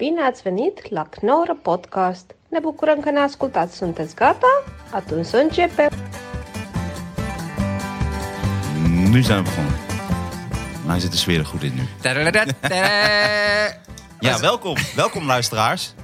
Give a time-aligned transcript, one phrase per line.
[0.00, 2.34] Bine ați venit la Knorr Podcast!
[2.48, 3.76] Ne bucurăm că ne ascultați.
[3.76, 4.62] Sunteți gata?
[4.90, 5.88] Atunci să începem!
[9.10, 9.74] Nu zijn we begonnen.
[10.84, 11.82] Maar hij zit de sfeer er goed in nu.
[14.20, 14.74] Ja, welkom.
[14.96, 15.94] Welkom luisteraars.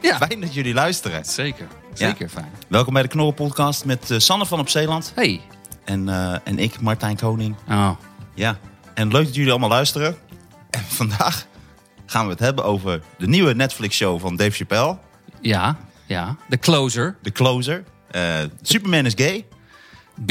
[0.00, 0.16] Ja.
[0.16, 1.24] Fijn dat jullie luisteren.
[1.24, 2.06] Zeker, Ja.
[2.06, 2.50] zeker fijn.
[2.68, 5.12] Welkom bij de Knorren podcast met eh, Sanne van op Zeeland.
[5.14, 5.40] Hey.
[5.84, 7.54] En, eh, en ik, Martijn Koning.
[7.68, 7.90] Oh.
[8.34, 8.56] Ja,
[8.94, 10.16] en leuk dat jullie allemaal luisteren.
[10.70, 11.46] En vandaag
[12.12, 14.98] gaan we het hebben over de nieuwe Netflix show van Dave Chappelle.
[15.40, 15.76] Ja,
[16.06, 16.36] ja.
[16.48, 17.84] De closer, The Closer.
[18.10, 19.46] Eh, Superman is gay.
[20.26, 20.30] B.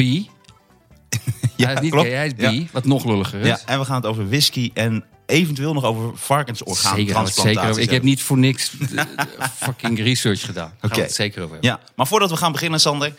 [1.56, 2.06] hij is niet klopt.
[2.06, 2.40] gay, hij is B.
[2.40, 2.62] Ja.
[2.72, 3.46] Wat nog lulliger is.
[3.46, 7.78] Ja, en we gaan het over whisky en eventueel nog over varkensorgaan zeker, zeker.
[7.78, 9.04] Ik heb niet voor niks eh,
[9.64, 10.72] fucking research gedaan.
[10.82, 11.08] Oké.
[11.08, 11.70] zeker over hebben.
[11.70, 13.14] Ja, maar voordat we gaan beginnen, Sander,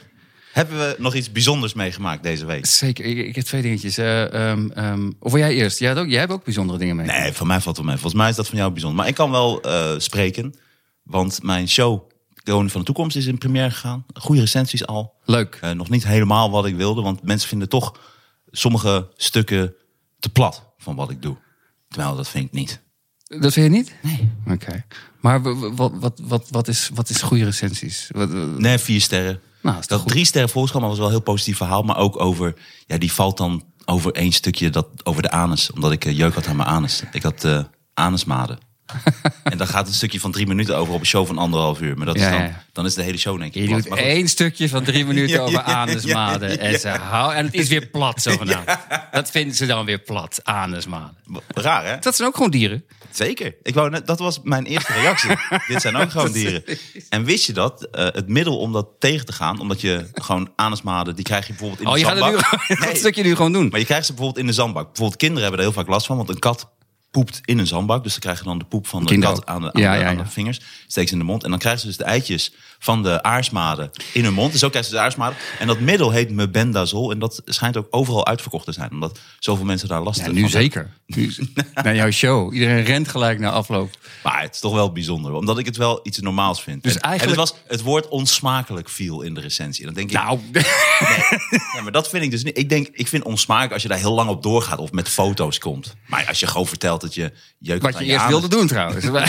[0.54, 2.66] hebben we nog iets bijzonders meegemaakt deze week.
[2.66, 3.98] Zeker, ik, ik heb twee dingetjes.
[3.98, 5.80] Ehm, of wil jij eerst?
[5.80, 7.06] Jij, hebt ook, jij hebt ook bijzondere dingen mee.
[7.06, 7.96] Nee, van mij valt het mee.
[7.96, 9.00] Volgens mij is dat van jou bijzonder.
[9.00, 10.56] Maar ik kan wel eh, spreken,
[11.04, 12.12] want mijn show
[12.44, 14.06] Koning van de Toekomst is in première gegaan.
[14.14, 15.14] Goede recensies al.
[15.26, 15.58] Leuk.
[15.62, 18.00] Eh, nog niet helemaal wat ik wilde, want mensen vinden toch
[18.52, 19.74] sommige stukken
[20.20, 21.38] te plat van wat ik doe.
[21.90, 22.82] Terwijl dat vind ik niet.
[23.24, 23.94] Dat vind je niet?
[24.02, 24.32] Nee.
[24.50, 24.86] Oké.
[25.20, 25.42] Maar
[25.76, 28.10] wat, wat, wat, wat, is, wat is goede recensies?
[28.14, 29.40] Wat- Nee, vier sterren.
[29.64, 30.12] Nou, dat goed.
[30.12, 31.82] drie sterren mij was wel een heel positief verhaal.
[31.84, 32.54] Maar ook over,
[32.88, 35.72] ja, die valt dan over één stukje dat, over de anus.
[35.72, 37.04] Omdat ik eh, jeuk had aan mijn anus.
[37.12, 37.60] Ik had eh
[37.94, 38.58] anusmaden.
[39.44, 41.98] en dan gaat een stukje van drie minuten over op een show van anderhalf uur.
[41.98, 43.82] Maar dat Ja, is dan, ja, dan is de hele show denk ik Je plat.
[43.82, 46.60] doet Maar één stukje van drie minuten Ja, over anusmaden.
[46.60, 48.78] En, ze hou, en het is weer plat, zogenaamd.
[49.12, 51.16] Dat vinden ze dan weer plat, anusmaden.
[51.48, 52.00] Raar hè?
[52.00, 52.84] Dat zijn ook gewoon dieren.
[53.14, 53.56] Zeker.
[53.64, 55.30] Ik wou net, dat was mijn eerste reactie.
[55.68, 56.64] Dit zijn ook gewoon dieren.
[57.10, 57.84] En wist je dat?
[57.92, 61.54] eh, het middel om dat tegen te gaan, omdat je gewoon anusmaden, die krijg je
[61.54, 62.68] bijvoorbeeld in Oh, de je gaat het zandbak.
[62.68, 63.68] dat Nee, stukje nu gewoon doen.
[63.70, 64.86] Maar je krijgt ze bijvoorbeeld in de zandbak.
[64.86, 66.70] Bijvoorbeeld kinderen hebben er heel vaak last van, want een kat
[67.14, 68.04] poept in een zandbak.
[68.04, 69.46] Dus ze krijgen dan de poep van de kat ook.
[69.46, 70.24] aan de, aan Ja, de, ja, aan ja.
[70.24, 70.60] de vingers.
[70.88, 71.44] Steekt ze in de mond.
[71.44, 74.52] En dan krijgen ze dus de eitjes van de aarsmaden in hun mond.
[74.52, 75.38] Dus zo krijgen ze de aarsmaden.
[75.60, 77.12] En dat middel heet mebendazol.
[77.12, 78.92] En dat schijnt ook overal uitverkocht te zijn.
[78.92, 80.92] Omdat zoveel mensen daar last Ja, nu zeker.
[81.06, 81.34] Nu,
[81.84, 82.54] naar jouw show.
[82.54, 83.98] Iedereen rent gelijk naar afloop.
[84.24, 85.34] Maar het is toch wel bijzonder.
[85.34, 86.84] Omdat ik het wel iets normaals vind.
[86.84, 89.88] Dus En- eigenlijk- En het, was, het woord onsmakelijk viel in de recensie.
[89.88, 90.40] En dan denk ik, Nou,
[91.76, 92.58] ja, maar dat vind ik dus niet.
[92.58, 95.58] Ik denk, ik vind onsmakelijk als je daar heel lang op doorgaat of met foto's
[95.58, 95.96] komt.
[96.08, 99.06] Maar als je gewoon vertelt dat je jeuk wat je eerst wilde doen trouwens.
[99.12, 99.28] Maar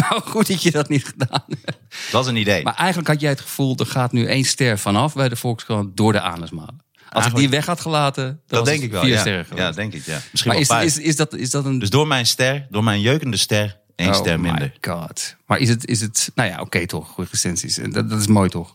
[0.24, 1.78] goed dat je dat niet gedaan hebt.
[2.10, 2.62] Dat is een idee.
[2.62, 5.96] Maar eigenlijk had jij het gevoel, er gaat nu één ster vanaf bij de Volkskrant
[5.96, 6.80] door de anusmaden.
[7.08, 9.02] Als ik die weg had gelaten, dat denk ik wel.
[9.02, 9.20] vier ja.
[9.20, 9.62] sterren geweest.
[9.66, 10.04] ja, denk ik.
[10.04, 10.20] Ja.
[10.30, 11.78] Misschien Maar wel is, is, is, dat, is dat een...
[11.78, 14.72] Dus door mijn ster, door mijn jeukende ster, één Oh ster minder.
[14.80, 15.36] my god.
[15.46, 17.78] Maar is het, is het nou ja, oké toch, goede recensies.
[17.78, 18.72] En Dat, dat is mooi toch.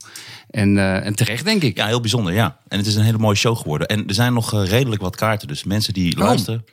[0.50, 1.78] En, eh, en terecht denk ik.
[1.78, 2.58] Ja, heel bijzonder, ja.
[2.68, 3.88] En het is een hele mooie show geworden.
[3.88, 5.48] En er zijn nog eh, redelijk wat kaarten.
[5.48, 6.66] Dus mensen die luisteren.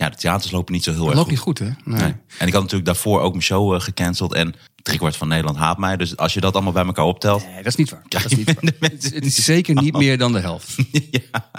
[0.00, 1.60] Ja, de theaters lopen niet zo heel dat erg loopt goed.
[1.60, 1.90] niet goed hè?
[1.92, 2.00] Nee.
[2.02, 2.14] Nee.
[2.38, 4.32] En ik had natuurlijk daarvoor ook mijn show eh, gecanceld.
[4.34, 5.96] En driekwart van Nederland haat mij.
[5.96, 7.44] Dus als je dat allemaal bij elkaar optelt.
[7.46, 8.02] Nee, dat is niet waar.
[8.08, 8.72] Dat is niet waar.
[8.80, 10.74] Het, is- het is zeker niet meer dan de helft.
[11.10, 11.50] ja.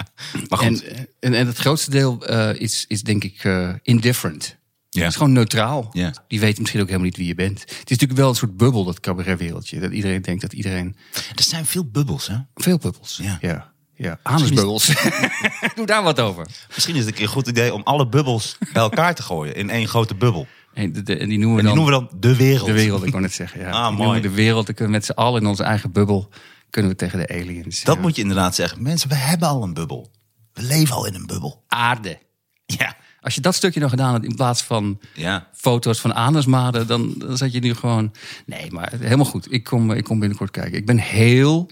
[0.48, 0.84] Maar goed.
[0.84, 4.56] En, en, en het grootste deel eh, is, is denk ik eh, indifferent.
[4.88, 5.00] Ja.
[5.00, 5.88] Het is gewoon neutraal.
[5.92, 6.14] Ja.
[6.28, 7.60] Die weten misschien ook helemaal niet wie je bent.
[7.60, 9.80] Het is natuurlijk wel een soort bubbel, dat cabaretwereldje.
[9.80, 10.96] Dat iedereen denkt dat iedereen...
[11.34, 12.36] er zijn veel bubbels, hè?
[12.54, 13.18] Veel bubbels.
[13.22, 13.38] Ja.
[13.40, 13.71] ja.
[14.02, 14.18] Ja.
[14.22, 14.86] Anusbubbels.
[15.76, 16.46] Doe daar wat over.
[16.74, 19.54] Misschien is het een keer een goed idee om alle bubbels bij elkaar te gooien.
[19.54, 20.46] In één grote bubbel.
[20.74, 21.92] En, de- de- en die noemen we En die dan...
[21.92, 22.66] noemen we dan de wereld.
[22.66, 23.60] De wereld, ik wou net zeggen.
[23.60, 23.66] Ja.
[23.70, 23.96] Ah, Die mooi.
[23.96, 26.28] noemen we De wereld, dan kunnen we met z'n allen in onze eigen bubbel
[26.70, 27.82] kunnen we tegen de aliens.
[27.82, 28.00] Dat Ja.
[28.00, 28.82] moet je inderdaad zeggen.
[28.82, 30.10] Mensen, we hebben al een bubbel.
[30.52, 31.64] We leven al in een bubbel.
[31.68, 32.18] aarde.
[32.66, 32.96] Ja.
[33.20, 35.48] Als je dat stukje nog gedaan had in plaats van Ja.
[35.54, 38.12] foto's van anusmaden, dan, dan zat je nu gewoon.
[38.46, 39.52] Nee, maar helemaal goed.
[39.52, 40.78] Ik kom, ik kom binnenkort kijken.
[40.78, 41.70] Ik ben heel.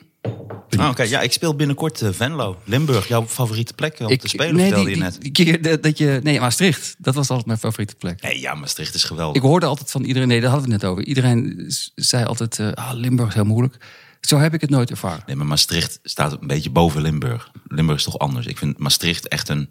[0.81, 2.59] Ah, Oké, ja, ik speel binnenkort eh, Venlo.
[2.65, 5.21] Limburg, jouw favoriete plek om te spelen, nee, vertelde die, je net.
[5.21, 6.21] die keer dat, dat je.
[6.23, 6.95] Nee, Maastricht.
[6.99, 8.23] Dat was altijd mijn favoriete plek.
[8.23, 9.37] Nee, ja, Maastricht is geweldig.
[9.37, 10.29] Ik hoorde altijd van iedereen.
[10.29, 11.05] Nee, daar hadden we het net over.
[11.05, 11.65] Iedereen
[11.95, 13.77] zei altijd: eh, ah, Limburg is heel moeilijk.
[14.21, 15.23] Zo heb ik het nooit ervaren.
[15.27, 17.51] Nee, maar Maastricht staat een beetje boven Limburg.
[17.67, 18.47] Limburg is toch anders.
[18.47, 19.71] Ik vind Maastricht echt een...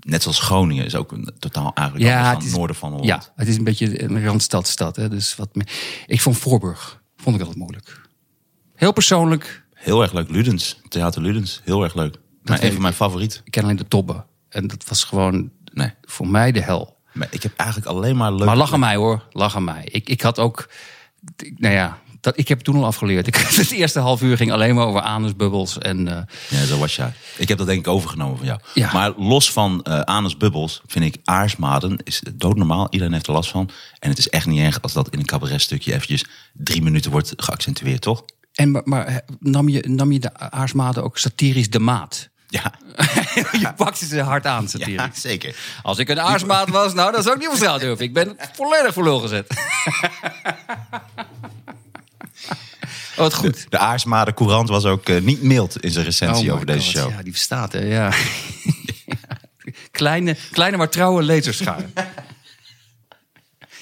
[0.00, 3.08] Net zoals Groningen is ook een totaal eigenlijk dan het noorden van Holland.
[3.08, 4.96] Ja, het is een beetje een randstadstad.
[4.96, 5.48] Hè, dus wat
[6.06, 8.00] ik vond Voorburg vond ik altijd moeilijk.
[8.74, 9.66] Heel persoonlijk.
[9.78, 10.30] Heel erg leuk.
[10.30, 11.60] Ludens, Theater Ludens.
[11.64, 12.16] Heel erg leuk.
[12.42, 13.40] Maar een van mijn favorieten.
[13.44, 14.24] Ik ken alleen de tobben.
[14.48, 15.92] En dat was gewoon Nee.
[16.02, 16.96] voor mij de hel.
[17.12, 18.46] Maar ik heb eigenlijk alleen maar leuk.
[18.46, 19.88] Maar lach aan mij hoor, lach aan mij.
[19.90, 20.68] Ik, ik had ook,
[21.36, 23.26] ik- nou ja, dat, ik heb het toen al afgeleerd.
[23.26, 25.78] Ik, het eerste half uur ging alleen maar over anusbubbels.
[25.78, 27.12] En eh, Ja, zo was jij.
[27.36, 28.60] Ik heb dat denk ik overgenomen van jou.
[28.74, 28.92] Ja.
[28.92, 32.86] Maar los van eh anusbubbels vind ik aarsmaden is doodnormaal.
[32.90, 33.70] Iedereen heeft er last van.
[33.98, 37.32] En het is echt niet erg als dat in een cabaretstukje eventjes drie minuten wordt
[37.36, 38.24] geaccentueerd, toch?
[38.58, 42.28] En maar, maar nam, je, nam je de aarsmaden ook satirisch de maat?
[42.46, 42.72] Ja,
[43.62, 44.90] je pakt ze hard aan, satire.
[44.90, 45.56] ja zeker.
[45.82, 48.04] Als ik een aarsmaat was, nou, dan zou ik niet op straat durven.
[48.04, 49.46] Ik ben volledig voor lul gezet.
[53.10, 53.66] Oh, wat goed.
[53.68, 57.10] De Aarsmade Courant was ook eh, niet mild in zijn recensie Oh over deze show.
[57.10, 58.12] Ja, die bestaat, hè, ja.
[59.90, 61.84] kleine, kleine, maar trouwe lezerschaar.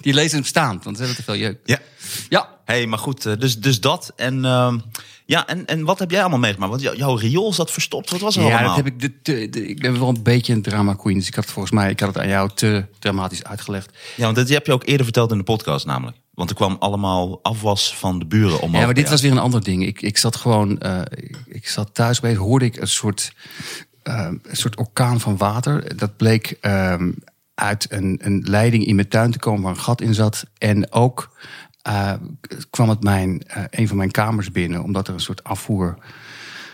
[0.00, 1.58] die lezen hem staand, want ze hebben te veel jeuk.
[1.64, 1.78] Ja.
[2.28, 4.12] Ja, hey, maar goed, eh, dus, dus dat.
[4.16, 4.78] En, ehm,
[5.24, 6.70] ja, en, en wat heb jij allemaal meegemaakt?
[6.70, 8.10] Want jou- jouw riool zat verstopt.
[8.10, 8.76] Wat was er ja allemaal?
[8.76, 11.18] dat heb ik, de, de- de- ik ben wel een beetje een drama queen.
[11.18, 13.90] Dus ik had het volgens mij ik had het aan jou te dramatisch uitgelegd.
[14.16, 16.16] Ja, want dat heb je ook eerder verteld in de podcast namelijk.
[16.34, 18.80] Want er kwam allemaal afwas van de buren omhoog.
[18.80, 19.86] Ja, maar dit was weer een ander ding.
[19.86, 23.32] Ik, ik zat gewoon, eh, ik, ik zat thuis bij, hoorde ik een soort,
[24.02, 25.96] eh, een soort orkaan van water.
[25.96, 27.12] Dat bleek ehm,
[27.54, 30.44] uit een, een leiding in mijn tuin te komen waar een gat in zat.
[30.58, 31.36] En ook
[31.86, 32.12] eh,
[32.70, 35.98] kwam het mijn, eh, een van mijn kamers binnen, omdat er een soort afvoer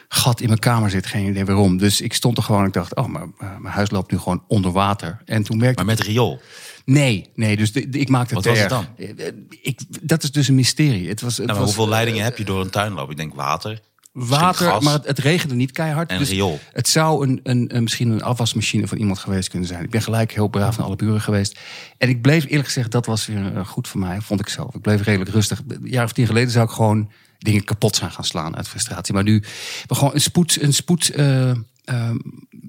[0.08, 1.06] gat in mijn kamer zit.
[1.06, 1.76] Geen idee waarom.
[1.78, 2.66] Dus ik stond er gewoon.
[2.66, 5.22] Ik dacht, oh, maar eh, mijn huis loopt nu gewoon onder water.
[5.24, 6.40] En toen merkte Maar met riool.
[6.84, 8.62] Nee, nee, dus de, de- ik maakte het Wat was
[8.96, 9.18] het.
[9.18, 9.26] Eh,
[9.62, 11.08] Ik, dat is dus een mysterie.
[11.08, 13.10] Het was, het Nou, was, hoeveel leidingen heb je door een tuin lopen?
[13.10, 13.80] Ik denk water.
[14.12, 16.10] Water, maar het, het regende niet keihard.
[16.10, 16.60] En dus riool.
[16.72, 19.84] Het zou een, een, misschien een afwasmachine van iemand geweest kunnen zijn.
[19.84, 21.58] Ik ben gelijk heel braaf naar alle buren geweest.
[21.98, 24.74] En ik bleef eerlijk gezegd, dat was weer eh, goed voor mij, vond ik zelf.
[24.74, 25.62] Ik bleef redelijk rustig.
[25.68, 29.14] Een jaar of tien geleden zou ik gewoon dingen kapot zijn gaan slaan uit frustratie.
[29.14, 29.42] Maar nu
[29.86, 31.56] we gewoon een spoed, een spoed eh, eh,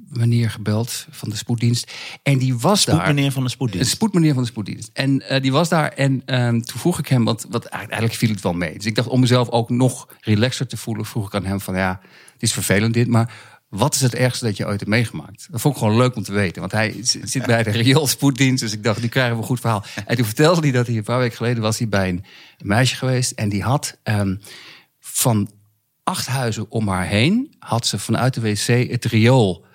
[0.09, 1.91] meneer gebeld van de spoeddienst.
[2.23, 2.95] En die was daar.
[2.95, 3.91] Spoedmeneer van de Een spoeddienst.
[3.91, 4.89] spoedmeneer van de spoeddienst.
[4.93, 5.91] En eh, die was daar.
[5.91, 8.73] En ehm, toen vroeg ik hem, want wat, eigenlijk viel het wel mee.
[8.73, 11.75] Dus ik dacht om mezelf ook nog relaxer te voelen, vroeg ik aan hem van
[11.75, 11.99] ja,
[12.33, 13.33] het is vervelend dit, maar
[13.69, 15.47] wat is het ergste dat je ooit hebt meegemaakt?
[15.51, 16.59] Dat vond ik gewoon leuk om te weten.
[16.59, 18.63] Want hij zit bij de riool spoeddienst.
[18.63, 19.83] Dus ik dacht, nu krijgen we een goed verhaal.
[20.05, 22.23] En toen vertelde hij dat hij een paar weken geleden was hij bij een
[22.57, 23.31] meisje geweest.
[23.31, 24.35] En die had ehm,
[24.99, 25.49] van
[26.03, 27.55] acht huizen om haar heen...
[27.59, 29.65] had ze vanuit de wc het riool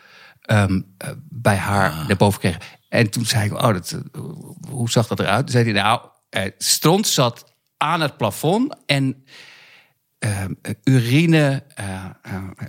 [0.48, 2.60] ehm, eh, bij haar naar boven gekregen.
[2.88, 4.20] En toen zei ik, oh, dat, eh,
[4.70, 5.46] hoe zag dat eruit?
[5.46, 6.00] Toen zei hij, nou,
[6.58, 9.24] stront zat aan het plafond en
[10.18, 10.52] ehm,
[10.84, 12.04] urine, eh,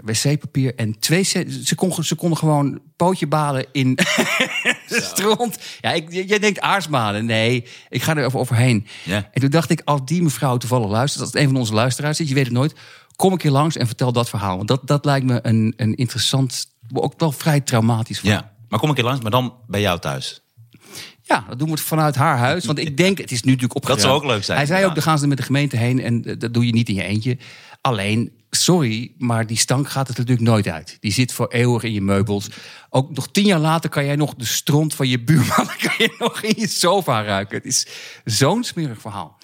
[0.03, 1.23] wc-papier en twee...
[1.23, 3.99] Ze, kon, ze konden gewoon pootje balen in
[4.85, 5.59] stront.
[5.81, 7.25] Ja, ik, jij denkt aarsmalen.
[7.25, 8.87] Nee, ik ga er even overheen.
[9.03, 9.29] Ja.
[9.31, 11.21] En toen dacht ik, als die mevrouw toevallig luistert...
[11.23, 12.75] als het een van onze luisteraars is, je weet het nooit...
[13.15, 14.55] kom ik hier langs en vertel dat verhaal.
[14.55, 18.19] Want dat, dat lijkt me een, een interessant, ook wel vrij traumatisch.
[18.21, 20.41] Ja, maar kom een keer langs, maar dan bij jou thuis.
[21.21, 22.65] Ja, dat doen we vanuit haar huis.
[22.65, 24.03] Want ik denk, het is nu natuurlijk opgeruimd.
[24.03, 26.01] zou ook leuk zijn, Hij zei ook, dan gaan ze met de gemeente heen.
[26.01, 27.37] En eh, dat doe je niet in je eentje.
[27.81, 30.97] Alleen, sorry, maar die stank gaat het natuurlijk nooit uit.
[30.99, 32.47] Die zit voor eeuwig in je meubels.
[32.89, 35.67] Ook nog tien jaar later kan jij nog de stront van je buurman...
[35.85, 37.57] kan je nog in je sofa ruiken.
[37.57, 37.87] Het is
[38.25, 39.37] zo'n smerig verhaal.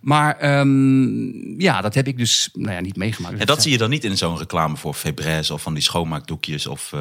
[0.00, 3.32] Maar ehm, ja, dat heb ik dus nou ja, niet meegemaakt.
[3.32, 5.82] Dus En dat zie je dan niet in zo'n reclame voor Febreze of van die
[5.82, 6.92] schoonmaakdoekjes of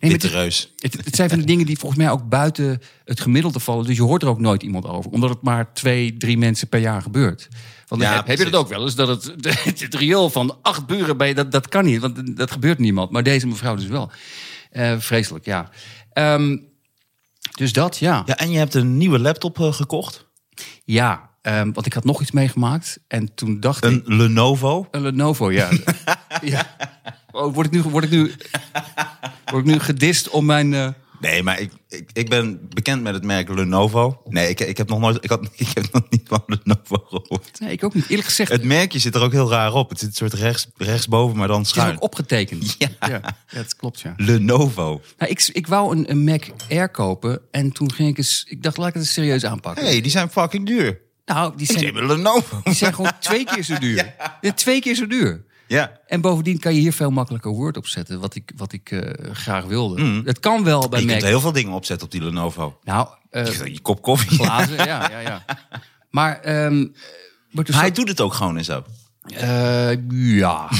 [0.00, 0.72] maar Witte het- Reus.
[0.78, 3.86] Het, het zijn van de dingen die volgens mij ook buiten het gemiddelde vallen.
[3.86, 5.10] Dus je hoort er ook nooit iemand over.
[5.10, 7.48] Omdat het maar twee, drie mensen per jaar gebeurt.
[7.88, 8.94] Want Ja, heb, heb je dat ook wel eens?
[8.94, 9.34] Dat het,
[9.80, 12.00] het, riool van acht buren bij dat, dat kan niet.
[12.00, 13.10] Want dat gebeurt niemand.
[13.10, 14.10] Maar deze mevrouw dus wel.
[14.70, 15.70] Eh, vreselijk, ja.
[16.12, 16.56] Ehm,
[17.54, 18.22] dus dat, ja.
[18.26, 20.26] Ja, en je hebt een nieuwe laptop eh, gekocht.
[20.84, 22.98] Ja, ehm, want ik had nog iets meegemaakt.
[23.08, 23.90] En toen dacht ik...
[23.90, 24.88] Een Lenovo.
[24.90, 25.68] Een Lenovo, ja.
[26.42, 26.76] ja.
[27.30, 28.32] Oh, word, ik nu, word, ik nu,
[29.44, 30.74] word ik nu gedist om mijn...
[30.74, 30.88] eh,
[31.20, 34.22] Nee, maar ik, ik, ik ben bekend met het merk Lenovo.
[34.28, 37.60] Nee, ik, ik heb nog nooit, ik, had, ik heb nog niet van Lenovo gehoord.
[37.60, 38.08] Nee, ik ook niet.
[38.08, 39.88] Eerlijk gezegd, Het merkje zit er ook heel raar op.
[39.90, 41.94] Het zit een soort rechts, rechtsboven, maar dan het is schuin.
[41.94, 42.74] ook opgetekend.
[42.78, 42.88] Ja.
[43.00, 43.08] ja.
[43.08, 44.14] Ja, dat klopt, ja.
[44.16, 45.00] Lenovo.
[45.18, 48.44] Nou, ik, ik wou een, een Mac Air kopen en toen ging ik eens...
[48.48, 49.84] Ik dacht, laat ik het eens serieus aanpakken.
[49.84, 51.00] Hé, hey, die zijn fucking duur.
[51.24, 52.60] Nou, die zijn, Lenovo.
[52.64, 54.14] die zijn gewoon twee keer zo duur.
[54.40, 55.44] Ja, twee keer zo duur.
[55.66, 56.00] Ja.
[56.06, 59.64] En bovendien kan je hier veel makkelijker Word opzetten, wat ik, wat ik eh, graag
[59.64, 60.22] wilde.
[60.24, 61.14] Het kan wel bij Je Mac.
[61.14, 62.78] kunt heel veel dingen opzetten op die Lenovo.
[62.84, 64.30] Nou, eh, Je kop koffie.
[64.38, 65.44] glazen, ja, ja, ja.
[66.10, 66.86] Maar, ehm
[67.50, 68.84] maar Hij doet het ook gewoon en zo.
[69.26, 70.68] Eh, ja.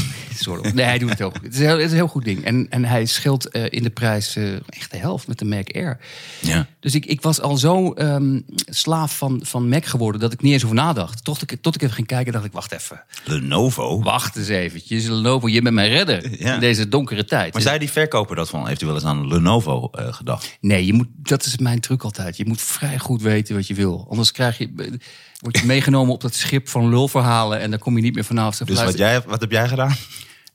[0.74, 1.42] Nee, hij doet het heel goed.
[1.42, 2.44] Het is, een heel, het is een heel goed ding.
[2.44, 5.74] En, en hij scheelt eh, in de prijs eh, echt de helft met de Mac
[5.74, 5.98] Air.
[6.40, 6.66] Ja.
[6.80, 10.52] Dus ik, ik was al zo ehm, slaaf van, van Mac geworden dat ik niet
[10.52, 11.24] eens over nadacht.
[11.24, 13.04] Tot ik, tot ik even ging kijken, dacht ik, wacht even.
[13.24, 14.02] Lenovo?
[14.02, 16.54] Wacht eens eventjes, Lenovo, je bent mijn redder Ja.
[16.54, 17.52] in deze donkere tijd.
[17.52, 18.66] Maar zei die verkoper dat van?
[18.66, 20.56] Heeft u wel eens aan Lenovo gedacht?
[20.60, 22.36] Nee, je moet, dat is mijn truc altijd.
[22.36, 24.06] Je moet vrij goed weten wat je wil.
[24.10, 24.98] Anders krijg je,
[25.42, 28.56] word je meegenomen op dat schip van lulverhalen en dan kom je niet meer vanaf.
[28.56, 29.96] Dus wat, jij, wat heb jij gedaan?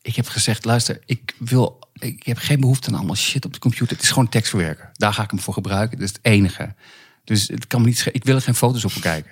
[0.01, 3.60] Ik heb gezegd, luister, ik wil, ik heb geen behoefte aan allemaal shit op de
[3.60, 3.96] computer.
[3.96, 4.89] Het is gewoon tekstverwerker.
[4.94, 5.98] Daar ga ik hem voor gebruiken.
[5.98, 6.75] Dat is het enige.
[7.24, 9.32] Dus het kan me niet, ik wil er geen foto's op bekijken.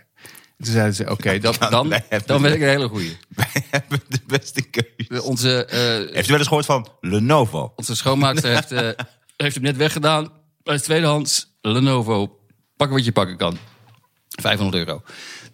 [0.58, 1.90] Toen zeiden ze, oké, dan, dan,
[2.42, 3.18] ben ik een hele goeie.
[3.36, 5.24] Wij hebben de beste keuze.
[5.24, 7.74] Onze, eh, Heeft u wel eens gehoord van Lenovo?
[7.76, 8.90] onze schoonmaakster heeft, eh,
[9.38, 10.32] heeft hem net weggedaan.
[10.64, 12.40] Bij tweedehands Lenovo.
[12.78, 13.58] Pak wat je pakken kan.
[14.42, 15.02] 500 euro.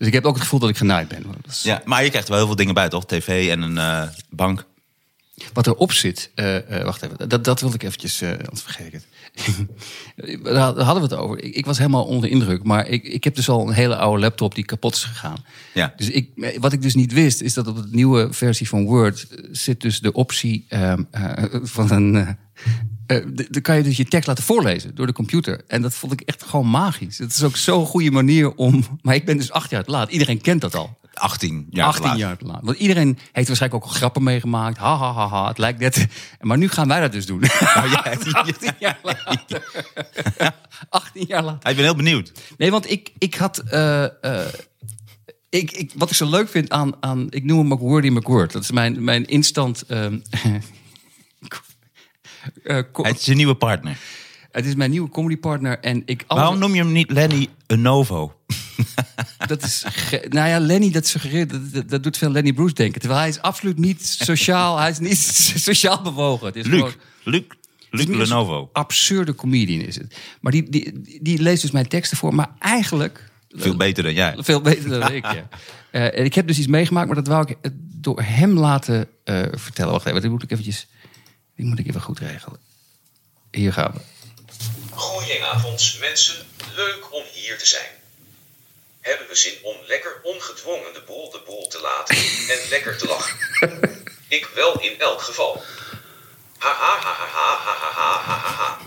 [0.02, 1.24] Dus ik heb ook het gevoel dat ik genaaid ben.
[1.48, 3.06] Is- Ja, maar je krijgt wel heel veel dingen bij, toch?
[3.06, 4.66] TV en een eh, bank.
[5.54, 8.94] Wat erop zit, eh, eh, wacht even, dat, dat wilde ik eventjes, anders vergeet ik
[8.94, 9.06] het.
[10.44, 11.44] Daar hadden we het over.
[11.44, 13.96] Ik, ik was helemaal onder de indruk, maar ik, ik heb dus al een hele
[13.96, 15.38] oude laptop die kapot is gegaan.
[15.74, 15.94] Ja.
[15.96, 19.28] Dus ik, wat ik dus niet wist, is dat op de nieuwe versie van Word
[19.52, 22.38] zit dus de optie ehm, eh, van een.
[23.16, 25.62] Eh, dan kan je dus je tekst laten voorlezen door de computer.
[25.68, 27.18] En dat vond ik echt gewoon magisch.
[27.18, 28.84] Het is ook zo'n goede manier om.
[29.02, 30.12] Maar ik ben dus acht jaar te laat.
[30.12, 31.00] Iedereen kent dat al.
[31.14, 32.20] 18 jaar 18 later.
[32.20, 32.60] jaar te laat.
[32.64, 34.78] Want iedereen heeft waarschijnlijk ook al grappen meegemaakt.
[34.78, 35.48] Ha, ha, ha, ha.
[35.48, 36.08] Het lijkt net.
[36.40, 37.40] Maar nu gaan wij dat dus doen.
[37.76, 39.64] Nou, ja, 18 jaar later.
[40.90, 41.70] 18 jaar later.
[41.70, 42.32] Ik ben heel benieuwd.
[42.58, 43.58] Nee, want ik, ik had.
[43.58, 44.48] eh, eh,
[45.50, 47.28] ik, ik, wat ik zo leuk vind aan, aan.
[47.30, 48.52] Ik noem hem ook Wordy McWord.
[48.52, 49.84] Dat is mijn, mijn instant.
[49.88, 50.54] ehm, eh,
[52.94, 53.98] Het is een nieuwe partner.
[54.52, 55.80] het is mijn nieuwe comedypartner.
[55.80, 56.24] En ik.
[56.28, 58.34] Waarom noem je hem niet Lenny Lenovo?
[59.48, 59.86] Dat is.
[60.30, 61.50] Nou ja, Lenny, dat suggereert.
[61.50, 63.00] Dat, dat, dat doet veel Lenny Bruce denken.
[63.00, 64.78] Terwijl hij is absoluut niet sociaal.
[64.78, 65.18] hij is niet
[65.70, 66.46] sociaal bewogen.
[66.46, 66.80] Het is Luc.
[66.80, 66.94] gewoon-
[67.24, 67.44] Luc.
[67.90, 68.70] Luc Lenovo.
[68.74, 70.16] Absurde comedian is het.
[70.42, 72.36] Maar die, die, die, leest dus mijn teksten voor.
[72.36, 73.30] Maar eigenlijk.
[73.50, 74.36] Veel beter dan jij.
[74.38, 75.48] Veel beter dan ik, ja.
[75.92, 79.08] Eh, en ik heb dus iets meegemaakt, maar dat wou ik eh, door hem laten
[79.24, 79.92] eh, vertellen.
[79.92, 80.88] Wacht even, dit moet ik eventjes...
[81.62, 82.60] Die moet ik even goed regelen.
[83.52, 84.00] Hier gaan we.
[84.96, 87.92] Goedenavond mensen, leuk om hier te zijn.
[89.02, 93.08] Hebben we zin om lekker ongedwongen de boel de boel te laten en lekker te
[93.08, 93.38] lachen?
[94.38, 95.64] Ik wel in elk geval.
[96.58, 98.78] Ha ha ha ha ha ha ha ha ha.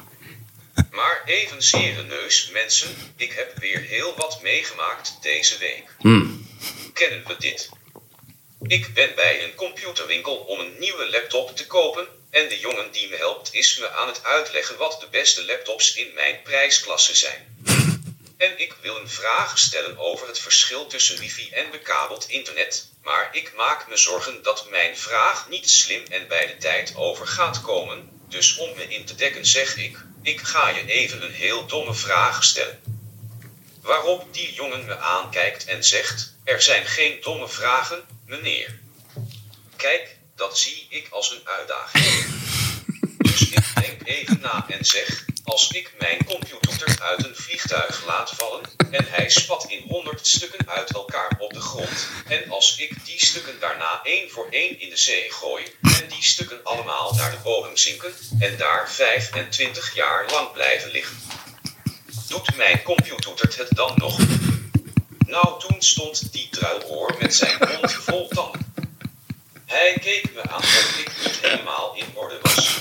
[0.91, 5.97] Maar even neus mensen, ik heb weer heel wat meegemaakt deze week.
[6.93, 7.69] Kennen we dit?
[8.63, 13.09] Ik ben bij een computerwinkel om een nieuwe laptop te kopen en de jongen die
[13.09, 17.43] me helpt is me aan het uitleggen wat de beste laptops in mijn prijsklasse zijn.
[18.37, 23.29] En ik wil een vraag stellen over het verschil tussen wifi en bekabeld internet, maar
[23.33, 27.61] ik maak me zorgen dat mijn vraag niet slim en bij de tijd over gaat
[27.61, 31.67] komen, dus om me in te dekken zeg ik, ik ga je even een heel
[31.67, 32.83] domme vraag stellen.
[33.83, 38.79] Waarop die jongen me aankijkt en zegt: Er zijn geen domme vragen, meneer.
[39.77, 42.25] Kijk, dat zie ik als een uitdaging.
[43.19, 48.31] Dus ik denk even na en zeg: Als ik mijn computer uit een vliegtuig laat
[48.31, 48.61] vallen
[48.91, 53.25] en hij spat in honderd stukken uit elkaar op de grond, en als ik die
[53.27, 57.39] stukken daarna één voor één in de zee gooi en die stukken allemaal naar de
[57.43, 61.17] bodem zinken en daar 25 jaar lang blijven liggen.
[62.29, 63.23] Doet mijn computer
[63.57, 64.19] het dan nog?
[65.27, 68.74] Nou, toen stond die druiloor met zijn mond vol tanden.
[69.75, 72.79] Hij keek me aan of ik niet helemaal in orde was.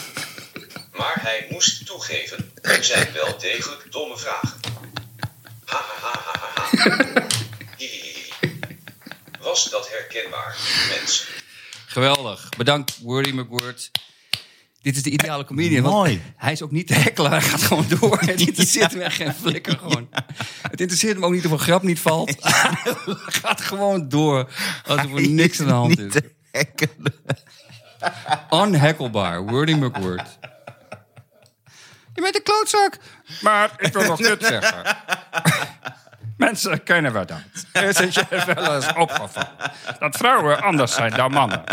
[0.92, 4.60] Maar hij moest toegeven, er zijn wel degelijk domme vragen.
[5.66, 7.28] Ha ha ha ha ha ha.
[7.78, 8.34] Hihihi.
[9.42, 10.58] Was dat herkenbaar,
[10.90, 11.28] mensen?
[11.86, 12.50] Geweldig.
[12.58, 13.92] Bedankt, Wordy McWord.
[14.82, 15.84] Dit is de ideale comedian.
[15.84, 16.22] want Mooi.
[16.38, 17.32] Hij is ook niet te hekkelen.
[17.32, 18.20] Hij gaat gewoon door.
[18.20, 20.10] Het interesseert hem echt geen flikker gewoon.
[20.62, 22.36] Het interesseert hem ook niet of een grap niet valt.
[22.40, 24.50] Hij gaat gewoon door.
[24.86, 26.14] Alsof er niks aan de hand is.
[26.58, 27.14] Hekkelen.
[28.52, 29.46] Unhackelbaar.
[29.46, 30.38] Wordy McWord.
[32.14, 32.98] Je bent een klootzak.
[33.42, 34.84] Maar ik wil nog dit zeggen.
[36.38, 37.84] Mensen kennen we dat.
[37.84, 39.50] Is het je wel eens opgevallen?
[40.00, 41.64] Dat vrouwen anders zijn dan mannen.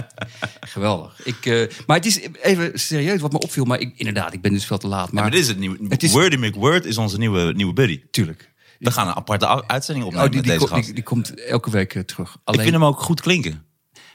[0.60, 1.20] Geweldig.
[1.24, 3.64] Ik, eh, maar het is even serieus wat me opviel.
[3.64, 5.12] Maar ik, inderdaad, ik ben dus veel te laat.
[5.12, 5.78] Maar, Maar dit is het nieuwe.
[5.88, 8.02] Het is- Wordy McWord is onze nieuwe, nieuwe buddy.
[8.10, 8.50] Tuurlijk.
[8.78, 10.86] We gaan een aparte uitzending opnemen Oh, die, die, met deze ko- gast.
[10.86, 12.30] die, die komt elke week eh, terug.
[12.34, 13.64] ik Alleen, vind hem ook goed klinken.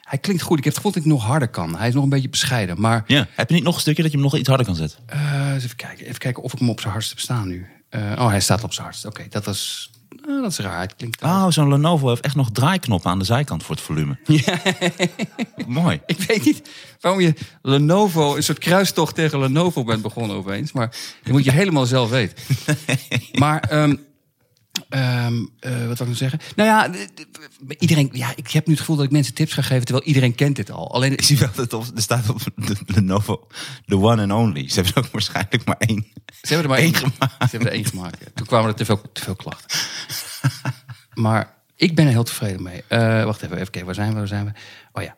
[0.05, 0.57] Hij klinkt goed.
[0.57, 1.77] Ik heb het gevoel dat ik nog harder kan.
[1.77, 2.81] Hij is nog een beetje bescheiden.
[2.81, 3.27] Maar Ja.
[3.35, 4.99] Heb je niet nog een stukje dat je hem nog iets harder kan zetten?
[5.05, 6.05] Eh, eens even kijken.
[6.05, 7.65] Even kijken of ik hem op zijn hardst heb staan nu.
[7.89, 9.05] Eh, oh, hij staat op zijn hardst.
[9.05, 9.91] Oké, dat was.
[10.27, 10.81] eh, dat is raar.
[10.81, 11.21] Het klinkt.
[11.23, 14.17] Oh, zo'n Lenovo heeft echt nog draaiknoppen aan de zijkant voor het volume.
[15.67, 15.99] Mooi.
[16.05, 16.69] Ik weet niet
[17.01, 20.71] waarom je Lenovo, een soort kruistocht tegen Lenovo bent begonnen opeens.
[20.71, 22.37] Maar dat moet je helemaal zelf weten.
[23.33, 23.95] Maar, ehm,
[24.89, 26.39] ehm, eh, wat wil ik nou zeggen?
[26.55, 26.89] Nou ja,
[27.79, 30.35] iedereen, ja, ik heb nu het gevoel dat ik mensen tips ga geven, terwijl iedereen
[30.35, 30.93] kent dit al.
[30.93, 33.47] Alleen, Ik zie wel dat op, er staat op de Lenovo
[33.85, 34.69] the one and only.
[34.69, 36.07] Ze hebben ook waarschijnlijk maar één.
[36.41, 37.33] Ze hebben er maar één gemaakt.
[37.39, 38.17] Ze hebben er één gemaakt.
[38.19, 38.25] ja.
[38.35, 39.79] Toen kwamen er te veel, te veel klachten.
[41.13, 42.83] maar ik ben er heel tevreden mee.
[42.87, 43.85] Eh, wacht even, even kijken.
[43.85, 44.15] Waar zijn we?
[44.17, 44.51] Waar zijn we?
[44.93, 45.15] Oh ja,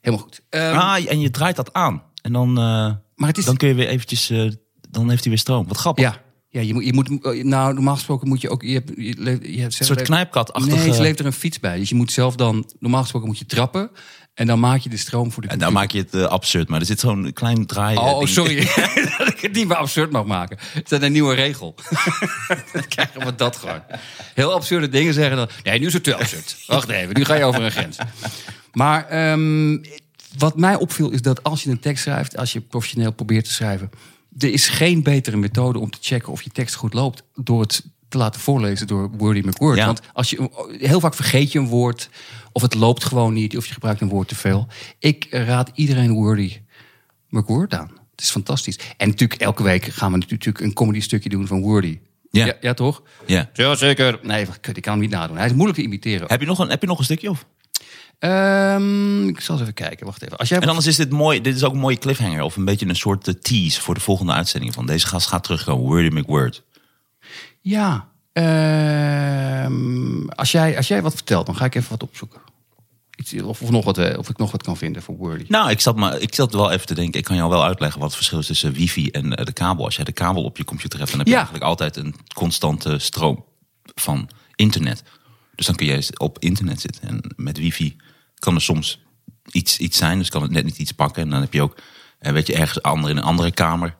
[0.00, 0.40] helemaal goed.
[0.48, 2.02] Ehm, Ah, en je draait dat aan.
[2.22, 3.44] En dan, eh, maar het is...
[3.44, 4.30] dan kun je weer eventjes...
[4.30, 4.50] eh,
[4.90, 5.68] dan heeft hij weer stroom.
[5.68, 6.04] Wat grappig.
[6.04, 6.20] Ja,
[6.50, 7.08] Ja, je moet, je moet,
[7.44, 8.62] nou, normaal gesproken moet je ook.
[8.62, 10.76] Je hebt, je, leeft- je hebt Een soort knijpkatachtige...
[10.76, 11.78] Nee, ze leeft er een fiets bij.
[11.78, 13.90] Dus je moet zelf dan, normaal gesproken moet je trappen.
[14.34, 16.68] En dan maak je de stroom voor de En dan maak je het eh, absurd,
[16.68, 17.96] maar er zit zo'n klein draai.
[17.96, 18.56] Oh, oh, ding- sorry.
[19.18, 20.58] dat ik het niet meer absurd mag maken.
[20.72, 21.74] Het is een nieuwe regel.
[22.72, 23.82] dan krijgen we dat gewoon.
[24.34, 25.48] Heel absurde dingen zeggen dan.
[25.62, 26.56] Nee, nu is het te absurd.
[26.66, 27.96] Wacht even, nu ga je over een grens.
[28.72, 29.78] Maar ehm,
[30.38, 33.52] wat mij opviel is dat als je een tekst schrijft, als je professioneel probeert te
[33.52, 33.90] schrijven,
[34.38, 37.84] er is geen betere methode om te checken of je tekst goed loopt door het
[38.08, 39.76] te laten voorlezen door Wordy McWord.
[39.76, 39.86] Ja.
[39.86, 42.10] Want als je, heel vaak vergeet je een woord,
[42.52, 44.66] of het loopt gewoon niet, of je gebruikt een woord te veel.
[44.98, 46.56] Ik raad iedereen Wordy
[47.28, 47.90] McWord aan.
[48.10, 48.78] Het is fantastisch.
[48.96, 51.98] En natuurlijk, elke week gaan we natuurlijk een comedy stukje doen van Wordy.
[52.30, 52.46] Ja.
[52.46, 53.02] ja, ja, toch?
[53.26, 53.50] Ja.
[53.52, 54.18] Ja, zeker.
[54.22, 55.36] Nee, kut, ik kan hem niet nadoen.
[55.36, 56.28] Hij is moeilijk te imiteren.
[56.28, 57.30] Heb je, nog een, heb je nog een stukje?
[57.30, 57.46] Of?
[58.18, 60.06] Ehm, ik zal eens even kijken.
[60.06, 60.38] Wacht even.
[60.38, 61.40] Als jij En anders is dit mooi.
[61.40, 62.42] Dit is ook een mooie cliffhanger.
[62.42, 64.74] Of een beetje een soort eh, tease voor de volgende uitzending.
[64.74, 65.84] Van deze gast gaat terugkomen.
[65.86, 66.62] Wordy McWord.
[67.60, 68.08] Ja.
[68.32, 72.40] ehm, als, jij, als jij wat vertelt, dan ga ik even wat opzoeken.
[73.16, 75.44] Iets, of, of, nog wat, eh, of ik nog wat kan vinden voor Wordy.
[75.48, 77.18] Nou, ik zat, maar, ik zat wel even te denken.
[77.18, 79.84] Ik kan jou wel uitleggen wat het verschil is tussen wifi en eh, de kabel.
[79.84, 81.38] Als jij de kabel op je computer hebt, dan heb je Ja.
[81.38, 83.44] eigenlijk altijd een constante stroom
[83.94, 85.02] van internet.
[85.54, 87.08] Dus dan kun je eens op internet zitten.
[87.08, 87.96] En met wifi
[88.38, 89.00] kan er soms
[89.50, 90.18] iets, iets zijn.
[90.18, 91.22] Dus kan het net niet iets pakken.
[91.22, 91.76] En dan heb je ook,
[92.18, 93.96] eh, weet je, ergens ander, in een andere kamer.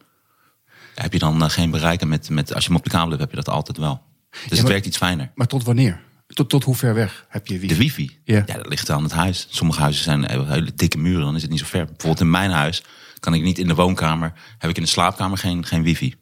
[0.94, 2.00] Heb je dan eh, geen bereik.
[2.00, 4.02] En met, met, als je hem op de kabel hebt, heb je dat altijd wel.
[4.30, 5.30] Dus het maar- werkt iets fijner.
[5.34, 6.00] Maar tot wanneer?
[6.26, 7.66] Tot, tot hoe ver weg heb je wifi?
[7.74, 8.18] De wifi?
[8.24, 8.42] Ja.
[8.46, 8.54] Ja.
[8.54, 9.46] dat ligt aan het huis.
[9.50, 11.84] Sommige huizen zijn eh, hele dikke muren, dan is het niet zo ver.
[11.84, 12.82] Bijvoorbeeld in mijn huis
[13.20, 16.14] kan ik niet in de woonkamer, heb ik in de slaapkamer geen, geen wifi.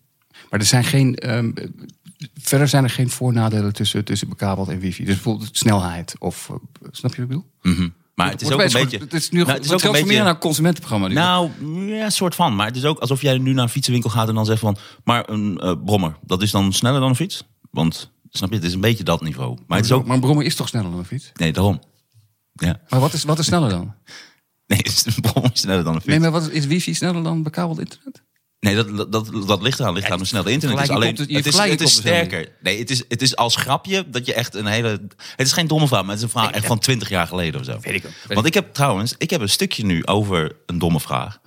[0.50, 1.14] Maar er zijn geen.
[1.14, 1.52] ehm,
[2.34, 5.04] verder zijn er geen voordelen tussen, tussen bekabeld en wifi.
[5.04, 6.50] Dus bijvoorbeeld snelheid of.
[6.90, 7.46] snap je wat ik bedoel?
[7.62, 7.88] Mhm.
[8.16, 8.98] Maar het is ook een beetje...
[8.98, 10.06] Het is nu Nou, het het is ook een beetje...
[10.06, 11.08] meer naar een consumentenprogramma.
[11.08, 11.14] nu.
[11.14, 11.50] Nou,
[11.86, 12.56] ja, soort van.
[12.56, 14.76] Maar het is ook alsof jij nu naar een fietsenwinkel gaat en dan zegt van...
[15.04, 17.42] Maar een eh, brommer, dat is dan sneller dan een fiets?
[17.70, 19.58] Want, snap je, het is een beetje dat niveau.
[19.66, 20.06] Maar het is ook...
[20.06, 21.32] Maar een brommer is toch sneller dan een fiets?
[21.34, 21.80] Nee, daarom.
[22.52, 22.80] Ja.
[22.88, 23.94] Maar wat is, wat is sneller dan?
[24.66, 26.12] Nee, een brommer is sneller dan een fiets.
[26.12, 28.22] Nee, maar wat is, is wifi sneller dan bekabeld internet?
[28.66, 29.94] Nee, dat, dat, dat, dat ligt eraan.
[29.94, 30.88] Ligt aan hoe snel de internet is.
[30.90, 32.48] Alleen, het- is, het is sterker.
[32.62, 34.88] Nee, het is, het is als grapje dat je echt een hele...
[35.36, 37.60] Het is geen domme vraag, maar het is een vraag echt van 20 jaar geleden
[37.60, 37.78] of zo.
[37.80, 38.02] Weet ik.
[38.02, 41.38] Weet Want ik heb trouwens, ik heb een stukje nu over een domme vraag.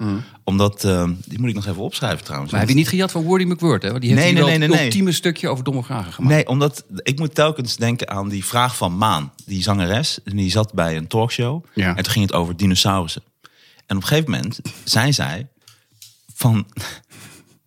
[0.43, 2.51] Omdat, eh, die moet ik nog even opschrijven trouwens.
[2.51, 3.83] Maar heb je niet gejat van Wordy McWord?
[3.83, 3.89] Hè?
[3.89, 6.33] Want die heeft Nee, nee, nee, het nee, ultieme stukje over domme vragen gemaakt.
[6.35, 10.19] Nee, omdat ik moet telkens denken aan die vraag van Maan, die zangeres.
[10.23, 11.65] En die zat bij een talkshow.
[11.73, 11.95] Ja.
[11.95, 13.23] En toen ging het over dinosaurussen.
[13.85, 15.47] En op een gegeven moment zei zij
[16.35, 16.67] van...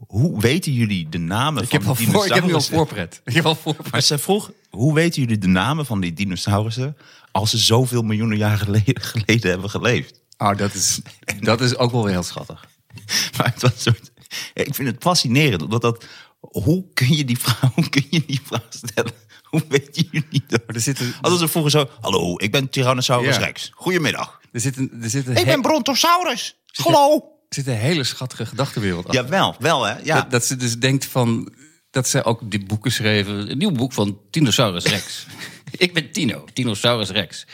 [0.06, 2.74] Hoe weten jullie de namen ik, van heb die voor, ik heb nu al dinosaurussen?
[2.76, 3.20] voorpret.
[3.24, 3.92] Ik heb al voorpret.
[3.92, 6.96] Maar zij vroeg, hoe weten jullie de namen van die dinosaurussen...
[7.32, 10.20] als ze zoveel miljoenen jaren geleden, geleden hebben geleefd?
[10.38, 11.00] Oh, dat is,
[11.40, 12.64] dat is ook wel weer heel schattig.
[13.36, 14.12] Maar het was soort,
[14.54, 16.04] ik vind het fascinerend, omdat dat...
[16.40, 19.12] Hoe kun je die vraag, hoe kun je die vraag stellen?
[19.42, 20.62] Hoe weten jullie dat?
[20.66, 23.44] Maar er zitten, Als ze vroegen zo, hallo, ik ben Tyrannosaurus Ja.
[23.44, 23.70] Rex.
[23.74, 24.40] Goedemiddag.
[24.52, 26.56] er zit een, er zit een, Ik ben Brontosaurus.
[26.72, 27.32] Hallo.
[27.54, 29.22] Zit een hele schattige gedachtenwereld achter.
[29.22, 29.98] Ja, wel, wel hè.
[30.02, 30.14] Ja.
[30.14, 31.52] Dat, dat ze dus denkt van...
[31.90, 33.50] Dat ze ook die boeken schreven.
[33.50, 35.26] Een nieuw boek van Tinosaurus Rex.
[35.70, 37.46] ik ben Tino, Tinosaurus Rex.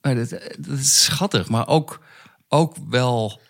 [0.00, 2.00] Maar dat, dat is schattig, maar ook,
[2.48, 3.40] ook wel...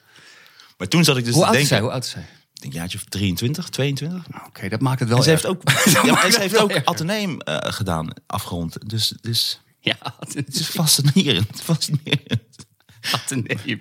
[0.77, 1.75] Maar toen zat ik dus Hoe te oud denken...
[1.75, 1.81] zij?
[1.81, 2.27] Hoe oud is zij?
[2.61, 4.29] Een jaartje of 23, 22.
[4.29, 5.63] Nou, Oké, dat maakt het wel En ze heeft ook,
[6.07, 8.91] ja, ze heeft ook eh, gedaan, afgerond.
[8.91, 11.61] Dus, dus Ja, het is fascinerend.
[11.63, 12.69] fascinerend.
[13.15, 13.81] ateneum.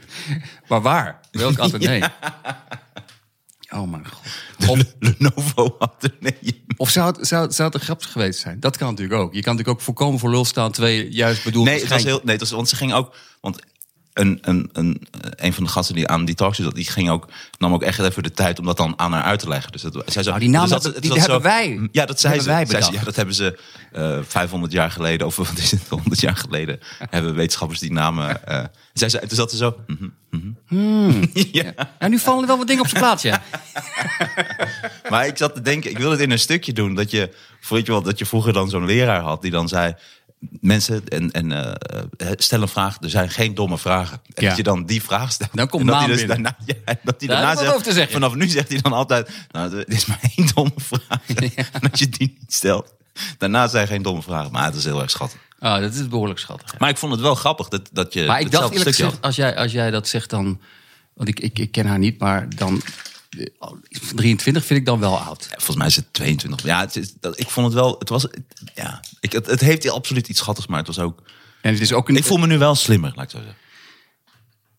[0.68, 1.20] Maar waar?
[1.32, 2.10] Welk ateneum?
[3.70, 4.70] Oh mijn god.
[4.70, 6.66] Of, De Lenovo ateneum.
[6.78, 8.60] of zou, het, zou, zou het een grap geweest zijn?
[8.60, 9.34] Dat kan natuurlijk ook.
[9.34, 10.72] Je kan natuurlijk ook voorkomen voor lul staan.
[10.72, 13.16] Twee juist bedoelde Nee, het was heel, nee het was, want ze ging ook.
[13.42, 13.60] Want
[14.14, 17.28] een, een, een, een van de gasten die aan die talkshow zat, die ging ook,
[17.58, 19.72] nam ook echt even de tijd om dat dan aan haar uit te leggen.
[19.72, 22.68] Dus dat, zij zo, die naam, dus dat- die hebben wij- Ja, dat zei hebben
[22.68, 22.84] ze.
[22.84, 23.60] ze, ja, dat hebben ze
[23.92, 28.46] eh 500 jaar geleden, of wat is het, 100 jaar geleden, hebben wetenschappers die namen.
[28.48, 29.78] eh zij zei, toen zat ze zo.
[29.88, 31.24] mhm.
[31.52, 31.74] ja.
[32.00, 33.42] Ja, nu vallen er wel wat dingen op zijn plaats, ja.
[35.10, 36.96] Maar ik zat te denken, ik wil het in een stukje doen.
[36.96, 37.34] Dat je,
[37.70, 39.94] weet je wel, dat je vroeger dan zo'n leraar had die dan zei...
[40.40, 44.22] Mensen, en, en eh, stel een vraag, er zijn geen domme vragen.
[44.34, 44.48] En Ja.
[44.48, 45.50] dat je dan die vraag stelt.
[45.54, 46.44] Dan komt Maan hij dus binnen.
[46.44, 48.14] daarna, ja, dat hij Daar daarna zegt, te zeggen.
[48.14, 49.30] vanaf nu zegt hij dan altijd...
[49.52, 51.20] Nou, dit is maar één domme vraag.
[51.72, 52.94] En als je die niet stelt,
[53.38, 54.52] daarna zijn geen domme vragen.
[54.52, 55.40] Maar het is heel erg schattig.
[55.60, 56.80] Ah, dat is behoorlijk schattig.
[56.80, 59.36] Maar ik vond het wel grappig dat, dat je Maar ik dacht eerlijk gezegd, als
[59.36, 60.60] jij, als jij dat zegt dan...
[61.14, 62.82] Want ik, ik, ik ken haar niet, maar dan...
[63.30, 63.72] eh,
[64.16, 65.44] 23 vind ik dan wel oud.
[65.44, 66.64] Ja, volgens mij is het 22.
[66.64, 67.96] Ja, het is, dat, ik vond het wel.
[68.00, 68.28] Het was.
[68.76, 71.22] Ja, ik, het, het heeft absoluut iets schattigs, maar het was ook.
[71.62, 72.16] En het is ook een...
[72.16, 73.58] Ik voel me nu wel slimmer, laat ik zo zeggen.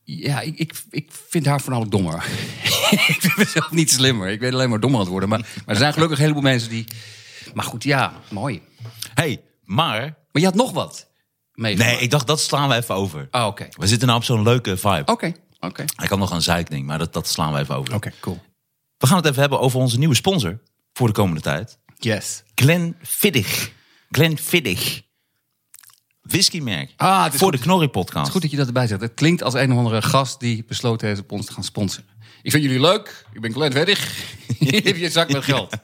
[0.04, 2.24] Ja, ik, ik, ik vind haar voornamelijk dommer.
[3.14, 4.28] ik vind mezelf niet slimmer.
[4.28, 5.28] Ik weet alleen maar dommer aan het worden.
[5.28, 6.84] Maar, maar er zijn gelukkig een heleboel mensen die...
[7.54, 8.62] Maar goed, ja, mooi.
[9.14, 10.00] hey, maar...
[10.00, 11.06] Maar je had nog wat
[11.54, 11.92] meegemaakt.
[11.92, 13.28] Nee, ik dacht, dat slaan we even over.
[13.30, 13.68] Oh, oké.
[13.70, 15.02] We zitten nou op zo'n leuke vibe.
[15.04, 15.84] Oké, oké.
[15.96, 17.94] Hij kan nog een zeikding, maar dat, dat slaan we even over.
[17.94, 18.40] Oké, cool.
[18.98, 20.60] We gaan het even hebben over onze nieuwe sponsor
[20.92, 21.78] voor de komende tijd.
[21.98, 22.42] Yes.
[22.54, 23.70] Glenfiddich.
[24.10, 25.02] Glenfiddich.
[26.22, 26.92] Whiskymerk.
[26.96, 27.58] Ah, het is voor goed.
[27.58, 28.30] de Knorri podcast.
[28.30, 29.00] Goed dat je dat erbij zegt.
[29.00, 32.08] Het klinkt als een of andere gast die besloten heeft op ons te gaan sponsoren.
[32.42, 33.24] Ik vind jullie leuk.
[33.32, 34.24] Ik ben Glenn Weddig.
[34.58, 35.74] Hier heb je een zak met geld.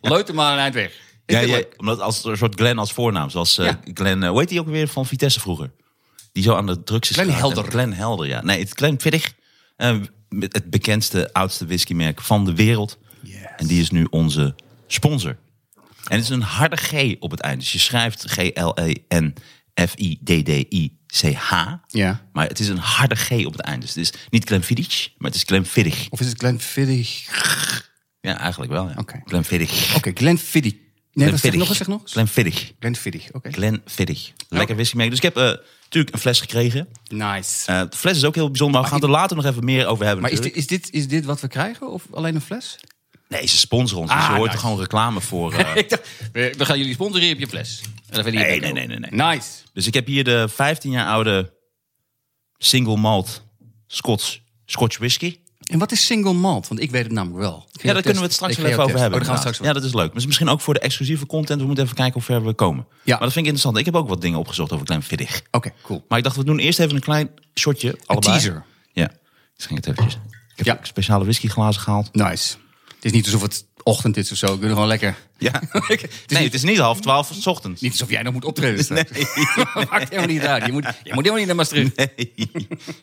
[0.00, 0.92] Leut er maar een eind weg.
[1.26, 3.30] Ja, ja, het omdat als een soort Glenn als voornaam.
[3.30, 3.80] Zoals eh Ja.
[3.94, 5.70] Glenn, eh, hoe heet die ook weer van Vitesse vroeger?
[6.36, 7.38] Die zo aan de drugs is geraakt.
[7.38, 7.64] Helder.
[7.64, 8.42] Glenn Helder, ja.
[8.42, 9.34] Nee, het Glenfiddich.
[9.76, 9.96] eh,
[10.28, 12.98] met het bekendste, oudste whiskymerk van de wereld.
[13.56, 14.54] En die is nu onze
[14.86, 15.36] sponsor.
[16.08, 17.58] En het is een harde G op het einde.
[17.58, 18.24] Dus je schrijft
[20.36, 21.52] G-L-E-N-F-I-D-D-I-C-H.
[21.86, 22.26] Ja.
[22.32, 23.80] Maar het is een harde G op het einde.
[23.86, 26.06] Dus het is niet Glenfiddich, maar het is Glenfiddich.
[26.10, 27.24] Of is het Glenn Fiddig?
[28.20, 28.88] Ja, eigenlijk wel.
[28.88, 28.94] Ja.
[28.98, 29.20] Oké.
[29.24, 29.96] Glenfiddich.
[29.96, 30.72] Oké, Glenn Fiddig.
[31.12, 32.12] Nee, wat zeg nog eens, zeg nog eens.
[32.12, 32.72] Glenfiddich.
[32.78, 33.52] Glenn Fiddig, oké.
[33.52, 34.32] Glenfiddich.
[34.48, 35.08] Lekker whiskymerk.
[35.10, 35.52] Dus ik heb eh,
[35.86, 36.88] natuurlijk een fles gekregen.
[37.08, 37.72] Nice.
[37.72, 39.86] Eh, de fles is ook heel bijzonder, maar we gaan er later nog even meer
[39.86, 40.22] over hebben.
[40.22, 42.78] maar is dit, is, dit, is dit wat we krijgen of alleen een fles?
[43.28, 44.12] Nee, ze sponsoren ons.
[44.12, 44.56] dus Ah, je hoort nice.
[44.56, 45.52] er gewoon reclame voor.
[45.54, 45.76] eh.
[45.76, 47.80] Ik dacht, we, gaan jullie sponsoren op je fles.
[48.10, 48.72] Je Nee, nee, lekker.
[48.72, 49.48] nee, nee, Nice.
[49.72, 51.54] dus ik heb hier de 15 jaar oude
[52.58, 53.42] single malt
[53.86, 55.38] Scots, Scotch whisky.
[55.76, 56.68] En wat is single malt?
[56.68, 57.66] Want ik weet het namelijk wel.
[57.72, 59.20] Ja, daar kunnen we het straks wel even over hebben.
[59.28, 60.14] Oh, straks ja, dat is leuk.
[60.14, 61.60] Misschien ook voor de exclusieve content.
[61.60, 62.86] We moeten even kijken hoe ver we komen.
[62.88, 62.94] Ja.
[63.04, 63.76] Maar dat vind ik interessant.
[63.76, 65.42] Ik heb ook wat dingen opgezocht over Glenfiddich.
[65.50, 66.04] Oké, cool.
[66.08, 67.98] Maar ik dacht, we doen eerst even een klein shotje.
[68.06, 68.32] Allebei.
[68.32, 68.64] teaser.
[68.92, 69.16] Ja, ik
[69.56, 70.20] schenk het eventjes.
[70.56, 70.78] Ik heb Ja.
[70.86, 72.14] speciale whiskyglazen gehaald.
[72.14, 72.54] Nice.
[72.94, 74.46] Het is niet alsof het ochtend is of zo.
[74.46, 75.16] We kunnen gewoon lekker...
[75.38, 75.52] Ja.
[75.70, 77.80] het is nee, niet, het is niet half twaalf s ochtends.
[77.80, 78.84] niet alsof jij nog moet optreden.
[78.84, 79.10] straks.
[79.90, 80.66] Maakt helemaal niet uit.
[80.66, 81.96] Je moet, je moet helemaal niet naar Maastricht.
[81.96, 82.50] Nee.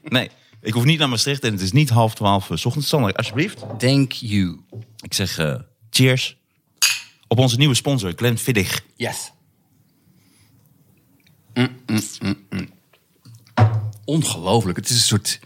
[0.04, 0.30] nee,
[0.62, 2.88] ik hoef niet naar Maastricht en het is niet half twaalf s ochtends.
[2.88, 3.64] Sander, alsjeblieft.
[3.78, 4.60] Thank you.
[5.02, 5.56] Ik zeg eh,
[5.90, 6.38] cheers
[7.28, 8.82] op onze nieuwe sponsor, Glenfiddich.
[8.96, 9.32] Yes.
[11.54, 12.70] Mm, mm, mm.
[14.06, 14.78] Ongelooflijk.
[14.78, 15.40] Het is een soort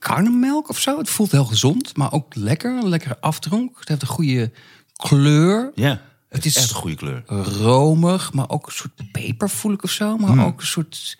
[0.00, 0.98] karnemelk of zo.
[0.98, 2.76] Het voelt heel gezond, maar ook lekker.
[2.76, 3.78] Een lekkere afdronk.
[3.78, 4.52] Het heeft een goede
[4.96, 5.72] kleur.
[5.74, 7.22] Ja, Het is echt een goede kleur.
[7.60, 10.16] romig, maar ook een soort peper voel ik of zo.
[10.16, 11.18] Maar ook een soort,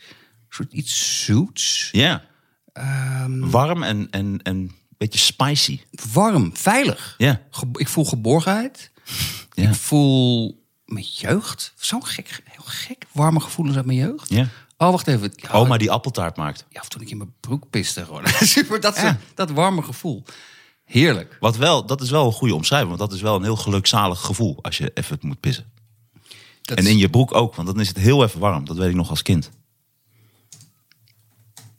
[0.49, 1.89] soort iets zoets.
[1.93, 2.29] Ja,
[2.73, 5.81] Ehm, warm en, en, en een beetje spicy.
[6.13, 7.15] warm, veilig.
[7.19, 7.41] Ja,
[7.73, 8.91] ik voel geborgenheid.
[9.53, 11.73] ja, Ik voel mijn jeugd.
[11.79, 13.07] Zo gek, heel gek.
[13.13, 14.29] Warme gevoelens uit mijn jeugd.
[14.29, 14.49] ja.
[14.81, 15.33] Oh, wacht even.
[15.37, 16.65] Ja, Oma die appeltaart maakt.
[16.69, 18.27] ja, of toen ik in mijn broek piste gewoon.
[18.41, 19.19] Super, dat, Ja.
[19.35, 20.23] dat warme gevoel.
[20.85, 21.37] Heerlijk.
[21.41, 22.89] Wat wel, dat is wel een goede omschrijving.
[22.97, 25.73] Want dat is wel een heel gelukzalig gevoel als je even moet pissen.
[26.63, 28.65] Dat En in je broek ook, want dan is het heel even warm.
[28.65, 29.51] Dat weet ik nog als kind.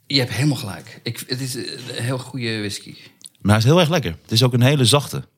[0.06, 1.00] Je hebt helemaal gelijk.
[1.02, 2.96] Ik, het is een heel goede whisky.
[3.40, 4.16] Maar hij is heel erg lekker.
[4.22, 5.28] Het is ook een hele zachte.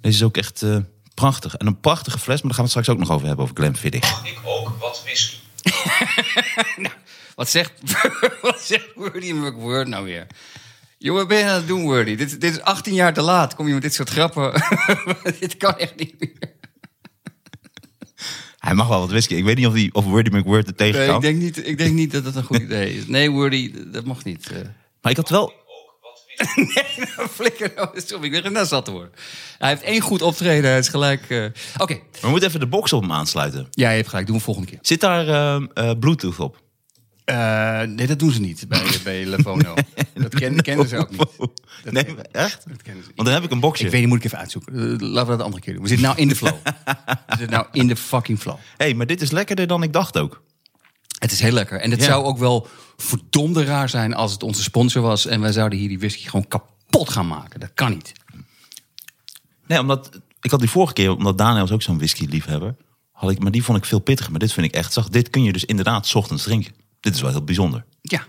[0.00, 0.76] Deze is ook echt eh,
[1.14, 1.54] prachtig.
[1.56, 3.56] En een prachtige fles, maar daar gaan we het straks ook nog over hebben, over
[3.56, 4.10] Glenfiddich.
[4.10, 5.36] Mag ik ook wat whisky?
[7.34, 7.72] Wat zegt,
[8.42, 10.26] wat zegt Wordy McWord nou weer?
[10.98, 12.14] Jongen, wat ben je aan het doen, Wordy?
[12.16, 13.54] Dit, dit is 18 jaar te laat.
[13.54, 14.52] Kom je met dit soort grappen?
[15.40, 16.52] dit kan echt niet meer.
[18.58, 19.34] Hij mag wel wat whisky.
[19.34, 21.78] Ik weet niet of, die, of Wordy McWord er tegen Nee, ik, denk niet, ik
[21.78, 23.06] denk niet dat dat een goed idee is.
[23.06, 24.50] Nee, Wordy, dat mag niet.
[24.50, 24.58] eh.
[25.02, 25.52] Maar ik had wel...
[26.36, 27.28] Wat whisky?
[27.30, 28.24] Flikker nou eens op.
[28.24, 29.12] Ik ben net zat te worden.
[29.58, 30.70] Hij heeft één goed optreden.
[30.70, 31.30] Hij is gelijk...
[31.30, 31.44] eh,
[31.78, 31.98] Oké.
[32.20, 33.66] We moeten even de box op hem aansluiten.
[33.70, 34.26] Ja, je hebt gelijk.
[34.26, 34.78] Doen we volgende keer.
[34.82, 36.62] Zit daar eh, eh, Bluetooth op?
[37.24, 39.74] Eh, nee, dat doen ze niet bij, bij Levono.
[40.14, 41.18] Dat ken, kennen ze ook niet.
[41.84, 42.64] Dat Nee, kennen- echt?
[42.68, 43.16] Dat kennen ze niet.
[43.16, 43.84] Want dan heb ik een boxje.
[43.84, 44.74] Ik weet niet, moet ik even uitzoeken.
[44.74, 45.82] Eh, laten we dat de andere keer doen.
[45.82, 46.54] We zitten nou in de flow.
[46.64, 48.56] We zitten nou in de fucking flow.
[48.76, 50.42] hey, maar dit is lekkerder dan ik dacht ook.
[51.24, 51.80] Het is heel lekker.
[51.80, 52.06] En het Ja.
[52.06, 55.26] zou ook wel verdomde raar zijn als het onze sponsor was...
[55.26, 57.60] en wij zouden hier die whisky gewoon kapot gaan maken.
[57.60, 58.12] Dat kan niet.
[59.66, 60.20] Nee, omdat...
[60.40, 62.76] Ik had die vorige keer, omdat Daniel is ook zo'n whisky-liefhebber...
[63.12, 64.30] Had ik, maar die vond ik veel pittiger.
[64.30, 64.92] Maar dit vind ik echt...
[64.92, 66.72] Zag, dit kun je dus inderdaad 's ochtends drinken.
[67.00, 67.84] Dit is wel heel bijzonder.
[68.02, 68.26] Ja.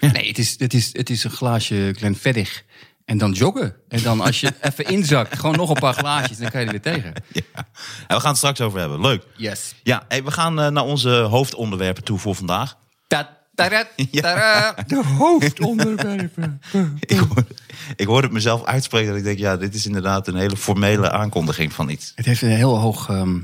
[0.00, 2.64] Nee, het is, het, is, het is een glaasje Glenfiddich.
[3.08, 3.74] En dan joggen.
[3.88, 6.38] En dan als je even inzakt, gewoon nog een paar glaasjes...
[6.38, 7.12] dan kan je er weer tegen.
[7.32, 7.66] Ja.
[8.06, 9.00] En we gaan het straks over hebben.
[9.00, 9.22] Leuk.
[9.36, 9.74] Yes.
[9.82, 12.76] Ja, hey, we gaan eh, naar onze hoofdonderwerpen toe voor vandaag.
[13.06, 14.74] Ta -tada, tada.
[14.86, 16.60] De hoofdonderwerpen.
[17.00, 17.44] Ik hoor,
[17.96, 19.38] ik hoorde het mezelf uitspreken dat ik denk...
[19.38, 22.12] ja, dit is inderdaad een hele formele aankondiging van iets.
[22.14, 23.40] Het heeft een heel hoog ehm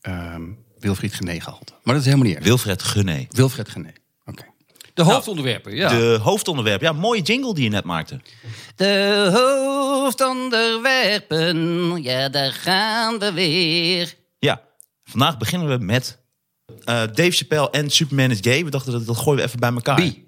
[0.00, 0.42] ehm
[0.78, 1.72] Wilfried Gené gehalte.
[1.72, 2.44] Maar dat is helemaal niet erg.
[2.44, 3.26] Wilfred Gunné.
[3.30, 3.92] Wilfred Gené.
[4.94, 5.88] De hoofdonderwerpen, ja.
[5.88, 6.80] De hoofdonderwerp.
[6.80, 8.20] Ja, mooie jingle die je net maakte.
[8.76, 14.14] De hoofdonderwerpen, ja, daar gaan we weer.
[14.38, 14.62] Ja,
[15.04, 16.18] vandaag beginnen we met
[16.84, 18.64] eh, Dave Chappelle en Superman is gay.
[18.64, 19.96] We dachten dat dat gooien we even bij elkaar.
[19.96, 20.24] Bi.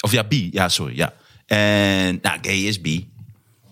[0.00, 0.48] Of ja, bi.
[0.52, 0.96] Ja, sorry.
[0.96, 1.14] Ja.
[1.46, 3.10] En nou, gay is bi.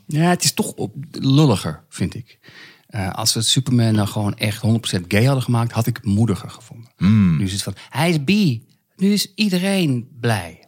[0.07, 2.39] Ja, het is toch op, lulliger, vind ik.
[2.87, 4.71] Eh, als we Superman nou gewoon echt 100%
[5.09, 6.91] gay hadden gemaakt, had ik het moediger gevonden.
[7.39, 8.63] Nu is het van, hij is bi.
[9.01, 10.65] Nu is iedereen blij.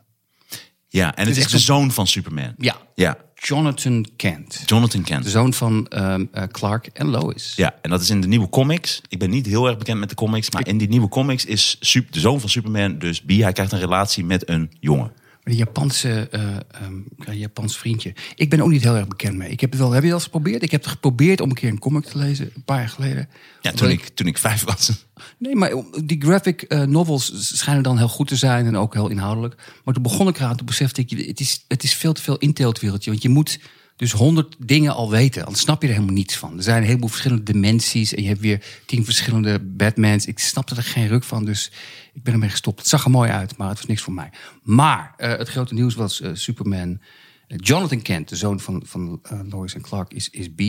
[0.89, 2.55] Ja, en het, is de zoon van Superman.
[2.57, 2.77] Ja.
[2.95, 4.63] Ja, Jonathan Kent.
[4.67, 5.25] Jonathan Kent.
[5.25, 7.53] De zoon van ehm, eh, Clark en Lois.
[7.57, 9.01] Ja, en dat is in de nieuwe comics.
[9.09, 11.77] Ik ben niet heel erg bekend met de comics, maar in die nieuwe comics is
[11.81, 13.43] Sup- de zoon van Superman dus bi.
[13.43, 15.13] Hij krijgt een relatie met een jongen.
[15.43, 18.15] Een Japanse, eh, ehm, Japans vriendje.
[18.35, 19.51] Ik ben ook niet heel erg bekend mee.
[19.51, 20.63] Ik heb het wel, heb je dat eens geprobeerd?
[20.63, 23.29] Ik heb het geprobeerd om een keer een comic te lezen, een paar jaar geleden.
[23.61, 25.07] Ja, toen ik, toen ik vijf was.
[25.39, 25.73] Nee, maar
[26.05, 29.55] die graphic eh, novels schijnen dan heel goed te zijn en ook heel inhoudelijk.
[29.85, 32.39] Maar toen begon ik eraan, toen besefte ik, het is, het is veel te veel
[32.39, 33.11] inteeltwereldje.
[33.11, 33.59] Want je moet
[33.97, 36.57] dus honderd dingen al weten, anders snap je er helemaal niets van.
[36.57, 40.27] Er zijn een heleboel verschillende dimensies en je hebt weer tien verschillende Batmans.
[40.27, 41.71] Ik snapte er geen ruk van, dus
[42.13, 42.79] ik ben ermee gestopt.
[42.79, 44.31] Het zag er mooi uit, maar het was niks voor mij.
[44.63, 47.01] Maar eh, het grote nieuws was eh, Superman...
[47.49, 49.21] Eh, Jonathan Kent, de zoon van, van
[49.51, 50.61] Lois en Clark, is, is B.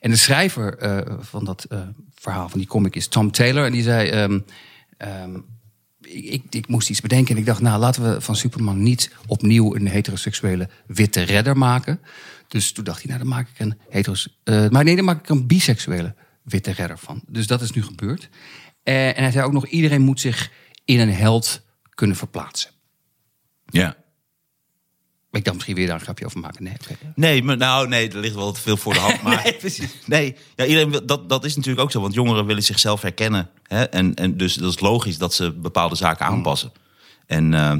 [0.00, 0.76] En de schrijver
[1.20, 1.66] van dat
[2.14, 3.64] verhaal, van die comic, is Tom Taylor.
[3.64, 4.08] En die zei...
[4.08, 4.40] ehm,
[4.96, 5.38] ehm,
[6.00, 9.74] ik, ik, moest iets bedenken en ik dacht, nou laten we van Superman niet opnieuw
[9.74, 12.00] een heteroseksuele witte redder maken.
[12.48, 15.28] Dus toen dacht hij, nou dan maak ik een heteros, maar nee, dan maak ik
[15.28, 17.22] een biseksuele witte redder van.
[17.28, 18.28] Dus dat is nu gebeurd.
[18.82, 20.50] En hij zei ook nog, iedereen moet zich
[20.90, 21.60] in een held
[21.94, 22.70] kunnen verplaatsen.
[23.66, 23.96] Ja.
[25.32, 26.62] Ik dacht misschien weer daar een grapje over maken.
[26.64, 26.74] Nee.
[27.14, 29.22] Nee, maar, nou, nee, er ligt wel te veel voor de hand.
[29.22, 29.88] Maar, Nee, precies.
[30.06, 32.00] Nee, ja, iedereen, wil- dat, dat is natuurlijk ook zo.
[32.00, 33.50] Want jongeren willen zichzelf herkennen.
[33.62, 33.82] Hè?
[33.84, 36.72] En, en dus dat is logisch dat ze bepaalde zaken aanpassen.
[37.26, 37.76] En, eh,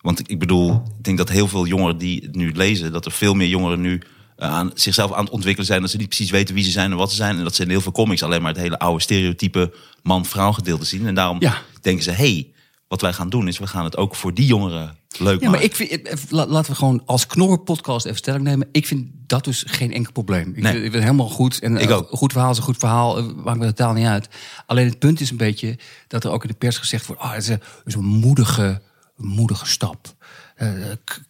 [0.00, 2.92] want ik- ik bedoel, ik denk dat heel veel jongeren die het nu lezen...
[2.92, 4.02] dat er veel meer jongeren nu
[4.36, 5.80] eh, aan, zichzelf aan het ontwikkelen zijn...
[5.80, 7.36] dat ze niet precies weten wie ze zijn en wat ze zijn.
[7.38, 10.84] En dat ze in heel veel comics alleen maar het hele oude stereotype man-vrouw gedeelte
[10.84, 11.06] zien.
[11.06, 11.62] En daarom Ja.
[11.80, 12.52] denken ze, hey,
[12.94, 13.58] wat wij gaan doen is...
[13.58, 15.64] we gaan het ook voor die jongeren leuk Ja, maar maken.
[15.64, 18.68] ik vind, eh, la- laten we gewoon als Knorr podcast even stelling nemen.
[18.72, 20.48] Ik vind dat dus geen enkel probleem.
[20.48, 20.62] Ik, Nee.
[20.62, 21.58] vind, ik vind het helemaal goed.
[21.60, 22.10] En Ik eh, ook.
[22.12, 23.18] Een goed verhaal is een goed verhaal.
[23.18, 24.28] eh, Maakt me totaal niet uit.
[24.66, 25.78] Alleen het punt is een beetje
[26.08, 28.04] dat er ook in de pers gezegd wordt: oh, het is een, het is een
[28.04, 28.82] moedige,
[29.16, 30.14] moedige stap.
[30.54, 30.68] Eh,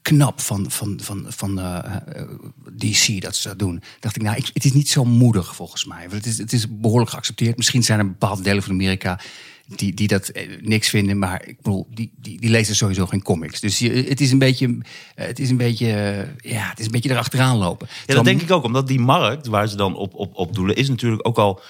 [0.03, 2.29] knap van, van, van, van eh, eh,
[2.77, 3.83] DC dat ze dat doen.
[4.00, 6.00] Dacht ik, nou, ik, het is niet zo moedig volgens mij.
[6.00, 7.57] Want het is, het is behoorlijk geaccepteerd.
[7.57, 9.20] Misschien zijn er bepaalde delen van Amerika
[9.66, 11.18] die, die dat eh, niks vinden.
[11.18, 13.61] Maar ik bedoel, die, die, die lezen sowieso geen comics.
[13.61, 14.79] Dus je, het is een beetje,
[15.14, 17.88] eh, het is een beetje, eh, ja, het is een beetje erachteraan lopen.
[18.07, 18.64] Ja, dat denk ik ook.
[18.64, 20.77] Omdat die markt waar ze dan op, op, op doelen...
[20.77, 21.61] is natuurlijk ook al...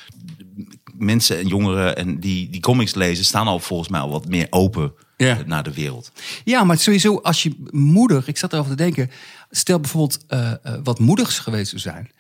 [0.95, 3.25] mensen en jongeren en die, die comics lezen...
[3.25, 5.39] staan al volgens mij al wat meer open Ja.
[5.47, 6.13] naar de wereld.
[6.45, 9.11] Ja, maar sowieso als je moedig, ik zat erover te denken,
[9.51, 10.53] stel bijvoorbeeld eh,
[10.85, 12.11] wat moedigs geweest zou zijn.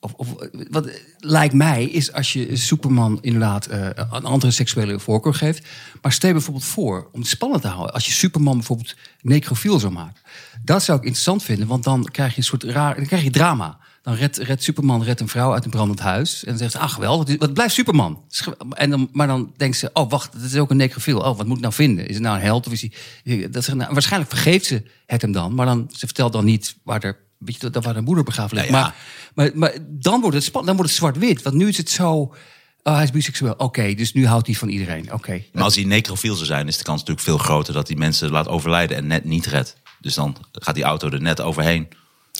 [0.00, 0.34] Of,
[0.70, 5.66] wat lijkt mij is als je Superman inderdaad eh, een andere seksuele voorkeur geeft.
[6.02, 9.92] Maar stel bijvoorbeeld voor, om het spannend te houden, als je Superman bijvoorbeeld necrofiel zou
[9.92, 10.22] maken.
[10.64, 13.30] Dat zou ik interessant vinden, want dan krijg je een soort raar, dan krijg je
[13.30, 13.78] drama.
[14.02, 16.44] Dan redt, redt Superman redt een vrouw uit een brandend huis.
[16.44, 18.24] En dan zegt ze, ach geweldig, wat- blijft Superman?
[18.70, 21.18] En dan, maar dan denkt ze, oh wacht, dat is ook een necrofiel.
[21.18, 22.08] Oh, wat moet ik nou vinden?
[22.08, 22.88] Is het nou een held of is
[23.24, 23.50] hij...
[23.50, 25.54] Dat nou, waarschijnlijk vergeeft ze het hem dan.
[25.54, 28.68] Maar dan, ze vertelt dan niet waar, er, weet je, waar de moeder begraven ligt.
[28.68, 28.72] Ja.
[28.72, 28.94] maar,
[29.34, 31.42] maar, maar dan wordt het spannend, dan wordt het zwart-wit.
[31.42, 32.34] Want nu is het zo,
[32.82, 33.54] oh, hij is biseksueel.
[33.56, 35.12] Oké, dus nu houdt hij van iedereen.
[35.12, 35.42] Oké.
[35.52, 36.68] Maar als hij necrofiel zou zijn...
[36.68, 38.96] is de kans natuurlijk veel groter dat hij mensen laat overlijden...
[38.96, 39.76] en net niet redt.
[40.00, 41.88] Dus dan gaat die auto er net overheen.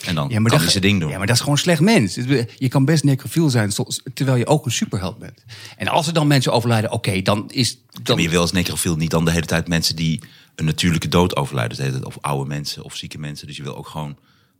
[0.05, 1.09] En dan kan dat, hij zijn ding doen.
[1.09, 2.15] Ja, maar dat is gewoon slecht mens.
[2.57, 3.71] Je kan best necrofiel zijn
[4.13, 5.43] terwijl je ook een superheld bent.
[5.77, 7.77] En als er dan mensen overlijden, oké, dan is...
[8.03, 10.21] Dan, Maar je wil als necrofiel niet dan de hele tijd mensen die
[10.55, 11.77] een natuurlijke dood overlijden.
[11.77, 13.47] Tijd, Of oude mensen of zieke mensen.
[13.47, 14.17] Dus je wil ook gewoon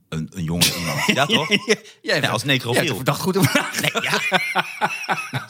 [0.09, 1.05] een, een jonge iemand.
[1.05, 1.49] Ja, toch?
[2.01, 2.83] Ja, Ja, als necrofiel.
[2.83, 4.29] Ja, verdacht goed over nagedacht.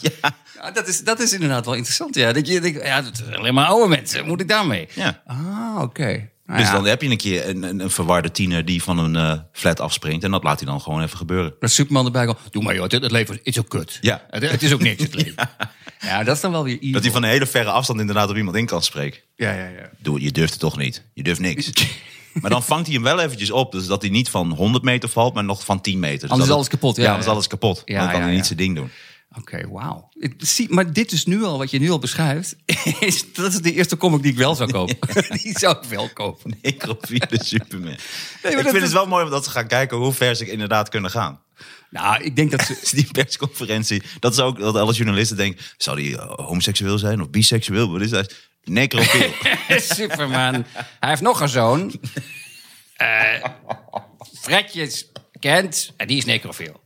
[0.62, 2.16] Ja, dat, is, dat is inderdaad wel interessant.
[2.16, 4.26] Ja, dat je denkt, ja, dat alleen maar oude mensen.
[4.26, 4.88] Moet ik daarmee?
[4.94, 5.22] Ja.
[5.26, 6.30] Ah, oké.
[6.46, 8.98] Nou Dus ja, dan heb je een keer een, een, een verwarde tiener die van
[8.98, 10.24] een eh, flat afspringt.
[10.24, 11.54] En dat laat hij dan gewoon even gebeuren.
[11.60, 12.38] Dat Superman erbij komt.
[12.52, 13.98] Doe maar joh, het, het leven is ook kut.
[14.02, 14.26] Ja.
[14.30, 15.50] Het, het is ook niks, het leven.
[16.00, 16.92] Ja, dat is dan wel weer evil.
[16.92, 19.22] Dat hij van een hele verre afstand inderdaad op iemand in kan spreken.
[19.36, 19.90] Ja, ja, ja.
[19.98, 21.04] Doe, je durft het toch niet.
[21.14, 21.72] Je durft niks.
[22.34, 23.72] Maar dan vangt hij hem wel eventjes op.
[23.72, 26.20] Dus dat hij niet van 100 meter valt, maar nog van 10 meter.
[26.20, 27.82] Dus Anders dat is alles kapot, ja, Ja, anders is alles kapot.
[27.86, 28.90] Ja, dan kan hij niet zijn ding doen.
[29.38, 30.10] Oké, wauw.
[30.20, 32.56] Ik zie- Maar dit is nu al, wat je nu al beschrijft,
[33.00, 34.98] is, dat is de eerste comic die ik wel zou kopen.
[35.44, 36.58] Die zou ik wel kopen.
[36.62, 37.92] Necrofiele Superman.
[37.92, 38.00] ik
[38.42, 41.12] dat vind is- het wel mooi omdat ze gaan kijken hoe ver ze inderdaad kunnen
[41.12, 41.40] gaan.
[41.90, 42.80] Nou, ik denk dat ze...
[42.96, 47.30] Die persconferentie, dat is ook dat alle journalisten denken: zou die eh, homoseksueel zijn of
[47.30, 47.92] biseksueel?
[47.92, 48.36] Wat is dat?
[48.64, 49.32] Necrofiel.
[49.96, 50.66] Superman.
[51.00, 52.00] Hij heeft nog een zoon.
[54.42, 55.94] Fredjes kent.
[55.98, 56.82] En die is necrofiel.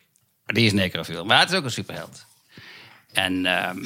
[0.46, 1.26] Die is necrofiel.
[1.26, 2.26] Maar het is ook een superheld.
[3.14, 3.78] En, ehm,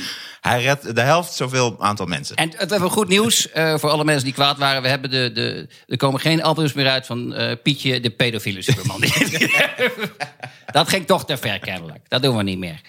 [0.41, 2.35] Hij redt de helft zoveel aantal mensen.
[2.35, 4.81] en het hebben we goed nieuws eh, voor alle mensen die kwaad waren.
[4.81, 8.61] We hebben de, de, er komen geen albums meer uit van eh, Pietje, de pedofiele
[8.61, 9.01] superman.
[10.71, 11.99] dat ging toch te ver kennelijk.
[12.07, 12.81] Dat doen we niet meer.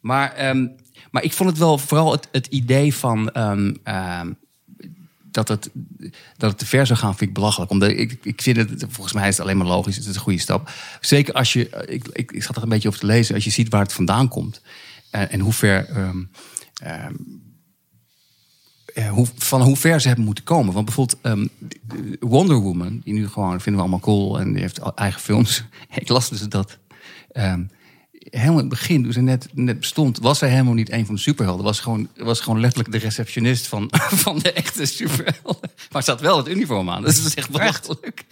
[0.00, 0.66] Maar, ehm,
[1.10, 3.32] maar ik vond het wel vooral het, het idee van...
[3.32, 4.30] ehm, ehm,
[5.32, 5.70] dat het,
[6.36, 7.70] dat het te ver zou gaan, vind ik belachelijk.
[7.70, 9.96] Omdat ik, ik vind het, volgens mij is het alleen maar logisch.
[9.96, 10.70] Het is een goede stap.
[11.00, 13.34] Zeker als je, ik, ik, ik zat er een beetje over te lezen.
[13.34, 14.60] Als je ziet waar het vandaan komt.
[15.12, 16.22] En, en hoe ver, ehm,
[18.94, 20.72] eh, hoe, van hoe ver ze hebben moeten komen.
[20.72, 21.46] Want bijvoorbeeld ehm,
[22.20, 24.40] Wonder Woman, die nu gewoon vinden we allemaal cool.
[24.40, 25.64] En die heeft eigen films.
[25.94, 26.78] ik las dus dat...
[27.32, 27.64] ehm,
[28.30, 31.14] helemaal in het begin, toen ze net, net bestond, was zij helemaal niet een van
[31.14, 31.64] de superhelden.
[31.64, 33.88] Was gewoon, was gewoon letterlijk de receptionist van,
[34.24, 35.70] van de echte superhelden.
[35.90, 37.02] Maar ze had wel het uniform aan.
[37.02, 38.24] Dus dat is echt belachelijk.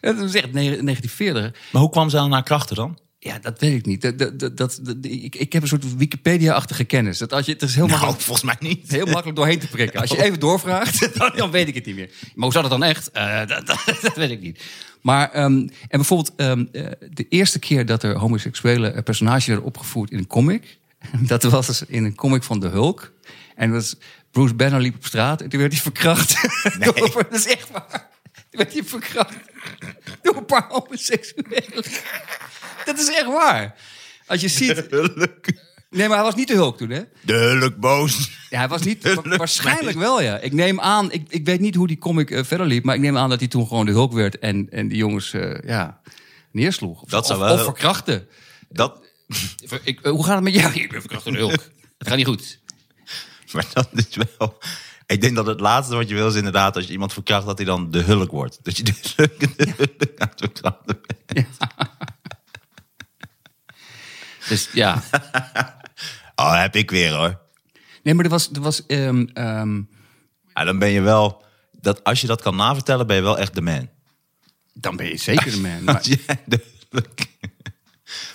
[0.00, 1.60] Dat is echt 1940.
[1.72, 2.98] Maar hoe kwam ze aan haar krachten dan?
[3.18, 4.02] Ja, dat weet ik niet.
[4.18, 7.18] Dat, dat, dat, ik, ik heb een soort Wikipedia-achtige kennis.
[7.18, 8.90] Dat als je, het is heel Nou, makkelijk, volgens mij niet.
[8.90, 10.00] heel makkelijk doorheen te prikken.
[10.00, 12.10] Als je even doorvraagt, dan, dan weet ik het niet meer.
[12.34, 13.10] Maar hoe zat het dan echt?
[13.10, 14.62] Eh, dat, dat, dat weet ik niet.
[15.02, 19.64] Maar, ehm, en bijvoorbeeld ehm, eh, de eerste keer dat er homoseksuele eh, personages werden
[19.64, 20.78] opgevoerd in een comic...
[21.20, 23.12] dat was dus in een comic van de Hulk.
[23.56, 23.96] En dat was,
[24.30, 26.48] Bruce Banner liep op straat en toen werd hij verkracht.
[26.78, 28.08] Door- dat is echt waar.
[28.50, 29.34] Toen werd hij verkracht
[30.22, 31.84] door een paar homoseksuelen.
[32.86, 33.74] Dat is echt waar.
[34.26, 34.86] Als je ziet...
[35.90, 37.00] Nee, maar hij was niet de Hulk toen, hè?
[37.22, 38.30] Duidelijk boos.
[38.50, 39.14] Ja, hij was niet.
[39.14, 40.38] wa- waarschijnlijk wel, ja.
[40.38, 43.00] Ik neem aan, ik, ik weet niet hoe die comic eh, verder liep, maar ik
[43.00, 46.00] neem aan dat hij toen gewoon de hulk werd en, en die jongens eh, ja,
[46.52, 47.02] neersloeg.
[47.02, 48.28] Of, Dat zou of, wel- of verkrachten.
[48.68, 49.00] Dat,
[49.82, 50.72] Ik, eh, hoe gaat het met jou?
[50.74, 51.70] Ik ben verkracht door de hulk.
[51.98, 52.60] Het gaat niet goed.
[53.52, 54.58] maar dat is wel...
[55.06, 56.76] Ik denk dat het laatste wat je wil is inderdaad...
[56.76, 58.58] als je iemand verkracht, dat hij dan de hulk wordt.
[58.62, 61.46] Dat je de hulk, de hulk aan het verkrachten bent.
[64.48, 65.02] Dus ja.
[66.38, 67.40] Oh, heb ik weer hoor.
[68.02, 68.50] Nee, maar er was.
[68.52, 69.76] Er was ehm, ehm,
[70.54, 71.44] Ja, dan ben je wel...
[71.80, 73.88] Dat, als je dat kan navertellen, ben je wel echt de man.
[74.72, 75.84] dan ben je zeker de man.
[75.84, 76.02] Maar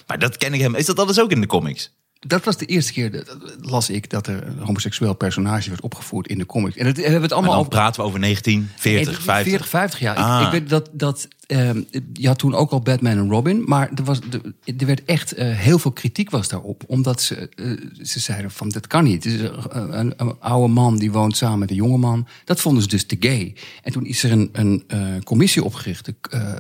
[0.08, 0.76] Maar dat ken ik hem.
[0.76, 2.00] Is dat alles ook in de comics?
[2.28, 5.82] dat was de eerste keer, dat, dat las ik, dat er een homoseksueel personage werd
[5.82, 6.76] opgevoerd in de comics.
[6.76, 7.72] En dat hebben we het Maar allemaal dan over.
[7.72, 9.48] praten we over 19, 40, Nee, 50.
[9.52, 10.18] 40, 50 jaar.
[10.18, 10.42] Ik- Ah.
[10.46, 11.82] Ik, weet dat, dat ehm,
[12.14, 15.58] je had toen ook al Batman en Robin, maar er, er, er werd echt eh,
[15.58, 16.84] heel veel kritiek was daarop.
[16.88, 19.24] Omdat ze, eh, ze zeiden van, dat kan niet.
[19.24, 22.28] Het is een, oude man die woont samen met een jonge man.
[22.46, 23.56] Dat vonden ze dus te gay.
[23.84, 26.06] En toen is er een, een eh, commissie opgericht.
[26.06, 26.58] De, eh, eh,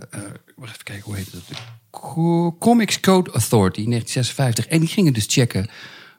[0.63, 1.47] even kijken, hoe heet het?
[1.47, 1.55] De
[1.89, 4.67] Co- Comics Code Authority, 1956.
[4.67, 5.69] En die gingen dus checken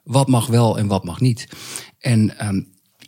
[0.04, 1.48] wat mag wel en wat mag niet.
[1.98, 2.60] En ehm,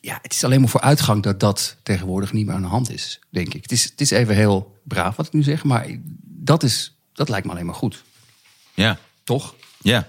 [0.05, 2.91] ja, het is alleen maar voor uitgang dat dat tegenwoordig niet meer aan de hand
[2.91, 3.63] is, denk ik.
[3.63, 5.87] Het is, het is even heel braaf wat ik nu zeg, maar
[6.23, 8.05] dat, is, dat lijkt me alleen maar goed.
[8.75, 9.55] Ja, Toch?
[9.83, 10.09] ja.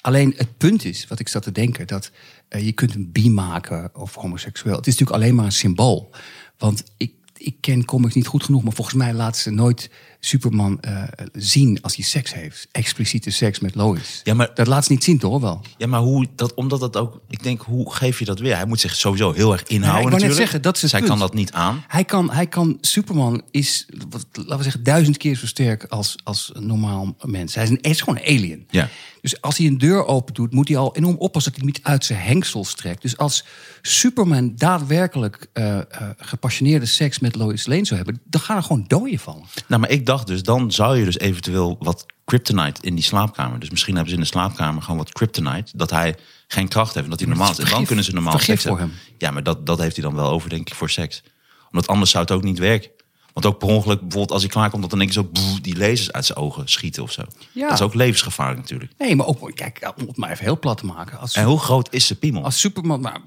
[0.00, 2.10] Alleen het punt is, wat ik zat te denken, dat
[2.48, 4.76] eh, je kunt een bi maken of homoseksueel.
[4.76, 6.14] Het is natuurlijk alleen maar een symbool.
[6.58, 9.90] Want ik, ik ken comics niet goed genoeg, maar volgens mij laten ze nooit
[10.24, 12.68] Superman eh, zien als hij seks heeft.
[12.72, 14.20] Expliciete seks met Lois.
[14.24, 15.60] Ja, maar- Dat laat ze niet zien, toch wel?
[15.76, 18.56] Ja, maar hoe dat, omdat het ook, ik denk, hoe geef je dat weer?
[18.56, 19.82] Hij moet zich sowieso heel erg inhouden.
[19.82, 20.40] Ja, ik wou net natuurlijk.
[20.40, 21.10] zeggen, dat is het Zij punt.
[21.10, 21.84] kan dat niet aan.
[21.88, 26.16] Hij kan, hij kan Superman is, wat, laten we zeggen, duizend keer zo sterk als,
[26.24, 27.54] als een normaal mens.
[27.54, 28.66] Hij is, een, hij is gewoon een alien.
[28.70, 28.88] Ja.
[29.20, 31.80] Dus als hij een deur open doet, moet hij al enorm oppassen dat hij niet
[31.82, 33.02] uit zijn hengsels trekt.
[33.02, 33.44] Dus als
[33.82, 35.84] Superman daadwerkelijk eh, eh,
[36.16, 39.44] gepassioneerde seks met Lois Lane zou hebben, dan gaan er gewoon doden vallen.
[39.68, 43.58] Nou, maar ik dacht dus, dan zou je dus eventueel wat kryptonite in die slaapkamer.
[43.58, 45.76] Dus misschien hebben ze in de slaapkamer gewoon wat kryptonite.
[45.76, 47.58] Dat hij geen kracht heeft en dat hij normaal is.
[47.58, 48.96] En dan kunnen ze normaal seks voor hebben.
[48.96, 49.14] hem.
[49.18, 51.22] Ja, maar dat, dat heeft hij dan wel over, denk ik, voor seks.
[51.70, 52.90] Omdat anders zou het ook niet werken.
[53.32, 54.80] Want ook per ongeluk, bijvoorbeeld als hij klaarkomt...
[54.82, 57.22] dat dan denk ik zo boe, die lasers uit zijn ogen schieten of zo.
[57.52, 57.68] Ja.
[57.68, 58.92] Dat is ook levensgevaarlijk natuurlijk.
[58.98, 61.18] Nee, maar ook, kijk, om het maar even heel plat te maken.
[61.18, 62.44] Als, En hoe groot is zijn piemel?
[62.44, 63.20] als Superman, maar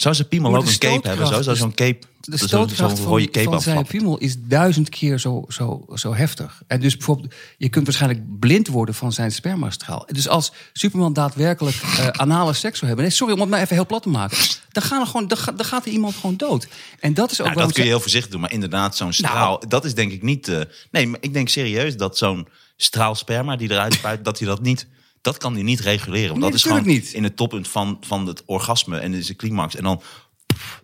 [0.00, 1.26] Zou zijn piemel ook een cape hebben?
[1.26, 1.42] Zo?
[1.42, 2.06] Zou zo'n cape...
[2.20, 6.14] de zo- stootkracht rode van, cape van zijn piemel is duizend keer zo, zo, zo
[6.14, 6.62] heftig.
[6.66, 10.06] En dus bijvoorbeeld, je kunt waarschijnlijk blind worden van zijn spermastraal.
[10.12, 13.04] Dus als Superman daadwerkelijk eh, anale seks zou hebben...
[13.04, 14.38] Nee, sorry, om het maar even heel plat te maken.
[14.72, 16.68] Dan, gaan er gewoon, dan, ga- dan gaat er iemand gewoon dood.
[17.00, 19.12] En dat is ook Nou, dat kun je ze- heel voorzichtig doen, maar inderdaad, zo'n
[19.12, 20.48] straal, dat is denk ik niet.
[20.48, 20.60] eh,
[20.90, 24.60] nee, maar ik denk serieus dat zo'n straal sperma die eruit spuit, dat hij dat
[24.62, 24.86] niet.
[25.20, 26.28] Dat kan hij niet reguleren.
[26.28, 27.12] Want Nee, dat is gewoon niet.
[27.12, 29.76] in het toppunt van, van het orgasme en is de climax.
[29.76, 30.02] En dan.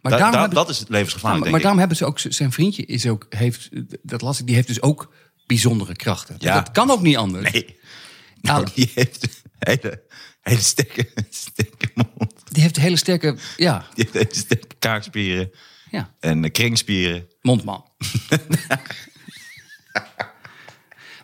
[0.03, 2.05] Maar da- daarom da- hebben- dat is het maar, levensgevaarlijk, maar denk daarom hebben ze
[2.05, 2.19] ook...
[2.19, 3.69] Zijn vriendje is ook, heeft,
[4.03, 5.13] dat las ik, die heeft dus ook
[5.47, 6.37] bijzondere krachten.
[6.39, 6.55] Ja.
[6.55, 7.53] Dat kan ook niet anders.
[7.53, 7.77] Nee.
[8.41, 10.03] Nou, Nou, die heeft een hele,
[10.41, 12.33] hele sterke, sterke mond.
[12.45, 15.51] Die heeft hele sterke, ja, Die heeft hele sterke kaakspieren
[15.91, 17.27] ja en eh, kringspieren.
[17.41, 17.85] mondman.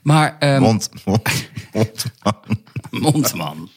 [0.02, 0.36] maar...
[0.38, 1.22] ehm, Mond, mond,
[1.72, 2.04] mond.
[2.90, 3.70] Mondman.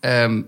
[0.00, 0.42] ehm,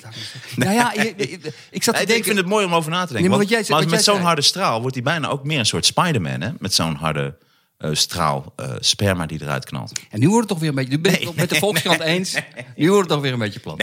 [0.00, 2.16] zou ik nou ja, je- je- ik zat te Nee, denken...
[2.16, 3.20] ik vind het mooi om over na te denken.
[3.20, 5.28] Nee, maar want, wat jij zei- maar wat met zo'n harde straal wordt hij bijna
[5.28, 6.40] ook meer een soort Spider-Man.
[6.40, 6.50] Hè?
[6.58, 7.36] Met zo'n harde
[7.78, 9.92] eh, straal eh, sperma die eruit knalt.
[10.10, 10.90] En nu wordt het toch weer een beetje...
[10.90, 12.34] Nu ben ik het met de Volkskrant eens.
[12.76, 13.82] Nu wordt het toch weer een beetje plat.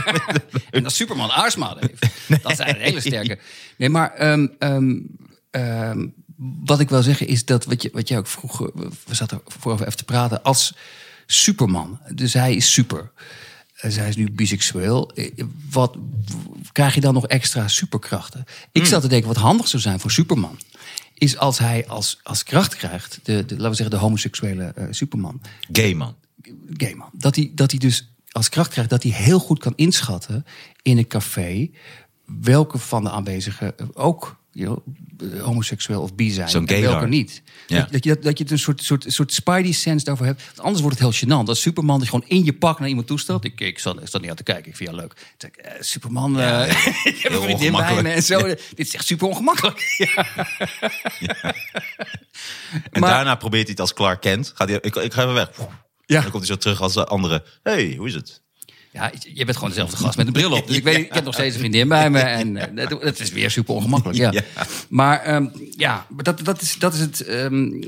[0.70, 2.42] en dat Superman aarsmade heeft.
[2.42, 3.38] Dat is een hele sterke...
[3.76, 4.10] Nee, maar...
[4.14, 4.96] ehm, ehm,
[5.50, 6.06] ehm,
[6.64, 7.64] wat ik wil zeggen is dat...
[7.64, 8.66] Wat, je, wat jij ook vroeg...
[8.68, 10.42] eh, We zaten er voorover even te praten.
[10.42, 10.74] Als
[11.26, 11.98] Superman.
[12.14, 13.10] Dus hij is super.
[13.80, 15.10] Dus hij is nu biseksueel.
[15.14, 15.96] Eh, Wat
[16.72, 18.44] krijg je dan nog extra superkrachten?
[18.72, 20.58] Ik zat te denken, wat handig zou zijn voor Superman...
[21.14, 23.18] is als hij als, als kracht krijgt...
[23.22, 25.40] De, de, laten we zeggen, de homoseksuele eh, Superman
[25.72, 26.14] Gay man.
[26.76, 27.10] gay man.
[27.12, 30.46] Dat hij, dat hij dus als kracht krijgt dat hij heel goed kan inschatten
[30.82, 31.70] in een café
[32.24, 34.86] welke van de aanwezigen ook you know,
[35.40, 37.42] homoseksueel of bi zijn Zo'n en welke niet.
[37.66, 37.78] Ja.
[37.78, 40.44] Dat, dat je, dat, dat je een soort, soort, soort spidey sense daarvoor hebt.
[40.44, 41.44] Want anders wordt het heel gênant.
[41.44, 43.44] Dat Superman die gewoon in je pak naar iemand toestelt.
[43.44, 44.70] Ik, ik zat, ik zat niet aan te kijken.
[44.70, 45.12] Ik vind het leuk.
[45.38, 46.68] Ik eh, Superman, eh,
[47.12, 48.46] ik heb een vriendin bij me en zo.
[48.46, 49.80] Dit is echt super ongemakkelijk.
[52.92, 54.52] En Maar- daarna probeert hij het als Clark Kent.
[54.54, 55.50] Gaat hij, ik, ik ga even weg.
[55.56, 56.16] Ja.
[56.16, 57.44] En dan komt hij zo terug als de andere.
[57.62, 58.41] hey, hoe is het?
[58.92, 60.66] Ja, je bent gewoon dezelfde gast met een bril op.
[60.66, 62.18] Dus ik weet, ik heb nog steeds een vriendin bij me.
[62.18, 64.18] En eh, dat, dat is weer super ongemakkelijk.
[64.18, 64.30] Ja.
[64.54, 64.66] Ja.
[64.88, 67.20] Maar ehm, ja, dat, dat, is, dat is het.
[67.20, 67.82] ehm,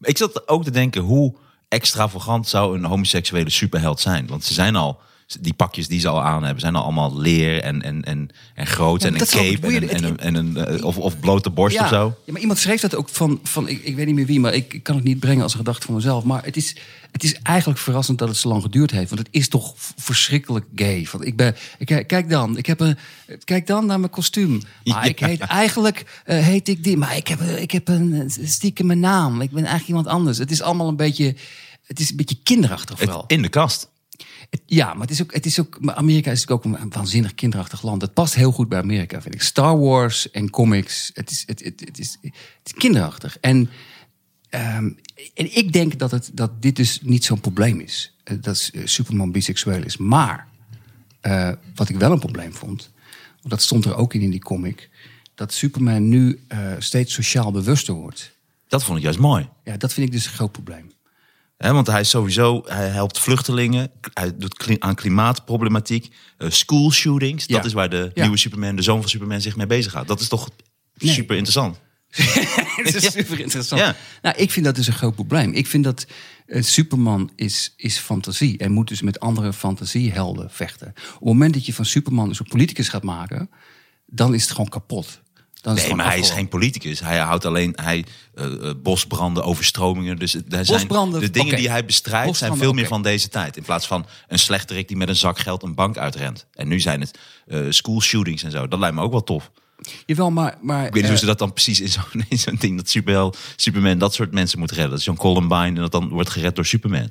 [0.00, 1.36] Ik zat ook te denken, hoe
[1.68, 4.26] extravagant zou een homoseksuele superheld zijn?
[4.26, 5.00] Want ze zijn al,
[5.40, 8.66] die pakjes die ze al aan hebben, zijn al allemaal leer en, en, en, en
[8.66, 11.76] groot Ja, en een cape en en een, en een, eh, of, of blote borst
[11.76, 12.16] ja, of zo.
[12.24, 14.54] ja, maar iemand schreef dat ook van, van ik, ik weet niet meer wie, maar
[14.54, 16.24] ik, ik kan het niet brengen als een gedachte van mezelf.
[16.24, 16.76] Maar het is,
[17.12, 19.08] het is eigenlijk verrassend dat het zo lang geduurd heeft.
[19.10, 21.08] Want het is toch verschrikkelijk gay.
[21.12, 22.98] Want ik ben, ik, kijk dan, ik heb een,
[23.44, 24.50] kijk dan naar mijn kostuum.
[24.50, 25.02] Maar Ja.
[25.02, 29.00] ik heet eigenlijk, eh, heet ik die, maar ik heb, ik heb een stiekem mijn
[29.00, 29.40] naam.
[29.40, 30.38] Ik ben eigenlijk iemand anders.
[30.38, 31.34] Het is allemaal een beetje,
[31.86, 33.24] het is een beetje kinderachtig Het- vooral.
[33.26, 33.90] in de kast.
[34.66, 37.82] Ja, maar het is ook, het is ook, Amerika is natuurlijk ook een waanzinnig kinderachtig
[37.82, 38.02] land.
[38.02, 39.42] Het past heel goed bij Amerika, vind ik.
[39.42, 42.32] Star Wars en comics, het is, het, het, het is, het
[42.64, 43.38] is kinderachtig.
[43.40, 43.70] En,
[44.48, 44.90] ehm,
[45.34, 48.14] en ik denk dat, het, dat dit dus niet zo'n probleem is.
[48.24, 49.96] Eh, Dat eh, Superman biseksueel is.
[49.96, 50.48] Maar
[51.20, 52.90] eh, wat ik wel een probleem vond,
[53.24, 54.90] want dat stond er ook in in die comic,
[55.34, 56.40] dat Superman nu
[56.78, 58.32] steeds sociaal bewuster wordt.
[58.68, 59.48] Dat vond ik juist mooi.
[59.64, 60.92] Ja, dat vind ik dus een groot probleem.
[61.70, 63.90] Want hij is sowieso, hij helpt vluchtelingen.
[64.14, 66.14] Hij doet kli- aan klimaatproblematiek.
[66.38, 67.46] eh, school shootings.
[67.46, 67.64] Dat Ja.
[67.66, 68.22] is waar de Ja.
[68.22, 70.06] nieuwe Superman, de zoon van Superman, zich mee bezig gaat.
[70.08, 70.48] Dat is toch
[70.96, 71.80] super interessant.
[72.76, 73.10] Het is Ja.
[73.10, 73.80] super interessant.
[73.80, 73.96] Ja.
[74.22, 75.52] Nou, ik vind dat dus een groot probleem.
[75.52, 76.06] Ik vind dat
[76.46, 80.88] eh, Superman is, is fantasie en moet dus met andere fantasiehelden vechten.
[80.88, 83.50] Op het moment dat je van Superman een soort politicus gaat maken,
[84.06, 85.20] dan is het gewoon kapot.
[85.62, 87.00] Dan Nee, maar hij is geen politicus.
[87.00, 88.04] Hij houdt alleen hij,
[88.34, 90.18] eh, eh, bosbranden, overstromingen.
[90.18, 93.56] Dus daar zijn de dingen die hij bestrijdt zijn veel meer van deze tijd.
[93.56, 96.46] In plaats van een slechterik die met een zak geld een bank uitrent.
[96.54, 98.68] En nu zijn het eh, school shootings en zo.
[98.68, 99.50] Dat lijkt me ook wel tof.
[100.06, 100.58] Jawel, maar...
[100.60, 102.76] maar Ik weet niet hoe ze dat dan precies in zo'n in zo'n ding...
[102.76, 104.90] dat Superheld, Superman dat soort mensen moet redden.
[104.90, 107.10] Dat is zo'n Columbine en dat dan wordt gered door Superman.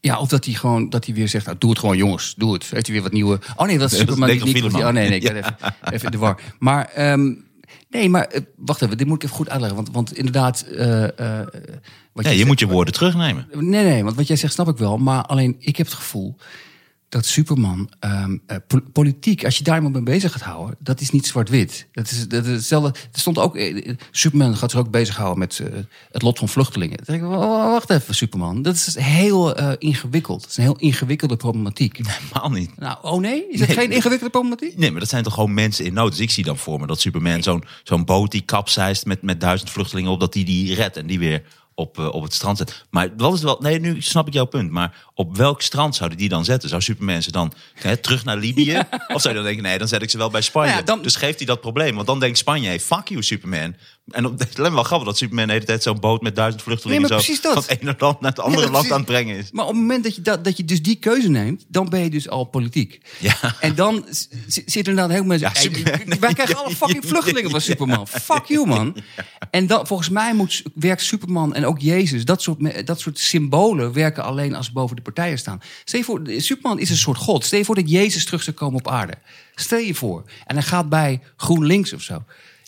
[0.00, 2.52] Ja, of dat hij gewoon dat hij weer zegt, nou, doe het gewoon jongens, doe
[2.52, 2.70] het.
[2.70, 3.40] Heeft hij weer wat nieuwe...
[3.56, 4.28] Oh nee, dat is Nee, dat is Superman.
[4.28, 4.88] die- Dekkel die- Fieleman.
[4.88, 5.56] Oh nee, nee, ik even,
[5.90, 6.40] even in de war.
[6.58, 7.32] Maar, ehm,
[7.90, 9.76] nee, maar eh, wacht even, dit moet ik even goed uitleggen.
[9.76, 10.60] Want, want inderdaad...
[10.60, 11.46] eh, eh,
[12.12, 13.48] wat Ja, je zegt- moet je woorden terugnemen.
[13.52, 14.98] Nee, nee, want wat jij zegt snap ik wel.
[14.98, 16.36] Maar alleen, ik heb het gevoel
[17.08, 21.00] dat Superman, ehm, eh, po- politiek, als je daar iemand mee bezig gaat houden, dat
[21.00, 21.86] is niet zwart-wit.
[21.92, 22.88] Dat is, dat is hetzelfde.
[23.12, 25.66] Er stond ook, eh, Superman gaat zich ook bezighouden met eh,
[26.10, 26.96] het lot van vluchtelingen.
[26.96, 28.62] Dan denk ik, wa- wa- wacht even, Superman.
[28.62, 30.40] Dat is heel eh, ingewikkeld.
[30.40, 32.00] Dat is een heel ingewikkelde problematiek.
[32.06, 32.78] Helemaal niet.
[32.78, 33.48] Nou, oh nee?
[33.50, 33.68] Is Nee.
[33.68, 34.76] geen ingewikkelde problematiek?
[34.78, 36.10] Nee, maar dat zijn toch gewoon mensen in nood.
[36.10, 39.40] Dus ik zie dan voor me dat Superman zo'n zo'n boot die kapseist met, met
[39.40, 41.42] duizend vluchtelingen op, dat die die redt en die weer
[41.78, 42.84] op, eh, op het strand zet.
[42.90, 44.70] Maar dat is wel, nee, nu snap ik jouw punt.
[44.70, 46.68] Maar op welk strand zouden die dan zetten?
[46.68, 48.78] Zou Superman ze dan hè, terug naar Libië?
[49.14, 50.68] Of zou je dan denken, nee, dan zet ik ze wel bij Spanje.
[50.68, 51.94] Nou ja, dan- Dus geeft hij dat probleem.
[51.94, 53.74] Want dan denkt Spanje, hey, fuck you Superman.
[54.10, 56.62] En op, het me wel grappig dat Superman de hele tijd zo'n boot met duizend
[56.62, 57.52] vluchtelingen Nee, zo dat.
[57.52, 58.90] van het ene land naar het andere Ja, land precies.
[58.92, 59.50] aan het brengen is.
[59.50, 62.00] Maar op het moment dat je, dat, dat je dus die keuze neemt, dan ben
[62.00, 63.00] je dus al politiek.
[63.18, 63.36] Ja.
[63.60, 64.04] En dan
[64.46, 65.50] zit er inderdaad heel mensen.
[65.54, 68.06] Ja, Superman- wij krijgen alle fucking vluchtelingen van Superman.
[68.08, 68.96] Fuck you, man.
[69.50, 73.92] En dan, volgens mij moet, werkt Superman en ook Jezus, dat soort, dat soort symbolen
[73.92, 75.60] werken alleen als ze boven de partijen staan.
[75.84, 77.44] Stel je voor, Superman is een soort god.
[77.44, 79.14] Stel je voor dat Jezus terug zou komen op aarde.
[79.54, 80.24] Stel je voor.
[80.46, 82.22] En hij gaat bij GroenLinks of zo.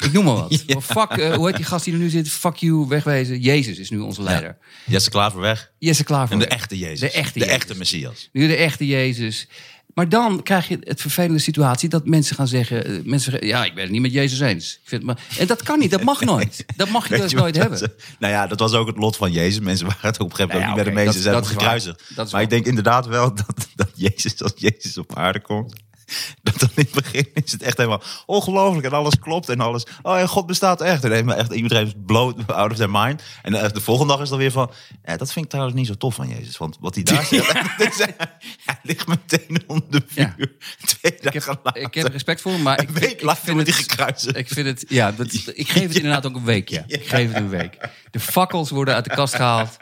[0.05, 0.65] Ik noem maar wat.
[0.67, 2.29] Maar Fuck, eh, hoe heet die gast die er nu zit?
[2.29, 3.41] Fuck you, wegwezen.
[3.41, 4.57] Jezus is nu onze leider.
[4.87, 5.71] Jesse Klaver weg.
[5.79, 6.33] Jesse Klaver.
[6.33, 7.01] En de echte Jezus.
[7.01, 7.55] De echte de Jezus.
[7.55, 8.29] echte Messias.
[8.33, 9.49] Nu de echte Jezus.
[9.95, 12.85] Maar dan krijg je het vervelende situatie dat mensen gaan zeggen...
[12.85, 14.75] eh, mensen zeggen, ja, ik ben het niet met Jezus eens.
[14.83, 16.65] Ik vind maar, en dat kan niet, dat mag nooit.
[16.77, 17.79] Dat mag je dus nooit hebben.
[17.79, 19.61] ze- Nou ja, dat was ook het lot van Jezus.
[19.61, 21.43] Mensen waren het ook op een gegeven moment Nou ook ja, niet Ze dat hem
[21.43, 21.59] is waar.
[21.77, 22.33] gekruisigd.
[22.33, 25.75] Maar ik denk inderdaad wel dat, dat Jezus, als Jezus op aarde komt...
[26.43, 29.87] Dat dan in het begin is het echt helemaal ongelooflijk en alles klopt en alles.
[30.03, 31.05] Oh ja, God bestaat echt.
[31.05, 33.23] En helemaal echt iedereen is bloot out of their mind.
[33.43, 34.71] En de, de volgende dag is dan weer van.
[35.05, 36.57] Ja, dat vind ik trouwens niet zo tof van Jezus.
[36.57, 37.25] Want wat hij daar
[38.01, 38.17] zegt,
[38.67, 40.35] hij ligt meteen onder de vuur.
[40.37, 40.47] Ja.
[40.87, 41.83] Twee Ik dagen heb, later.
[41.83, 44.37] ik heb respect voor hem, maar ik, Een week ik later vind het, gekruisigd.
[44.37, 46.85] Ik vind het, ja, dat, ik geef het inderdaad ook een week, ja.
[46.87, 47.89] Ik geef het een week.
[48.11, 49.77] De fakkels worden uit de kast gehaald.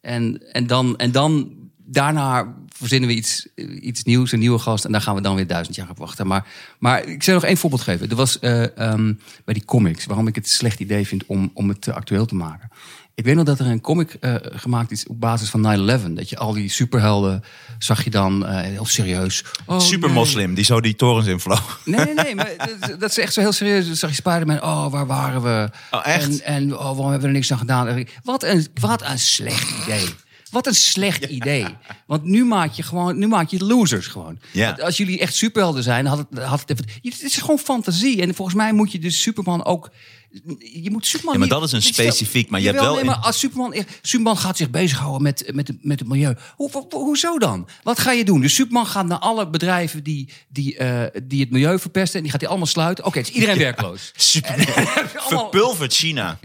[0.00, 3.48] En, en, dan, en dan, daarna verzinnen we iets,
[3.80, 4.84] iets nieuws, een nieuwe gast.
[4.84, 6.26] En daar gaan we dan weer duizend jaar op wachten.
[6.26, 6.46] Maar,
[6.78, 8.10] maar ik zal nog één voorbeeld geven.
[8.10, 9.14] Er was eh, ehm,
[9.44, 12.34] bij die comics, waarom ik het een slecht idee vind om, om het actueel te
[12.34, 12.70] maken.
[13.14, 16.12] Ik weet nog dat er een comic eh, gemaakt is op basis van 9-11.
[16.12, 17.44] Dat je al die superhelden
[17.78, 19.44] zag je dan eh, heel serieus.
[19.66, 20.18] Oh, Super nee.
[20.18, 21.80] moslim die zo die torens invloog.
[21.84, 22.34] Nee, nee, nee.
[22.34, 23.86] Maar dat, dat is echt zo heel serieus.
[23.86, 24.62] Dan zag je Spider-Man.
[24.62, 25.70] Oh, waar waren we?
[25.90, 26.42] Oh, echt?
[26.42, 28.06] En, en oh, waarom hebben we er niks aan gedaan?
[28.22, 30.08] Wat een, wat een slecht idee.
[30.52, 31.64] Wat een slecht idee.
[32.06, 34.38] Want nu maak je gewoon, nu maak je losers gewoon.
[34.52, 34.70] Ja.
[34.82, 36.84] Als jullie echt superhelden zijn, had het, had het even.
[37.02, 38.20] Het is gewoon fantasie.
[38.22, 39.90] En volgens mij moet je dus Superman ook.
[40.82, 41.32] Je moet Superman.
[41.34, 43.74] Ja, maar dat is een specifiek, maar je hebt wel nee, in- maar als Superman,
[44.02, 46.34] Superman gaat zich bezighouden met, met, met het milieu.
[46.56, 47.68] Hoe, ho- hoezo dan?
[47.82, 48.40] Wat ga je doen?
[48.40, 52.16] Dus Superman gaat naar alle bedrijven die, die, eh, die het milieu verpesten.
[52.16, 53.04] En die gaat die allemaal sluiten.
[53.04, 54.12] Oké, het is iedereen werkloos.
[54.16, 54.54] Super.
[55.16, 56.38] Allemaal- Verpulverd China.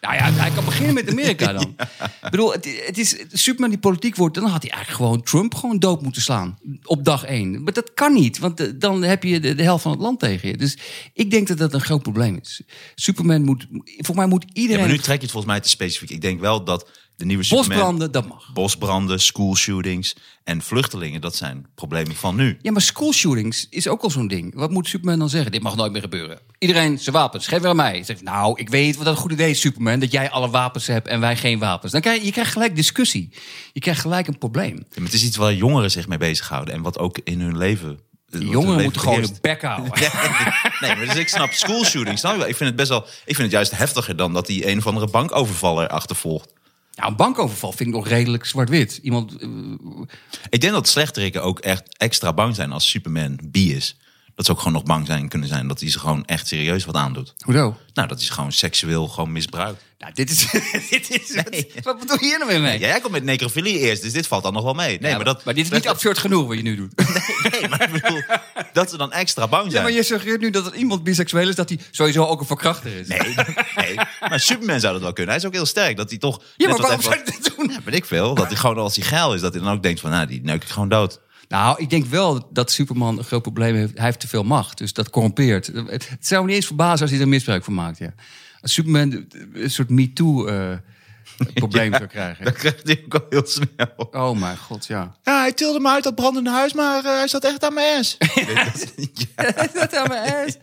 [0.00, 1.74] Nou ja, hij kan beginnen met Amerika dan.
[2.22, 5.54] Ik bedoel, het, het is Superman die politiek wordt, dan had hij eigenlijk gewoon Trump
[5.54, 7.62] gewoon dood moeten slaan op dag één.
[7.62, 10.48] Maar dat kan niet, want dan heb je de, de helft van het land tegen
[10.48, 10.56] je.
[10.56, 10.78] Dus
[11.12, 12.62] ik denk dat dat een groot probleem is.
[12.94, 15.68] Superman moet, volgens mij moet Ja, iedereen maar nu trek je het volgens mij te
[15.68, 16.10] specifiek.
[16.10, 17.68] Ik denk wel dat de nieuwe Superman...
[17.68, 18.50] bosbranden, dat mag.
[18.52, 22.58] Bosbranden, school shootings en vluchtelingen, dat zijn problemen van nu.
[22.62, 24.54] Ja, maar school shootings is ook al zo'n ding.
[24.54, 25.52] Wat moet Superman dan zeggen?
[25.52, 26.38] Dit mag nooit meer gebeuren.
[26.58, 28.02] Iedereen zijn wapens, geef weer aan mij.
[28.02, 30.86] Zegt, nou, ik weet wat dat een goed idee is, Superman, dat jij alle wapens
[30.86, 31.92] hebt en wij geen wapens.
[31.92, 33.32] Dan krijg je, je krijgt gelijk discussie.
[33.72, 34.76] Je krijgt gelijk een probleem.
[34.76, 37.56] Ja, maar het is iets waar jongeren zich mee bezighouden en wat ook in hun
[37.56, 37.98] leven.
[38.30, 39.40] hun Jongeren moeten gewoon beheerst.
[39.40, 39.92] bek houden.
[40.80, 42.20] Nee, maar dus ik snap school shootings.
[42.20, 42.48] snap je wel?
[42.48, 43.00] Ik vind het best wel.
[43.00, 46.52] Ik vind het juist heftiger dan dat die een of andere bankovervaller achtervolgt.
[46.98, 48.98] Nou, een bankoverval vind ik nog redelijk zwart-wit.
[49.02, 49.48] Iemand, eh,
[50.48, 53.96] Ik denk dat slechteriken ook echt extra bang zijn als Superman B is.
[54.38, 56.84] Dat ze ook gewoon nog bang zijn kunnen zijn dat hij ze gewoon echt serieus
[56.84, 57.34] wat aandoet.
[57.44, 57.76] hoezo?
[57.94, 59.82] Nou, dat hij ze gewoon seksueel gewoon misbruikt.
[59.98, 60.46] Nou, dit is...
[60.90, 62.78] dit is wat, wat bedoel je hier nou weer mee?
[62.78, 64.98] Ja, jij komt met necrofilie eerst, dus dit valt dan nog wel mee.
[65.00, 66.92] Nee, Ja, maar, dat, maar dit is niet absurd genoeg wat je nu doet.
[67.50, 68.22] Nee, maar ik bedoel,
[68.72, 69.82] dat ze dan extra bang Ja, zijn.
[69.82, 71.54] maar je suggereert nu dat er iemand biseksueel is...
[71.54, 73.08] dat hij sowieso ook een verkrachter is.
[73.08, 73.34] Nee,
[73.76, 73.94] nee,
[74.28, 75.32] maar Superman zou dat wel kunnen.
[75.34, 75.96] Hij is ook heel sterk.
[75.96, 76.42] Dat hij toch.
[76.56, 77.70] Ja, maar waarom zou je dit doen?
[77.72, 78.34] Ja, weet ik veel.
[78.34, 80.40] Dat hij gewoon als hij geil is, dat hij dan ook denkt van, nou, die
[80.42, 81.20] neuk ik gewoon dood.
[81.48, 83.94] Nou, ik denk wel dat Superman een groot probleem heeft.
[83.94, 85.66] Hij heeft te veel macht, dus dat corrompeert.
[85.86, 87.98] Het zou me niet eens verbazen als hij er misbruik van maakt.
[87.98, 88.14] Ja.
[88.60, 92.44] Als Superman een soort MeToo-probleem zou krijgen.
[92.44, 94.08] Dat krijgt hij ook al heel snel.
[94.10, 95.16] Oh mijn god, ja.
[95.22, 97.98] Ja, hij tilde me uit dat brandende huis, maar eh, hij zat echt aan mijn
[97.98, 98.16] ass.
[99.74, 100.56] dat aan mijn ass.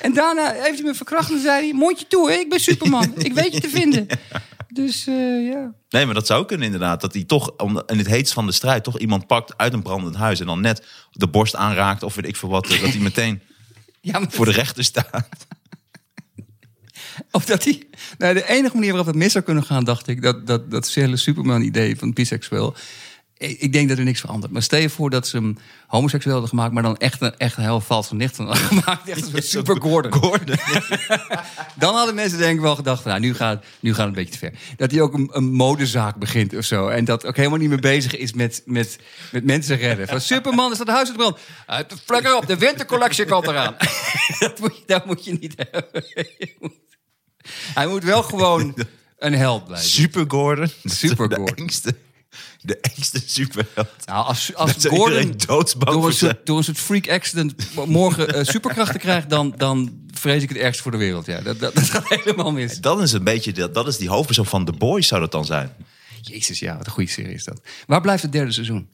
[0.00, 1.72] En daarna heeft hij me verkracht en zei hij...
[1.72, 2.36] mondje toe, hè?
[2.36, 3.12] ik ben Superman.
[3.16, 4.06] Ik weet je te vinden.
[4.74, 5.72] Dus eh, ja.
[5.88, 7.00] Nee, maar dat zou kunnen inderdaad.
[7.00, 7.52] Dat hij toch
[7.86, 10.60] in het heetst van de strijd toch iemand pakt uit een brandend huis en dan
[10.60, 12.66] net de borst aanraakt of weet ik veel wat.
[12.70, 13.42] eh, Dat hij meteen
[14.00, 15.28] ja maar voor de rechter staat.
[17.30, 17.82] Of dat hij.
[18.18, 20.88] Nou, de enige manier waarop het mis zou kunnen gaan, dacht ik, dat, dat, dat
[20.94, 22.74] hele Superman-idee van biseksueel.
[23.42, 24.52] Ik denk dat er niks verandert.
[24.52, 27.56] Maar stel je voor dat ze hem homoseksueel hadden gemaakt, maar dan echt een, echt
[27.56, 29.08] een heel vals van nicht hadden gemaakt.
[29.08, 30.12] Echt een super Gordon.
[30.12, 30.56] Gordon.
[31.74, 34.12] Dan hadden mensen denk ik wel gedacht van, nou, nu gaat, nu gaat het een
[34.24, 34.52] beetje te ver.
[34.76, 36.88] Dat hij ook een, een modezaak begint of zo.
[36.88, 38.98] En dat ook helemaal niet meer bezig is met, met,
[39.32, 40.08] met mensen redden.
[40.08, 41.38] Van Superman is dat huis uit de brand.
[41.66, 43.76] Uit de flikker op, de wintercollectie komt eraan.
[44.38, 46.04] dat, moet je, dat moet je niet hebben.
[46.14, 46.72] Je moet-
[47.74, 48.74] Hij moet wel gewoon
[49.18, 49.88] een held blijven.
[49.88, 50.68] Super Gordon.
[50.84, 51.70] Super Gordon.
[52.62, 53.88] De engste superheld.
[54.04, 57.54] Nou, als, als Dat Gordon door een, soort, door een soort freak accident
[57.86, 61.26] morgen eh, superkrachten krijgt, dan, dan vrees ik het ergst voor de wereld.
[61.26, 62.80] Ja, dat, dat, dat gaat helemaal mis.
[62.80, 65.44] Dat is een beetje, dat, dat is die hoofdpersoon van The Boys zou dat dan
[65.44, 65.72] zijn.
[66.20, 67.60] Jezus, ja, wat een goede serie is dat.
[67.86, 68.88] Waar blijft het derde seizoen?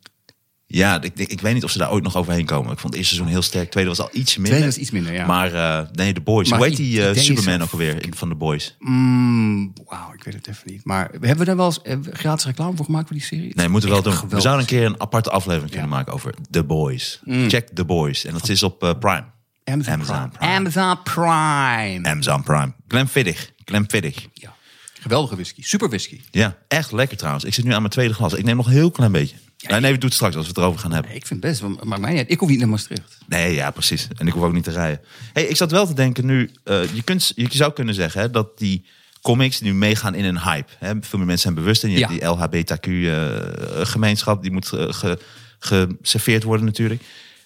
[0.70, 2.72] Ja, ik, ik, ik weet niet of ze daar ooit nog overheen komen.
[2.72, 3.70] Ik vond het eerste seizoen heel sterk.
[3.70, 4.50] Tweede was al iets minder.
[4.52, 5.26] Tweede was iets minder, ja.
[5.26, 6.48] Maar eh, nee, The Boys.
[6.48, 8.76] Maar Hoe heet die eh, Superman ook alweer van The Boys?
[8.78, 10.84] Mm, Wauw, ik weet het even niet.
[10.84, 13.52] Maar hebben we daar wel eens we gratis reclame voor gemaakt voor die serie?
[13.54, 14.28] Nee, moeten we wel doen.
[14.28, 15.96] We zouden een keer een aparte aflevering kunnen Ja.
[15.96, 17.20] maken over The Boys.
[17.24, 18.24] Check The Boys.
[18.24, 19.24] En dat is op eh, Prime.
[19.64, 20.28] Amazon, Amazon Prime.
[20.32, 20.48] Prime.
[20.48, 22.08] Amazon Prime.
[22.08, 22.72] Amazon Prime.
[22.88, 23.52] Glenfiddich.
[23.64, 24.26] Glenfiddich.
[24.32, 24.54] Ja.
[25.00, 25.62] Geweldige whisky.
[25.62, 26.20] Super whisky.
[26.30, 27.44] Ja, echt lekker trouwens.
[27.44, 28.32] Ik zit nu aan mijn tweede glas.
[28.32, 29.36] Ik neem nog een heel klein beetje.
[29.66, 31.14] Nee, nee, we doen het straks als we het erover gaan hebben.
[31.14, 32.30] Ik vind het best, maar maar mij niet.
[32.30, 33.18] Ik hoef niet naar Maastricht.
[33.26, 34.08] Nee, ja, precies.
[34.16, 35.00] En ik hoef ook niet te rijden.
[35.32, 38.30] Hey, ik zat wel te denken nu, eh, je, kunt, je zou kunnen zeggen hè,
[38.30, 38.84] dat die
[39.22, 40.72] comics nu meegaan in een hype.
[40.78, 40.88] Hè.
[41.00, 42.08] Veel meer mensen zijn bewust en je Ja.
[42.08, 45.18] hebt die LHBTQ-gemeenschap, die moet eh, ge-
[45.60, 47.02] geserveerd worden natuurlijk.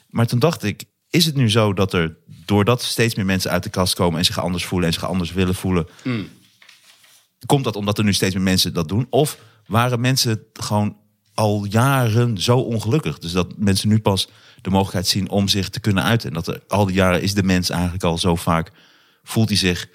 [0.08, 3.62] Maar toen dacht ik, is het nu zo dat er, doordat steeds meer mensen uit
[3.62, 5.86] de kast komen en zich anders voelen en zich anders willen voelen,
[7.46, 9.06] komt dat omdat er nu steeds meer mensen dat doen?
[9.10, 10.96] Of waren mensen gewoon
[11.34, 13.18] al jaren zo ongelukkig?
[13.18, 14.28] Dus dat mensen nu pas
[14.62, 16.28] de mogelijkheid zien om zich te kunnen uiten.
[16.28, 18.70] En dat er al die jaren is de mens eigenlijk al zo vaak,
[19.22, 19.88] voelt hij zich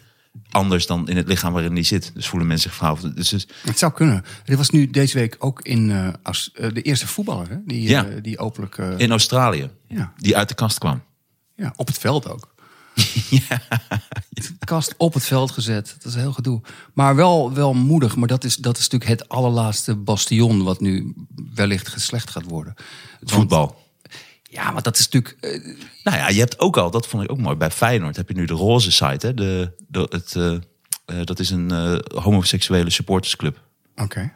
[0.51, 2.11] anders dan in het lichaam waarin hij zit.
[2.13, 3.15] Dus voelen mensen zich verhaald.
[3.15, 4.23] Dus, dus Het zou kunnen.
[4.45, 7.55] Dit was nu deze week ook in uh, als, uh, de eerste voetballer, hè?
[7.65, 8.05] Die, Ja.
[8.07, 8.77] uh, die openlijk.
[8.77, 10.13] in Australië, Ja.
[10.17, 11.01] die uit de kast kwam.
[11.55, 12.55] ja, op het veld ook.
[14.29, 15.95] De kast op het veld gezet.
[15.99, 16.61] Dat is heel gedoe.
[16.93, 18.15] Maar wel, wel moedig.
[18.15, 20.63] Maar dat is, dat is natuurlijk het allerlaatste bastion.
[20.63, 21.13] wat nu
[21.53, 22.73] wellicht geslecht gaat worden.
[23.19, 23.85] Het voetbal.
[24.43, 25.37] Ja, maar dat is natuurlijk.
[25.41, 28.27] eh, Nou ja, je hebt ook al, dat vond ik ook mooi, bij Feyenoord heb
[28.29, 29.27] je nu de roze site.
[29.27, 29.33] Hè?
[29.33, 30.53] De, de, het, eh,
[31.05, 31.71] eh, dat is een
[32.15, 33.61] homoseksuele supportersclub.
[33.95, 34.31] Oké.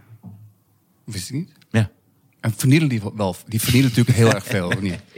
[1.03, 1.49] Wist ik niet.
[1.69, 1.89] Ja.
[2.39, 3.35] En vernielen die wel.
[3.47, 4.99] Die vernielen natuurlijk heel erg veel, of niet?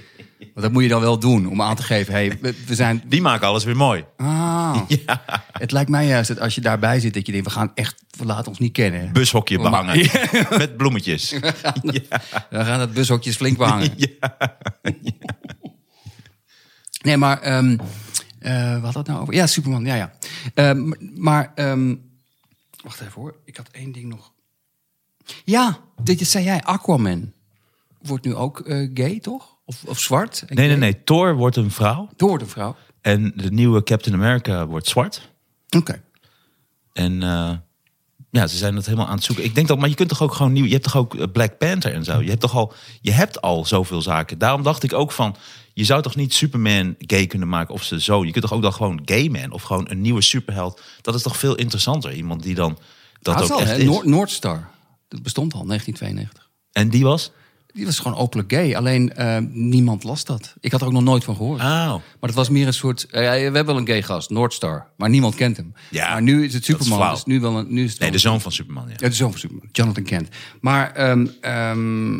[0.54, 3.04] Want dat moet je dan wel doen om aan te geven: hey, we, we zijn.
[3.06, 4.06] Die maken alles weer mooi.
[4.18, 4.82] Ah.
[5.52, 8.04] Het lijkt mij juist dat als je daarbij zit, dat je denkt: we gaan echt,
[8.18, 9.14] we laten ons niet kennen.
[9.14, 10.10] Bushokje behangen.
[10.58, 11.30] Met bloemetjes.
[12.50, 13.90] Dan gaan het bushokjes flink behangen.
[17.02, 17.42] Nee, maar.
[17.42, 17.78] ehm
[18.40, 19.34] eh wat had het nou over?
[19.34, 20.14] Ja, Superman, ja, ja.
[20.54, 21.52] Ehm, maar.
[21.56, 21.96] ehm,
[22.84, 23.36] wacht even hoor.
[23.46, 24.32] Ik had één ding nog.
[25.44, 26.64] Ja, dit dit zei jij.
[26.64, 27.32] Aquaman
[28.02, 29.53] wordt nu ook eh, gay, toch?
[29.74, 30.44] Of, of zwart?
[30.48, 31.04] Nee, nee, nee.
[31.04, 32.10] Thor wordt een vrouw.
[32.16, 32.76] Door de vrouw.
[33.02, 35.30] En de nieuwe Captain America wordt zwart.
[35.78, 36.02] Oké.
[36.94, 37.52] En eh,
[38.32, 39.44] ja, ze zijn dat helemaal aan het zoeken.
[39.46, 40.66] Ik denk dat, maar je kunt toch ook gewoon nieuw.
[40.66, 42.22] Je hebt toch ook eh, Black Panther en zo.
[42.22, 44.38] Je hebt toch al, je hebt al zoveel zaken.
[44.38, 45.36] Daarom dacht ik ook van,
[45.74, 48.26] je zou toch niet Superman gay kunnen maken of ze zo.
[48.26, 50.82] Je kunt toch ook dan gewoon gay man of gewoon een nieuwe superheld.
[51.02, 52.14] Dat is toch veel interessanter.
[52.14, 52.78] Iemand die dan
[53.22, 53.86] dat Dat ook al, echt is.
[53.86, 54.70] Noord- Noordstar.
[55.08, 56.50] Dat bestond al, 1992.
[56.72, 57.32] En die was?
[57.74, 58.76] Die was gewoon openlijk gay.
[58.76, 60.56] Alleen eh, niemand las dat.
[60.60, 61.60] Ik had er ook nog nooit van gehoord.
[61.60, 61.66] Oh.
[61.66, 63.06] Maar het was meer een soort.
[63.06, 64.88] eh, we hebben wel een gay gast, Noordstar.
[64.98, 65.74] Maar niemand kent hem.
[65.90, 66.98] Ja, maar nu is het dat is Superman.
[66.98, 67.14] flauw.
[67.14, 68.84] dus nu, wel een, nu is het Nee, de zoon van Superman.
[68.88, 68.94] Ja.
[68.98, 69.70] Ja, de zoon van Superman.
[69.72, 70.28] Jonathan Kent.
[70.62, 72.14] Maar ehm, ehm,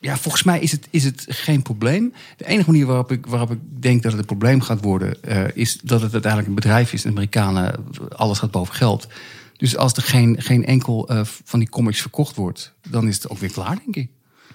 [0.00, 2.12] ja, volgens mij is het, is het geen probleem.
[2.36, 5.22] De enige manier waarop ik, waarop ik denk dat het een probleem gaat worden...
[5.22, 7.02] eh, is dat het uiteindelijk een bedrijf is.
[7.02, 7.84] De Amerikanen,
[8.16, 9.06] alles gaat boven geld.
[9.56, 11.08] Dus als er geen, geen enkel
[11.44, 12.74] van die comics verkocht wordt...
[12.90, 14.08] dan is het ook weer klaar, denk ik.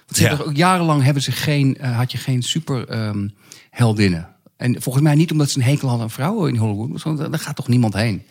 [0.06, 0.36] Want ze Ja.
[0.36, 3.28] hebben jarenlang hebben ze geen, eh, had je geen super ehm,
[3.70, 4.28] heldinnen.
[4.56, 7.00] En volgens mij niet omdat ze een hekel hadden aan vrouwen in Hollywood.
[7.00, 8.22] gewoon, Daar gaat toch niemand heen.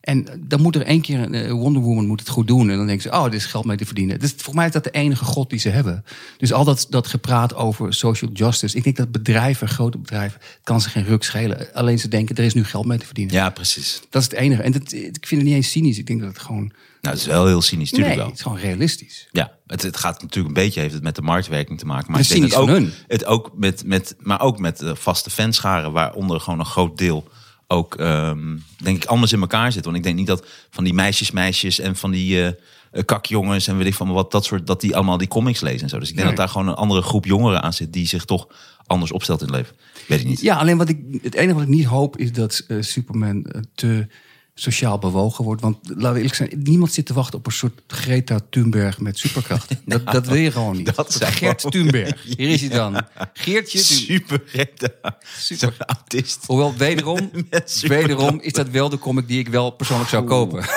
[0.00, 2.70] En dan moet er één keer een eh, Wonder Woman moet het goed doen.
[2.70, 4.18] En dan denken ze, oh, dit is geld mee te verdienen.
[4.20, 6.04] Dus volgens mij is dat de enige god die ze hebben.
[6.38, 8.76] Dus al dat, dat gepraat over social justice.
[8.76, 11.72] Ik denk dat bedrijven, grote bedrijven, kan ze geen ruk schelen.
[11.74, 13.34] Alleen ze denken, er is nu geld mee te verdienen.
[13.34, 14.00] ja, precies.
[14.10, 14.62] Dat is het enige.
[14.62, 15.98] En dat, ik vind het niet eens cynisch.
[15.98, 16.72] Ik denk dat het gewoon...
[17.04, 18.52] Nou, het is wel heel cynisch, Nee, natuurlijk het wel.
[18.54, 19.28] is gewoon realistisch.
[19.32, 22.10] Ja, het, het gaat natuurlijk een beetje heeft het met de marktwerking te maken.
[22.12, 22.92] Maar Dat ik denk het ook, hun.
[23.08, 27.28] het ook met, met, maar ook met vaste fanscharen, waaronder gewoon een groot deel
[27.68, 29.84] ook, ehm, denk ik, anders in elkaar zit.
[29.84, 33.66] Want ik denk niet dat van die meisjes, meisjes en van die eh, eh, kakjongens
[33.66, 35.98] en weet ik van wat dat soort, dat die allemaal die comics lezen en zo.
[35.98, 36.36] Dus ik denk Nee.
[36.36, 38.46] dat daar gewoon een andere groep jongeren aan zit die zich toch
[38.86, 39.74] anders opstelt in het leven.
[40.08, 40.40] Weet ik niet.
[40.40, 44.06] Ja, alleen wat ik, het enige wat ik niet hoop is dat eh, Superman te
[44.54, 45.60] sociaal bewogen wordt.
[45.62, 49.18] Want laten we eerlijk zijn, niemand zit te wachten op een soort Greta Thunberg met
[49.18, 49.80] superkrachten.
[49.86, 50.96] dat, dat wil je gewoon niet.
[50.96, 52.22] dat zou- Gert Thunberg.
[52.36, 53.02] Hier is hij dan.
[53.32, 55.16] Geertje Super Greta.
[55.38, 55.74] Super.
[55.78, 56.44] Autist.
[56.46, 57.30] Hoewel, wederom,
[57.80, 60.64] wederom is dat wel de comic die ik wel persoonlijk zou kopen.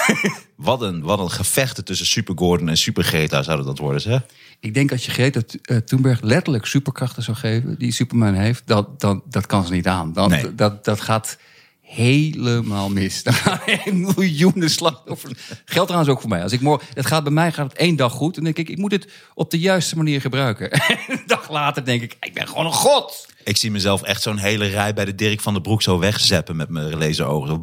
[0.56, 4.26] Wat een, wat een gevechten tussen Super Gordon en Super Greta zouden dat worden, zeg.
[4.60, 9.00] Ik denk als je Greta eh, Thunberg letterlijk superkrachten zou geven, die Superman heeft, dat,
[9.00, 10.14] dat, dat kan ze niet aan.
[10.14, 10.56] Dan, Nee.
[10.56, 11.38] dat, dat gaat
[11.88, 13.24] helemaal mis.
[13.24, 13.60] Dan gaan
[14.16, 15.34] miljoenen slachtoffers.
[15.66, 16.44] Geldt trouwens ook voor mij.
[16.44, 18.36] Als ik morgen, het gaat bij mij gaat het één dag goed.
[18.36, 20.70] Dan denk ik, ik moet het op de juiste manier gebruiken.
[21.08, 23.28] een dag later denk ik, ik ben gewoon een god.
[23.44, 26.56] Ik zie mezelf echt zo'n hele rij bij de Dirk van den Broek zo wegzeppen
[26.56, 27.62] met mijn laserogen.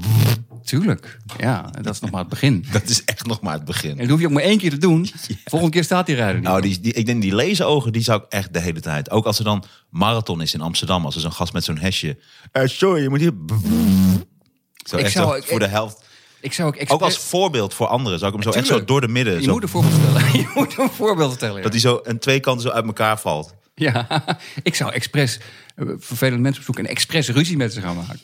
[0.65, 1.17] Tuurlijk.
[1.39, 2.65] Ja, en dat is nog maar het begin.
[2.73, 3.91] Dat is echt nog maar het begin.
[3.91, 5.09] En dat hoef je ook maar één keer te doen.
[5.45, 6.45] Volgende keer staat die rijder niet.
[6.45, 9.11] Nou, die, die, ik denk die laserogen, die zou ik echt de hele tijd.
[9.11, 12.19] Ook als er dan marathon is in Amsterdam, als er zo'n gast met zo'n hesje.
[12.53, 13.33] Eh, sorry, je moet hier.
[14.87, 16.03] Zo Ik echt zou- ik- voor de helft.
[16.41, 19.01] ik zou ook, Ook als voorbeeld voor anderen zou ik hem zo echt zo door
[19.01, 19.35] de midden.
[19.35, 20.33] Je Zo, moet een voorbeeld stellen.
[20.41, 21.57] Je moet een voorbeeld stellen.
[21.57, 21.63] ja.
[21.63, 23.55] dat hij zo aan twee kanten zo uit elkaar valt.
[23.75, 24.07] Ja,
[24.63, 25.39] ik zou expres
[25.77, 28.21] eh, vervelende mensen opzoeken en expres ruzie met ze gaan maken.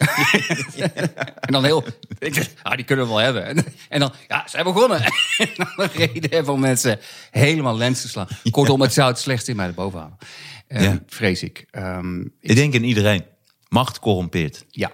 [1.41, 1.85] en dan heel
[2.19, 3.45] Ik ah, die kunnen we wel hebben.
[3.45, 5.03] En, en dan, ja, zij begonnen.
[5.39, 6.99] En dan reden veel mensen
[7.31, 8.29] helemaal lens te slaan.
[8.51, 10.17] Kortom, het zou het slechtste in mij erboven halen.
[10.67, 11.03] Eh, Ja.
[11.07, 11.67] Vrees ik.
[11.71, 13.25] Ehm, Ik denk in iedereen.
[13.69, 14.65] Macht corrumpeert.
[14.69, 14.93] ja,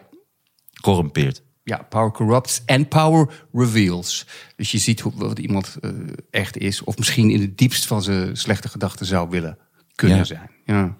[0.80, 1.42] Corrumpeert.
[1.64, 4.26] Ja, power corrupts en power reveals.
[4.56, 5.90] Dus je ziet hoe, wat iemand eh,
[6.30, 6.82] echt is.
[6.82, 9.58] Of misschien in het diepst van zijn slechte gedachten zou willen
[9.96, 10.24] kunnen Ja.
[10.24, 10.50] zijn.
[10.64, 10.96] Ja.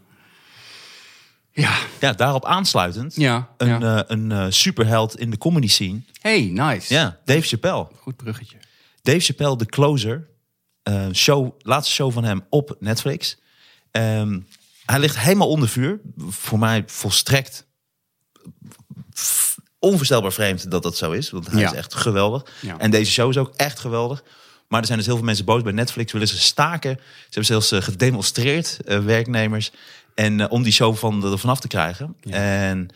[1.53, 1.79] Ja.
[2.01, 3.15] Ja, daarop aansluitend.
[3.17, 3.97] Ja, Een, ja.
[3.99, 6.01] eh, een eh, superheld in de comedy scene.
[6.21, 6.95] Hey, nice.
[6.95, 7.89] Ja, Dave Chappelle.
[8.01, 8.57] Goed bruggetje.
[9.03, 10.29] Dave Chappelle, The Closer.
[10.83, 13.39] eh, show, laatste show van hem op Netflix.
[13.91, 14.41] Ehm,
[14.85, 16.01] hij ligt helemaal onder vuur.
[16.17, 17.67] Voor mij volstrekt
[19.79, 21.31] onvoorstelbaar vreemd dat dat zo is.
[21.31, 21.71] Want hij Ja.
[21.71, 22.53] is echt geweldig.
[22.63, 22.79] Ja.
[22.79, 24.23] En deze show is ook echt geweldig.
[24.69, 26.13] Maar er zijn dus heel veel mensen boos bij Netflix.
[26.13, 26.97] Willen ze staken.
[27.01, 29.73] Ze hebben zelfs eh, gedemonstreerd, eh, werknemers.
[30.15, 32.17] En eh, om die show van er vanaf te krijgen.
[32.31, 32.91] En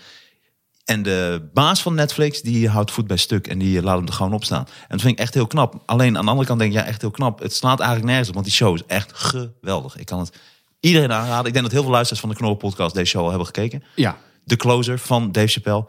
[0.84, 4.12] en de baas van Netflix, die houdt voet bij stuk en die laat hem er
[4.12, 4.66] gewoon op staan.
[4.66, 5.82] En dat vind ik echt heel knap.
[5.86, 7.38] Alleen aan de andere kant denk ik, ja, echt heel knap.
[7.38, 9.96] Het slaat eigenlijk nergens op, want die show is echt geweldig.
[9.96, 10.32] Ik kan het
[10.80, 11.46] iedereen aanraden.
[11.46, 13.82] Ik denk dat heel veel luisteraars van de Knorren podcast deze show al hebben gekeken.
[13.94, 15.86] Ja, De Closer van Dave Chappelle.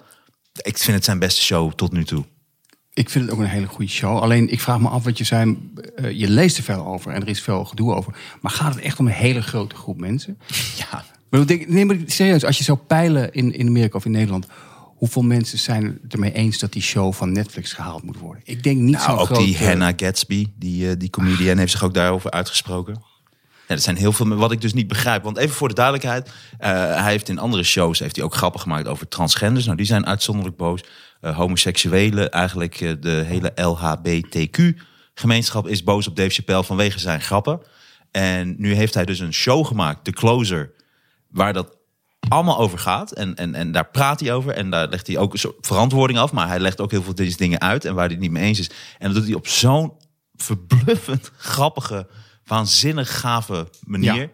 [0.54, 2.26] Ik vind het zijn beste show tot nu toe.
[2.94, 4.18] Ik vind het ook een hele goede show.
[4.18, 5.72] Alleen, ik vraag me af wat je zei.
[5.96, 8.16] eh, je leest er veel over en er is veel gedoe over.
[8.42, 10.38] Maar gaat het echt om een hele grote groep mensen?
[10.78, 14.12] Ja, Maar denk, nee, maar serieus, als je zou peilen in, in Amerika of in
[14.12, 14.48] Nederland...
[14.96, 18.42] hoeveel mensen zijn het ermee eens dat die show van Netflix gehaald moet worden?
[18.46, 19.44] Ik denk niet nou, zo'n ook grote...
[19.44, 22.94] die Hannah Gatsby, die, eh, die comedian, heeft zich ook daarover uitgesproken.
[23.68, 25.24] Ja, er zijn heel veel, wat ik dus niet begrijp.
[25.24, 28.62] Want even voor de duidelijkheid, eh, hij heeft in andere shows heeft hij ook grappen
[28.62, 29.66] gemaakt over transgenders.
[29.66, 30.84] Nou, die zijn uitzonderlijk boos.
[31.22, 37.62] Eh, homoseksuelen, eigenlijk eh, de hele LHBTQ-gemeenschap is boos op Dave Chappelle vanwege zijn grappen.
[38.12, 40.72] En nu heeft hij dus een show gemaakt, The Closer,
[41.30, 41.80] waar dat
[42.30, 43.12] allemaal over gaat.
[43.12, 44.54] En, en, en daar praat hij over.
[44.54, 46.32] En daar legt hij ook een soort verantwoording af.
[46.32, 47.86] Maar hij legt ook heel veel deze dingen uit.
[47.86, 48.70] En waar hij het niet mee eens is.
[48.98, 49.94] En dat doet hij op zo'n
[50.36, 52.08] verbluffend grappige,
[52.46, 54.16] waanzinnig gave manier.
[54.16, 54.28] Ja.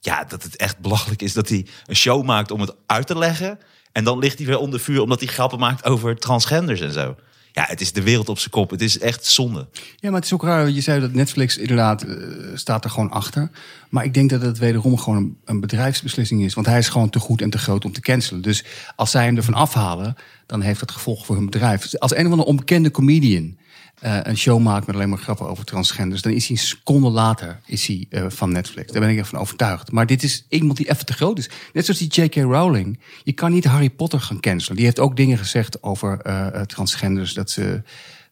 [0.00, 0.24] Ja.
[0.24, 3.58] dat het echt belachelijk is dat hij een show maakt om het uit te leggen.
[3.92, 7.16] En dan ligt hij weer onder vuur omdat hij grappen maakt over transgenders en zo.
[7.52, 8.70] Ja, het is de wereld op zijn kop.
[8.70, 9.68] Het is echt zonde.
[9.96, 10.68] Ja, maar het is ook raar.
[10.68, 12.16] Je zei dat Netflix inderdaad eh,
[12.54, 13.50] staat er gewoon achter.
[13.88, 16.54] Maar ik denk dat het wederom gewoon een, een bedrijfsbeslissing is.
[16.54, 18.42] Want hij is gewoon te goed en te groot om te cancelen.
[18.42, 18.64] Dus
[18.96, 20.16] als zij hem ervan afhalen,
[20.46, 21.94] dan heeft dat gevolg voor hun bedrijf.
[21.98, 23.56] Als een of andere onbekende comedian
[24.00, 26.22] eh, een show maakt met alleen maar grappen over transgenders...
[26.22, 28.92] dan is hij een seconde later is hij, eh, van Netflix.
[28.92, 29.92] Daar ben ik ervan overtuigd.
[29.92, 31.50] Maar dit is iemand die even te groot is.
[31.72, 32.34] Net zoals die J.K.
[32.34, 33.00] Rowling.
[33.24, 34.76] Je kan niet Harry Potter gaan cancelen.
[34.76, 37.34] Die heeft ook dingen gezegd over eh, transgenders.
[37.34, 37.82] Dat ze...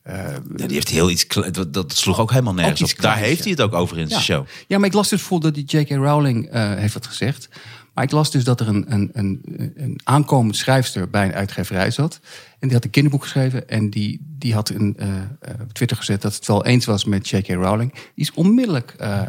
[0.05, 1.27] Ja, die heeft heel iets.
[1.51, 3.03] Dat, dat sloeg ook helemaal nergens Ook op.
[3.03, 4.47] Daar heeft hij het ook over in zijn show.
[4.66, 5.91] Ja, maar ik las dus voor dat die J.K.
[5.91, 7.49] Rowling heeft dat gezegd.
[7.99, 9.42] Maar ik las dus dat er een, een, een,
[9.76, 12.20] een aankomend schrijfster bij een uitgeverij zat.
[12.59, 13.68] En die had een kinderboek geschreven.
[13.68, 17.05] En die, die had een, eh, eh, op Twitter gezet dat het wel eens was
[17.05, 17.49] met J.K.
[17.49, 17.92] Rowling.
[17.92, 19.22] Die is onmiddellijk eh,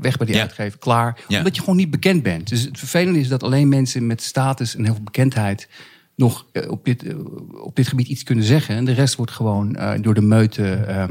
[0.00, 0.42] weg bij die Ja.
[0.42, 1.20] uitgever, klaar.
[1.28, 1.38] Ja.
[1.38, 2.48] Omdat je gewoon niet bekend bent.
[2.48, 5.68] Dus het vervelende is dat alleen mensen met status en heel veel bekendheid
[6.16, 7.16] nog eh, op dit, eh,
[7.62, 8.76] op dit gebied iets kunnen zeggen.
[8.76, 11.04] En de rest wordt gewoon eh, door de meute eh,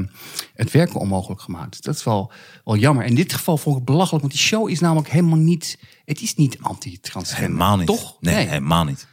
[0.54, 1.84] het werken onmogelijk gemaakt.
[1.84, 2.32] Dat is wel,
[2.64, 3.04] wel jammer.
[3.04, 5.78] In dit geval vond ik het belachelijk, want die show is namelijk helemaal niet...
[6.04, 7.46] Het is niet anti-transgender.
[7.50, 7.86] Helemaal niet.
[7.86, 8.16] Toch?
[8.20, 9.06] Nee, helemaal niet.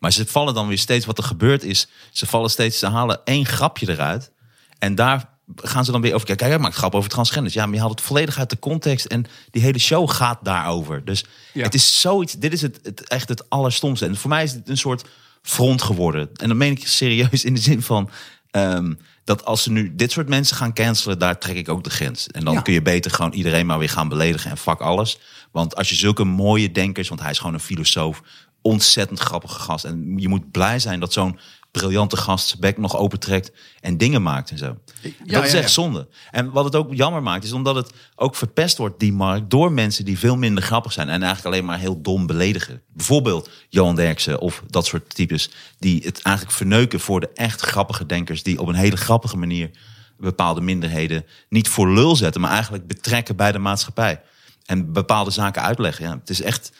[0.00, 3.20] Maar ze vallen dan weer steeds, wat er gebeurt is, ze vallen steeds, ze halen
[3.24, 4.30] één grapje eruit.
[4.78, 6.46] En daar gaan ze dan weer over kijken.
[6.46, 7.54] Kijk, hij maakt grap over transgenders.
[7.54, 9.04] Ja, maar je haalt het volledig uit de context.
[9.06, 11.04] En die hele show gaat daarover.
[11.04, 11.62] Dus Ja.
[11.62, 14.06] het is zoiets, dit is het, het, echt het allerstomste.
[14.06, 15.04] En voor mij is het een soort
[15.46, 16.28] front geworden.
[16.36, 18.10] En dan meen ik serieus in de zin van...
[18.50, 18.94] ehm,
[19.24, 22.26] dat als ze nu dit soort mensen gaan cancelen, daar trek ik ook de grens.
[22.26, 22.60] En dan Ja.
[22.60, 25.18] kun je beter gewoon iedereen maar weer gaan beledigen en fuck alles.
[25.52, 28.22] Want als je zulke mooie denkers, want hij is gewoon een filosoof,
[28.62, 29.84] ontzettend grappige gast.
[29.84, 31.38] En je moet blij zijn dat zo'n
[31.78, 34.66] briljante gast zijn bek nog opentrekt en dingen maakt en zo.
[35.02, 35.68] dat is ja, echt ja.
[35.68, 36.08] zonde.
[36.30, 39.72] En wat het ook jammer maakt, is omdat het ook verpest wordt, die markt, door
[39.72, 42.82] mensen die veel minder grappig zijn en eigenlijk alleen maar heel dom beledigen.
[42.92, 48.06] Bijvoorbeeld Johan Derksen of dat soort types, die het eigenlijk verneuken voor de echt grappige
[48.06, 49.70] denkers, die op een hele grappige manier
[50.18, 54.20] bepaalde minderheden niet voor lul zetten, maar eigenlijk betrekken bij de maatschappij.
[54.64, 56.04] En bepaalde zaken uitleggen.
[56.04, 56.72] Ja, het is echt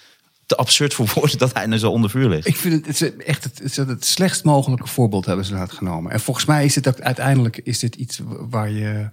[0.47, 2.47] te absurd voor woorden dat hij er zo onder vuur ligt.
[2.47, 5.55] Ik vind het, het is echt het, het, is het slechtst mogelijke voorbeeld hebben ze
[5.55, 6.12] laten genomen.
[6.12, 9.11] En volgens mij is het ook uiteindelijk is dit iets waar je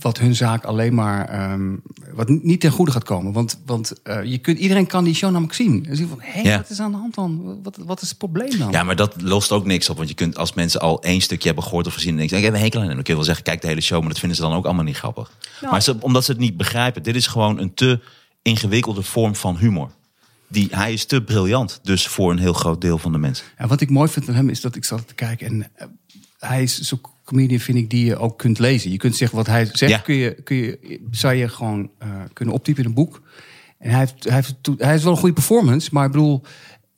[0.00, 1.76] wat hun zaak alleen maar ehm,
[2.14, 3.32] wat niet ten goede gaat komen.
[3.32, 5.86] Want, want eh, je kunt, iedereen kan die show namelijk zien.
[5.88, 6.56] En zien van, hé, Ja.
[6.56, 7.60] wat is aan de hand dan?
[7.62, 8.70] Wat, wat is het probleem dan?
[8.70, 9.96] Ja, maar dat lost ook niks op.
[9.96, 12.10] Want je kunt als mensen al één stukje hebben gehoord of gezien...
[12.10, 12.94] en denken, ik heb een hekel aan hem.
[12.94, 14.00] Dan kun je wel zeggen, kijk de hele show.
[14.00, 15.32] Maar dat vinden ze dan ook allemaal niet grappig.
[15.60, 15.72] Nou.
[15.72, 17.02] Maar ze, omdat ze het niet begrijpen.
[17.02, 18.00] Dit is gewoon een te
[18.48, 19.90] ingewikkelde vorm van humor.
[20.48, 21.80] die, hij is te briljant.
[21.82, 23.46] Dus voor een heel groot deel van de mensen.
[23.58, 25.86] Ja, wat ik mooi vind van hem is dat ik zat te kijken en eh,
[26.38, 28.90] hij is zo'n comedian vind ik die je ook kunt lezen.
[28.90, 29.98] Je kunt zeggen wat hij zegt, Ja.
[29.98, 33.22] kun je, kun je, zou je gewoon eh, kunnen optypen in een boek.
[33.78, 36.42] En hij heeft, hij heeft, hij heeft wel een goede performance, maar ik bedoel,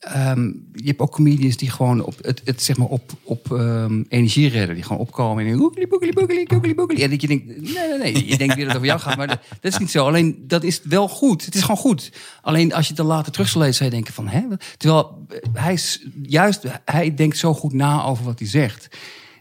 [0.01, 4.49] ehm, je hebt ook comedians die gewoon op het, zeg maar op, op ehm, energie
[4.49, 7.03] redden, die gewoon opkomen en boekeli boekeli boekeli boekeli boekeli.
[7.03, 9.17] En dat je denkt, nee nee nee, je denkt weer dat het over jou gaat,
[9.17, 10.05] maar dat, is niet zo.
[10.05, 11.45] Alleen dat is wel goed.
[11.45, 12.11] Het is gewoon goed.
[12.41, 14.41] Alleen als je het dan later terug zal lezen, zou je denken van, hè?
[14.77, 18.87] Terwijl eh, hij is juist, hij denkt zo goed na over wat hij zegt.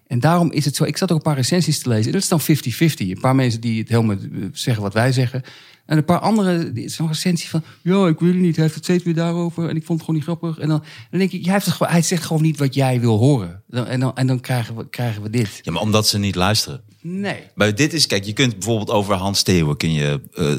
[0.06, 0.84] En daarom is het zo.
[0.84, 2.06] Ik zat ook een paar recensies te lezen.
[2.06, 3.08] En dat is dan 50-50.
[3.08, 5.42] Een paar mensen die het helemaal eh, zeggen wat wij zeggen.
[5.90, 7.62] En een paar andere, zo'n recensie van...
[7.82, 8.54] Ja, ik wil het niet.
[8.54, 9.68] Hij heeft het steeds weer daarover.
[9.68, 10.58] En ik vond het gewoon niet grappig.
[10.58, 13.00] En dan, dan denk ik, hij, heeft het gewoon, hij zegt gewoon niet wat jij
[13.00, 13.62] wil horen.
[13.66, 15.60] Dan, en dan, en dan krijgen, we, krijgen we dit.
[15.62, 16.82] Ja, maar omdat ze niet luisteren.
[17.00, 17.42] Nee.
[17.54, 20.58] Maar dit is, kijk, je kunt bijvoorbeeld over Hans Theeuwen kun je eh, eh,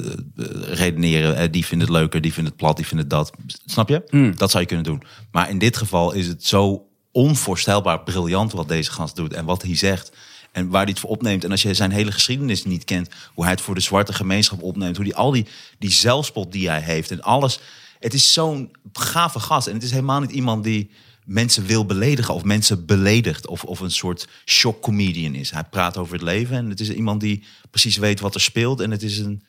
[0.73, 1.35] redeneren.
[1.35, 3.31] Eh, die vindt het leuker, die vindt het plat, die vindt het dat.
[3.65, 4.31] Snap je?
[4.35, 5.03] Dat zou je kunnen doen.
[5.31, 9.61] Maar in dit geval is het zo onvoorstelbaar briljant wat deze gast doet en wat
[9.61, 10.11] hij zegt.
[10.51, 11.43] En waar hij het voor opneemt.
[11.43, 14.61] En als je zijn hele geschiedenis niet kent, hoe hij het voor de zwarte gemeenschap
[14.61, 15.45] opneemt, hoe die al die,
[15.79, 17.59] die zelfspot die hij heeft en alles.
[17.99, 19.67] Het is zo'n gave gast.
[19.67, 20.91] En het is helemaal niet iemand die
[21.25, 25.51] mensen wil beledigen of mensen beledigt of, of een soort shock comedian is.
[25.51, 28.79] Hij praat over het leven en het is iemand die precies weet wat er speelt
[28.79, 29.43] en het is een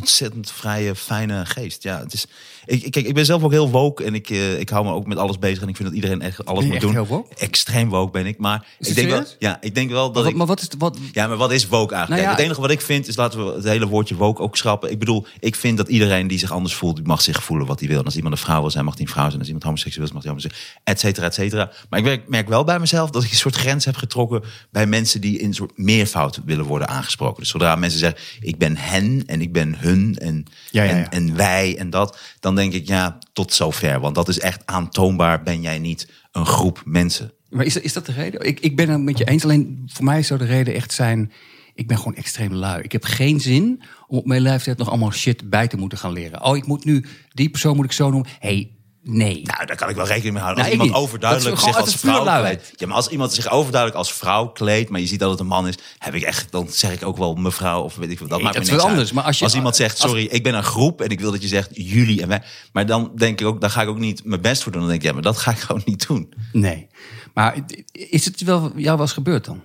[0.00, 1.82] ontzettend vrije, fijne geest.
[1.82, 2.26] Ja, het is.
[2.66, 5.06] Ik, kijk, ik ben zelf ook heel woke en ik, eh, ik hou me ook
[5.06, 6.92] met alles bezig en ik vind dat iedereen echt alles moet echt doen.
[6.92, 7.34] heel woke?
[7.38, 10.22] Extreem woke ben ik, maar Is ik denk wel, ja, ik denk wel dat Maar,
[10.22, 10.38] wat- ik.
[10.38, 10.68] maar wat is?
[10.78, 12.22] Wat, Ja, maar wat is woke eigenlijk?
[12.22, 14.56] Nou ja, het enige wat ik vind is, laten we het hele woordje woke ook
[14.56, 14.90] schrappen.
[14.90, 17.78] Ik bedoel, ik vind dat iedereen die zich anders voelt, die mag zich voelen wat
[17.80, 17.98] hij wil.
[17.98, 19.38] En als iemand een vrouw wil zijn, mag hij een vrouw zijn.
[19.38, 20.82] Als iemand homoseksueel is, mag hij homoseksueel zijn.
[20.96, 21.70] Et cetera, et cetera.
[21.90, 24.86] Maar ik merk, merk wel bij mezelf dat ik een soort grens heb getrokken bij
[24.86, 27.40] mensen die in een soort meervoud willen worden aangesproken.
[27.42, 30.96] Dus zodra mensen zeggen, ik ben hen en ik ben hun en, Ja, ja, en,
[30.98, 31.10] ja.
[31.10, 34.00] en wij en dat, dan denk ik, ja, tot zover.
[34.00, 37.32] Want dat is echt aantoonbaar, ben jij niet een groep mensen.
[37.48, 38.40] Maar is, dat- is dat de reden?
[38.46, 39.44] Ik, ik ben het met je eens.
[39.44, 41.32] Alleen voor mij zou de reden echt zijn...
[41.74, 42.82] Ik ben gewoon extreem lui.
[42.82, 46.12] Ik heb geen zin om op mijn leeftijd nog allemaal shit bij te moeten gaan
[46.12, 46.44] leren.
[46.44, 47.04] Oh, ik moet nu...
[47.28, 48.30] Die persoon moet ik zo noemen.
[48.38, 48.70] hey,
[49.10, 49.42] nee.
[49.44, 50.64] Nou, daar kan ik wel rekening mee houden.
[50.64, 51.08] Nou, Als iemand niet.
[51.08, 52.72] overduidelijk Dat zich als vrouw kleedt.
[52.76, 55.46] Ja, maar als iemand zich overduidelijk als vrouw kleedt, maar je ziet dat het een
[55.46, 58.28] man is, heb ik echt, dan zeg ik ook wel mevrouw of weet ik wat.
[58.28, 58.98] Dat Nee, maakt dat me niks wel uit.
[58.98, 59.12] anders.
[59.16, 61.42] Maar als je- iemand zegt, als- sorry, ik ben een groep en ik wil dat
[61.42, 62.42] je zegt jullie en wij.
[62.72, 64.80] Maar dan denk ik ook, daar ga ik ook niet mijn best voor doen.
[64.80, 66.32] Dan denk ik, ja, maar dat ga ik gewoon niet doen.
[66.52, 66.86] Nee.
[67.34, 67.56] Maar
[67.92, 69.62] is het wel jou wel eens gebeurd dan?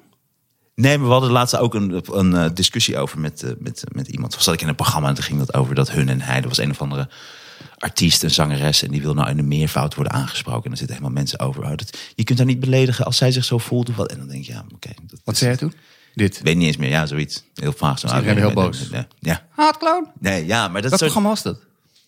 [0.76, 4.08] Nee, maar we hadden laatst ook een, een eh, discussie over met, eh, met, met
[4.08, 4.32] iemand.
[4.32, 6.42] Toen zat ik in een programma en toen ging dat over dat hun en hij.
[6.42, 7.10] Er was een of andere
[7.84, 8.84] artiest, een zangeres.
[8.84, 10.64] En die wil nou in een meervoud worden aangesproken.
[10.64, 11.64] En dan zitten helemaal mensen over.
[11.64, 13.90] Oh, dat, je kunt haar niet beledigen als zij zich zo voelt.
[13.90, 14.12] Of wat.
[14.12, 14.90] En dan denk je, ja, oké.
[15.04, 15.74] dat Wat zei je toen?
[16.14, 16.38] Dit.
[16.38, 16.90] Ik weet niet eens meer.
[16.90, 17.44] Ja, zoiets.
[17.56, 18.00] Heel vaag.
[18.00, 18.88] Zo, iedereen heel boos.
[18.92, 19.46] Ja, ja.
[19.50, 20.08] Haatclown?
[20.20, 21.12] Nee, ja, maar dat Wat soort...
[21.12, 21.60] programma was dat?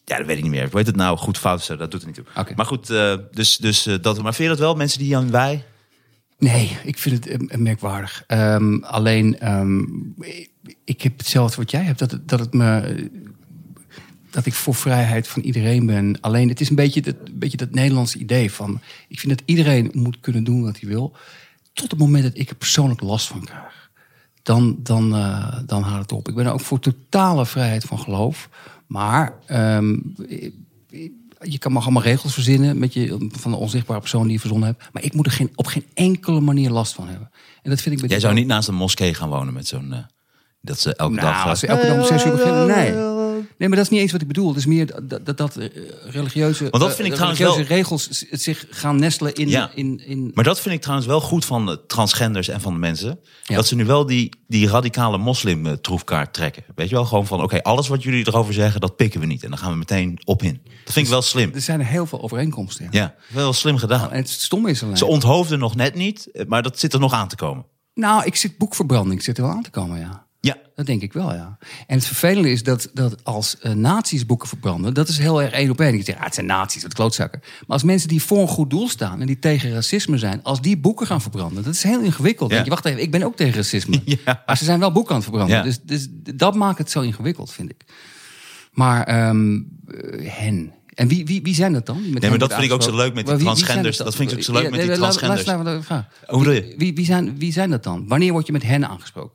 [0.05, 0.67] Ja, dat weet ik niet meer.
[0.69, 1.17] Hoe heet het nou?
[1.17, 2.25] Goed, fout, zo, dat doet er niet toe.
[2.35, 2.53] Oké.
[2.55, 4.21] Maar goed, eh, dus, dus eh, dat.
[4.21, 4.75] Maar vind je dat wel?
[4.75, 5.63] Mensen die Jan wij...
[6.37, 8.23] Nee, ik vind het merkwaardig.
[8.27, 9.79] Ehm, alleen, ehm,
[10.21, 10.49] ik-
[10.85, 11.99] ik heb hetzelfde wat jij hebt.
[11.99, 13.09] Dat, het- dat het me.
[14.35, 16.17] Dat ik voor vrijheid van iedereen ben.
[16.21, 18.81] Alleen, het is een beetje dat, een beetje dat Nederlandse idee van.
[19.07, 21.15] Ik vind dat iedereen moet kunnen doen wat hij wil.
[21.73, 23.89] Tot het moment dat ik er persoonlijk last van krijg.
[24.43, 26.27] Dan, dan, eh, dan houdt het op.
[26.27, 28.49] Ik ben ook voor totale vrijheid van geloof.
[28.87, 29.97] Maar ehm,
[31.41, 34.67] je kan mag allemaal regels verzinnen met je, van de onzichtbare persoon die je verzonnen
[34.67, 34.83] hebt.
[34.93, 37.31] Maar ik moet er geen, op geen enkele manier last van hebben.
[37.61, 39.93] En dat vind ik met Jij zou niet naast een moskee gaan wonen met zo'n...
[39.93, 39.99] eh,
[40.61, 41.43] dat ze elke Nou, dag...
[41.43, 43.14] eh, als we elke dag om zes uur beginnen, nee.
[43.57, 44.47] Nee, maar dat is niet eens wat ik bedoel.
[44.47, 45.67] Het is meer dat dat, dat eh,
[46.03, 49.47] religieuze, dat eh, vind ik trouwens religieuze wel- regels zich gaan nestelen in...
[49.47, 49.71] Ja.
[49.75, 52.79] in, in Maar dat vind ik trouwens wel goed van de transgenders en van de
[52.79, 53.19] mensen.
[53.43, 53.55] Ja.
[53.55, 56.63] Dat ze nu wel die, die radicale moslim eh, troefkaart trekken.
[56.75, 59.43] Weet je wel, gewoon van oké, alles wat jullie erover zeggen, dat pikken we niet.
[59.43, 60.61] En dan gaan we meteen op in.
[60.83, 61.51] Dat vind ik wel slim.
[61.53, 62.87] er zijn heel veel overeenkomsten.
[62.91, 62.99] Ja.
[62.99, 64.11] Ja, wel slim gedaan.
[64.11, 64.97] En het stomme is alleen...
[64.97, 67.65] Ze onthoofden nog net niet, maar dat zit er nog aan te komen.
[67.93, 70.24] Nou, ik zit boekverbranding zit er wel aan te komen, ja.
[70.45, 71.57] Ja, Dat denk ik wel, ja.
[71.87, 74.93] En het vervelende is dat, dat als uh, nazi's boeken verbranden...
[74.93, 75.97] dat is heel erg één op één.
[75.97, 77.39] Je zegt, ah, het zijn nazi's, wat klootzakken.
[77.43, 79.21] Maar als mensen die voor een goed doel staan...
[79.21, 80.39] en die tegen racisme zijn...
[80.43, 82.49] als die boeken gaan verbranden, dat is heel ingewikkeld.
[82.49, 82.55] Ja.
[82.55, 84.01] Denk je, wacht even, ik ben ook tegen racisme.
[84.25, 84.43] Ja.
[84.45, 85.57] Maar ze zijn wel boeken aan het verbranden.
[85.57, 85.63] Ja.
[85.63, 87.83] Dus, dus dat maakt het zo ingewikkeld, vind ik.
[88.71, 90.73] Maar ehm, eh, hen...
[90.93, 92.01] En wie, wie, wie zijn dat dan?
[92.11, 93.97] met Nee, maar dat vind ik ook zo leuk met die wie- transgenders.
[93.97, 95.45] Dat vind ik ook zo leuk met die transgenders.
[95.45, 96.73] laat- laat- laat- laat- Hoe bedoel je?
[96.77, 98.07] Wie, wie, zijn, wie zijn dat dan?
[98.07, 99.31] Wanneer word je met hen aangesproken?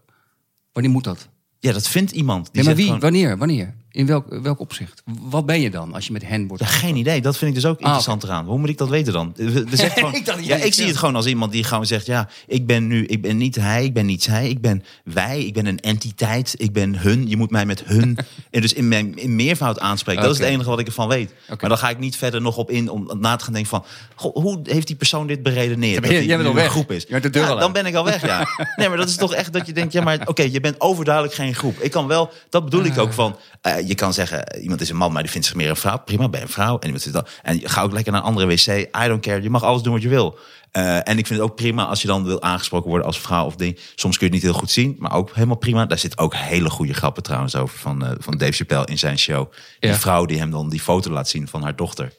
[0.73, 1.29] Wanneer moet dat?
[1.59, 2.45] ja, dat vindt iemand.
[2.45, 2.85] Die Nee, maar wie?
[2.85, 3.37] gewoon- Wanneer?
[3.39, 3.75] Wanneer?
[3.93, 5.03] In welk, welk opzicht?
[5.21, 6.63] Wat ben je dan als je met hen wordt?
[6.63, 7.21] Ja, geen idee.
[7.21, 8.47] Dat vind ik dus ook Ah, interessant eraan.
[8.47, 9.35] Hoe moet ik dat weten dan?
[9.73, 12.29] Zegt gewoon, Ik dacht ja, ik zie het gewoon als iemand die gewoon zegt: ja,
[12.47, 15.55] ik ben nu, ik ben niet hij, ik ben niet zij, ik ben wij, ik
[15.55, 17.29] ben een entiteit, ik ben hun.
[17.29, 18.19] Je moet mij met hun
[18.51, 20.23] en dus in, mijn, in meervoud aanspreken.
[20.23, 21.35] Dat is het enige wat ik ervan weet.
[21.49, 23.85] Maar dan ga ik niet verder nog op in om na te gaan denken van,
[24.15, 26.03] goh, hoe heeft die persoon dit beredeneerd?
[26.03, 26.71] dat jij hij bent al weg.
[26.71, 27.03] groep is.
[27.03, 28.27] Je bent de deur Ja, dan ben ik al weg.
[28.27, 28.47] Ja.
[28.77, 31.35] Nee, maar dat is toch echt dat je denkt: ja, maar oké, je bent overduidelijk
[31.35, 31.79] geen groep.
[31.79, 33.37] Ik kan wel, dat bedoel ik ook van.
[33.61, 35.99] eh, je kan zeggen, iemand is een man, maar die vindt zich meer een vrouw.
[36.05, 36.79] Prima, ben je een vrouw.
[36.79, 37.27] En iemand zit dan.
[37.43, 38.67] En ga ook lekker naar een andere wc.
[39.05, 39.43] I don't care.
[39.43, 40.39] Je mag alles doen wat je wil.
[40.71, 43.45] Eh, en ik vind het ook prima als je dan wil aangesproken worden als vrouw
[43.47, 43.79] of ding.
[43.95, 45.87] Soms kun je het niet heel goed zien, maar ook helemaal prima.
[45.87, 49.19] Daar zit ook hele goede grappen trouwens over van, eh, van Dave Chappelle in zijn
[49.19, 49.53] show.
[49.81, 49.97] Die Ja.
[49.97, 52.13] vrouw die hem dan die foto laat zien van haar dochter.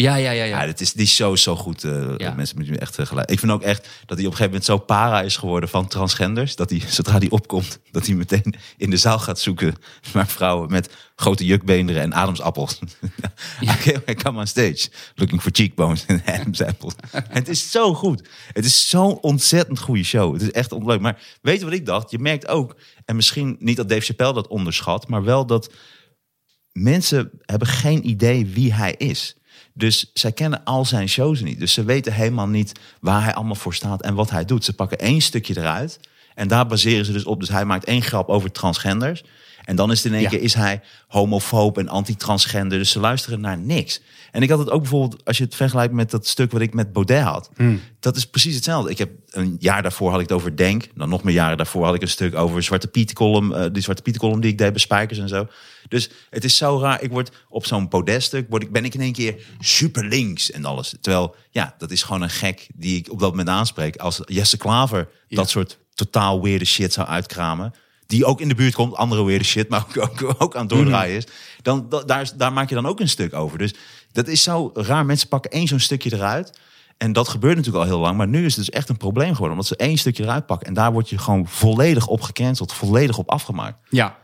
[0.00, 0.44] Ja, ja, ja.
[0.44, 0.66] Ja, ja.
[0.66, 1.84] dat is, die show is zo goed.
[1.84, 2.34] eh, Ja.
[2.34, 3.30] Mensen moeten me echt eh, gelijk.
[3.30, 5.86] Ik vind ook echt dat hij op een gegeven moment zo para is geworden van
[5.88, 6.56] transgenders.
[6.56, 9.74] Dat hij, zodra hij opkomt, dat hij meteen in de zaal gaat zoeken
[10.12, 12.78] naar vrouwen met grote jukbeenderen en adamsappels.
[13.60, 13.72] Ja.
[13.72, 16.94] Oké, I come on stage looking for cheekbones and Adam's apples.
[17.10, 18.28] het is zo goed.
[18.52, 20.32] Het is zo'n ontzettend goede show.
[20.32, 21.00] Het is echt ontleuk.
[21.00, 22.10] Maar weet je wat ik dacht?
[22.10, 25.72] Je merkt ook, en misschien niet dat Dave Chappelle dat onderschat, maar wel dat
[26.72, 29.36] mensen hebben geen idee wie hij is.
[29.78, 31.58] Dus zij kennen al zijn shows niet.
[31.58, 34.64] Dus ze weten helemaal niet waar hij allemaal voor staat en wat hij doet.
[34.64, 36.00] Ze pakken één stukje eruit
[36.34, 37.40] en daar baseren ze dus op.
[37.40, 39.24] Dus hij maakt één grap over transgenders.
[39.68, 40.28] En dan is het in één Ja.
[40.28, 42.78] keer is hij homofoob en anti-transgender.
[42.78, 44.00] Dus ze luisteren naar niks.
[44.32, 46.74] En ik had het ook bijvoorbeeld, als je het vergelijkt met dat stuk wat ik
[46.74, 47.50] met Baudet had.
[48.00, 48.90] Dat is precies hetzelfde.
[48.90, 50.88] Ik heb een jaar daarvoor had ik het over Denk.
[50.94, 53.54] Dan nog meer jaren daarvoor had ik een stuk over Zwarte Piet column.
[53.54, 55.46] eh, die Zwarte Piet column die ik deed bij Spijkers en zo.
[55.88, 57.02] Dus het is zo raar.
[57.02, 60.64] Ik word op zo'n podeststuk word ik, ben ik in één keer super links en
[60.64, 60.94] alles.
[61.00, 63.96] Terwijl, ja, dat is gewoon een gek die ik op dat moment aanspreek.
[63.96, 67.74] Als Jesse Klaver dat soort totaal weirde shit zou uitkramen.
[68.08, 70.70] Die ook in de buurt komt, andere weirde shit, maar ook, ook, ook aan het
[70.70, 71.26] doordraaien is.
[71.62, 73.58] Dan, da- daar, daar maak je dan ook een stuk over.
[73.58, 73.74] Dus
[74.12, 75.06] dat is zo raar.
[75.06, 76.58] Mensen pakken één zo'n stukje eruit.
[76.98, 78.16] En dat gebeurt natuurlijk al heel lang.
[78.16, 79.50] Maar nu is het dus echt een probleem geworden.
[79.50, 80.66] Omdat ze één stukje eruit pakken.
[80.66, 82.72] En daar word je gewoon volledig op gecanceld.
[82.72, 83.78] Volledig op afgemaakt.
[83.90, 84.16] Ja.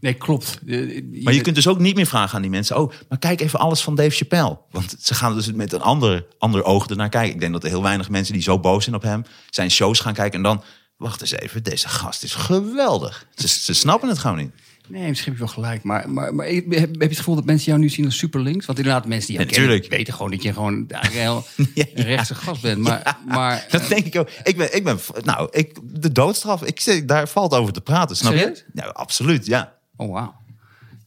[0.00, 0.58] Nee, klopt.
[0.66, 2.76] Eh, Maar je kunt dus ook niet meer vragen aan die mensen.
[2.78, 4.58] Oh, maar kijk even alles van Dave Chappelle.
[4.70, 7.34] Want ze gaan dus met een ander, ander oog ernaar kijken.
[7.34, 9.24] Ik denk dat er heel weinig mensen die zo boos zijn op hem...
[9.50, 10.62] zijn shows gaan kijken en dan...
[11.00, 13.26] Wacht eens even, deze gast is geweldig.
[13.34, 14.50] Ze, ze snappen het gewoon niet.
[14.88, 15.82] Nee, misschien heb je wel gelijk.
[15.82, 18.40] Maar, maar, maar heb, heb je het gevoel dat mensen jou nu zien als super
[18.40, 18.66] links?
[18.66, 19.98] Want inderdaad, mensen die jou Ja, kennen, natuurlijk.
[19.98, 21.44] weten gewoon dat je gewoon heel
[21.74, 22.02] Ja, ja.
[22.02, 22.78] rechtse gast bent.
[22.78, 24.28] Maar, maar Dat denk ik ook.
[24.42, 28.16] Ik ben, ik ben nou, ik, de doodstraf, ik, zeg, daar valt over te praten,
[28.16, 28.58] snap Serieus?
[28.58, 28.64] je?
[28.72, 29.72] Nou, absoluut, ja.
[29.96, 30.34] oh wauw.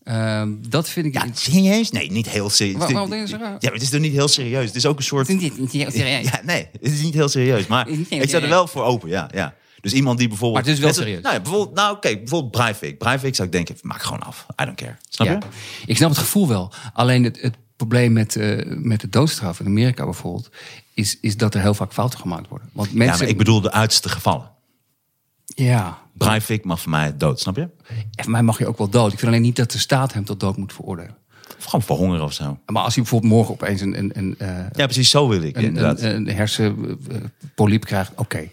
[0.04, 1.14] Ehm, dat vind ik...
[1.14, 1.92] Ja, serieus?
[1.92, 2.78] Nee, niet heel serieus.
[2.78, 3.38] Waar- waarom denk je?
[3.38, 4.66] Ja, maar het is toch niet heel serieus?
[4.66, 5.28] Het is ook een soort...
[5.28, 6.30] Niet- niet- niet heel serieus.
[6.30, 7.68] Ja, nee, het is niet heel serieus.
[7.68, 9.30] Maar ik sta er wel voor open, ja.
[9.34, 9.54] ja.
[9.84, 10.66] Dus iemand die bijvoorbeeld...
[10.66, 11.22] Maar het is wel serieus.
[11.22, 12.98] Nou, ja, bijvoorbeeld, nou oké, bijvoorbeeld Breivik.
[12.98, 14.46] Breivik zou ik denken, maak gewoon af.
[14.62, 14.96] I don't care.
[15.10, 15.34] Snap Ja.
[15.34, 15.40] je?
[15.86, 16.72] Ik snap het gevoel wel.
[16.94, 20.50] Alleen het, het probleem met, eh, met de doodstraf in Amerika bijvoorbeeld...
[20.94, 22.70] Is, is dat er heel vaak fouten gemaakt worden.
[22.74, 24.52] Want Ja, mensen, maar ik bedoel de uiterste gevallen.
[25.46, 27.62] Ja, Breivik mag voor mij dood, snap je?
[27.88, 29.12] en voor mij mag je ook wel dood.
[29.14, 31.18] Ik vind alleen niet dat de staat hem tot dood moet veroordelen.
[31.58, 32.58] Of gewoon verhongeren of zo.
[32.66, 35.56] Maar als hij bijvoorbeeld morgen opeens een, een, een, eh, Ja, precies zo wil ik,
[35.58, 36.02] een, inderdaad.
[36.02, 38.50] een, een hersenpoliep krijgt, oké.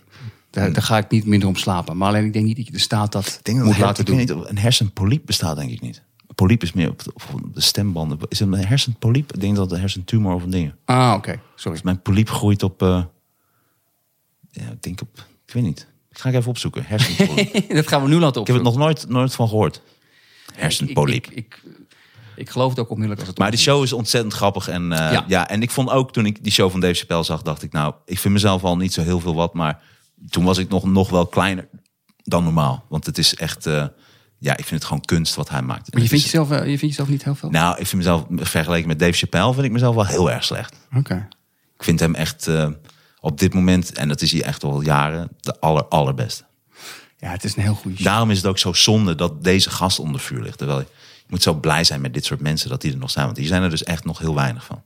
[0.51, 1.97] Daar, daar ga ik niet minder om slapen.
[1.97, 3.85] Maar alleen ik denk niet dat je de staat dat, Ik denk dat moet her-
[3.85, 4.17] laten doen.
[4.17, 6.03] niet, een hersenpoliep bestaat denk ik niet.
[6.27, 8.19] Een poliep is meer op de, op de stembanden.
[8.29, 9.33] Is het een hersenpoliep?
[9.35, 10.73] Ik denk dat het een hersentumor of een ding.
[10.85, 11.41] Ah, oké.
[11.55, 11.81] Sorry.
[11.83, 12.83] Mijn poliep groeit op...
[12.83, 13.03] eh,
[14.51, 15.27] ja, ik denk op...
[15.47, 15.87] Ik weet niet.
[16.11, 16.85] Ik ga ik even opzoeken.
[16.87, 17.69] Hersenpoliep.
[17.75, 18.65] dat gaan we nu laten ik heb opzoeken.
[18.65, 19.77] het nog nooit, nooit van gehoord.
[19.77, 21.27] Ik, Hersenpoliep.
[21.27, 21.63] ik, ik,
[22.37, 24.69] ik geloof het ook onmiddellijk als het Maar die show is ontzettend grappig.
[24.69, 25.25] En, eh, Ja.
[25.29, 25.49] ja.
[25.49, 27.95] en ik vond ook toen ik die show van Dave Chappelle zag, dacht ik, nou,
[28.05, 29.55] ik vind mezelf al niet zo heel veel wat.
[29.55, 29.83] Maar
[30.29, 31.69] toen was ik nog, nog wel kleiner
[32.23, 32.85] dan normaal.
[32.89, 33.87] Want het is echt, eh,
[34.39, 35.93] ja, ik vind het gewoon kunst wat hij maakt.
[35.93, 37.51] Maar je vindt is- jezelf, eh, je vindt jezelf niet heel veel?
[37.51, 40.77] Nou, ik vind mezelf, vergeleken met Dave Chappelle, vind ik mezelf wel heel erg slecht.
[40.97, 41.29] Oké.
[41.77, 42.69] Ik vind hem echt eh,
[43.21, 46.45] op dit moment, en dat is hij echt al jaren, de aller, allerbeste.
[47.17, 48.07] Ja, het is een heel goede show.
[48.07, 50.59] Daarom is het ook zo zonde dat deze gast onder vuur ligt.
[50.59, 50.87] Terwijl je,
[51.19, 53.25] je moet zo blij zijn met dit soort mensen dat die er nog zijn.
[53.27, 54.83] Want hier zijn er dus echt nog heel weinig van.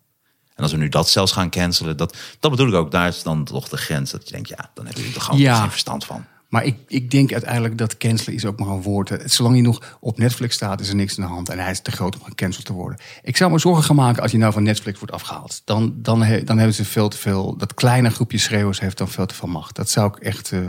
[0.55, 2.91] En als we nu dat zelfs gaan cancelen, dat, dat bedoel ik ook.
[2.91, 5.41] Daar is dan toch de grens dat je denkt, ja, dan hebben jullie er gewoon
[5.41, 5.61] Ja.
[5.61, 6.25] geen verstand van.
[6.49, 9.13] Maar ik, ik denk uiteindelijk dat cancelen is ook maar een woord.
[9.25, 11.49] Zolang hij nog op Netflix staat, is er niks aan de hand.
[11.49, 12.99] En hij is te groot om gecanceld te worden.
[13.23, 15.63] Ik zou me zorgen gaan maken als hij nou van Netflix wordt afgehaald.
[15.65, 17.57] Dan, dan, he- dan hebben ze veel te veel...
[17.57, 19.77] Dat kleine groepje schreeuwers heeft dan veel te veel macht.
[19.77, 20.61] Dat zou ik echt eh,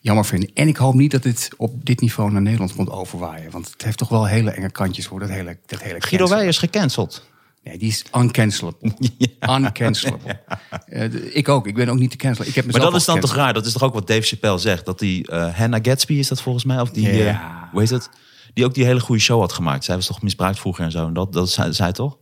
[0.00, 0.50] jammer vinden.
[0.54, 3.50] En ik hoop niet dat dit op dit niveau naar Nederland komt overwaaien.
[3.50, 6.58] Want het heeft toch wel hele enge kantjes voor dat hele, dat hele Guido is
[6.58, 7.30] gecanceld.
[7.64, 8.92] Nee, die is uncancelable.
[9.56, 10.40] Uncancelable.
[10.86, 11.66] Eh, ik ook.
[11.66, 12.48] Ik ben ook niet te cancelen.
[12.48, 13.52] Ik heb Maar dat is dan toch raar?
[13.52, 14.84] Dat is toch ook wat Dave Chappelle zegt?
[14.86, 16.80] Dat die eh Hannah Gatsby is dat volgens mij?
[16.80, 17.28] Of die, Ja.
[17.28, 18.10] eh, hoe heet het?
[18.54, 19.84] Die ook die hele goede show had gemaakt.
[19.84, 21.06] Zij was toch misbruikt vroeger en zo.
[21.06, 22.18] En dat, dat zei zij toch?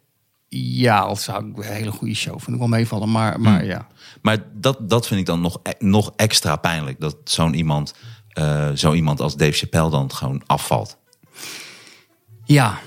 [0.48, 3.10] Ja, al zou ik een hele goede show vind ik wel meevallen.
[3.10, 3.86] Maar, maar ja.
[4.22, 7.00] Maar dat, dat vind ik dan nog, e- nog extra pijnlijk.
[7.00, 7.94] Dat zo'n iemand,
[8.28, 10.96] eh, zo iemand als Dave Chappelle dan gewoon afvalt.
[12.44, 12.78] Ja,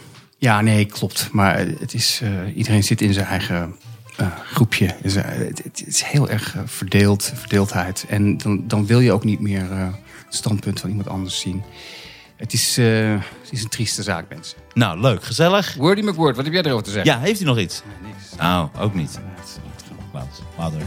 [0.43, 1.29] ja, nee, klopt.
[1.31, 3.75] Maar het is, eh, iedereen zit in zijn eigen
[4.17, 4.95] eh, groepje.
[5.01, 8.05] Dus, eh, het, het is heel erg verdeeld, verdeeldheid.
[8.09, 9.87] En dan, dan wil je ook niet meer eh,
[10.25, 11.63] het standpunt van iemand anders zien.
[12.35, 14.57] Het is, eh, het is een trieste zaak, mensen.
[14.73, 15.75] Nou, leuk, gezellig.
[15.75, 17.11] Wordy McWord, wat heb jij erover te zeggen?
[17.13, 17.81] Ja, heeft hij nog iets?
[18.03, 18.35] niks.
[18.37, 19.13] Nou, ook niet.
[19.13, 20.13] Ja, het is niet genoeg.
[20.13, 20.81] Laat, later.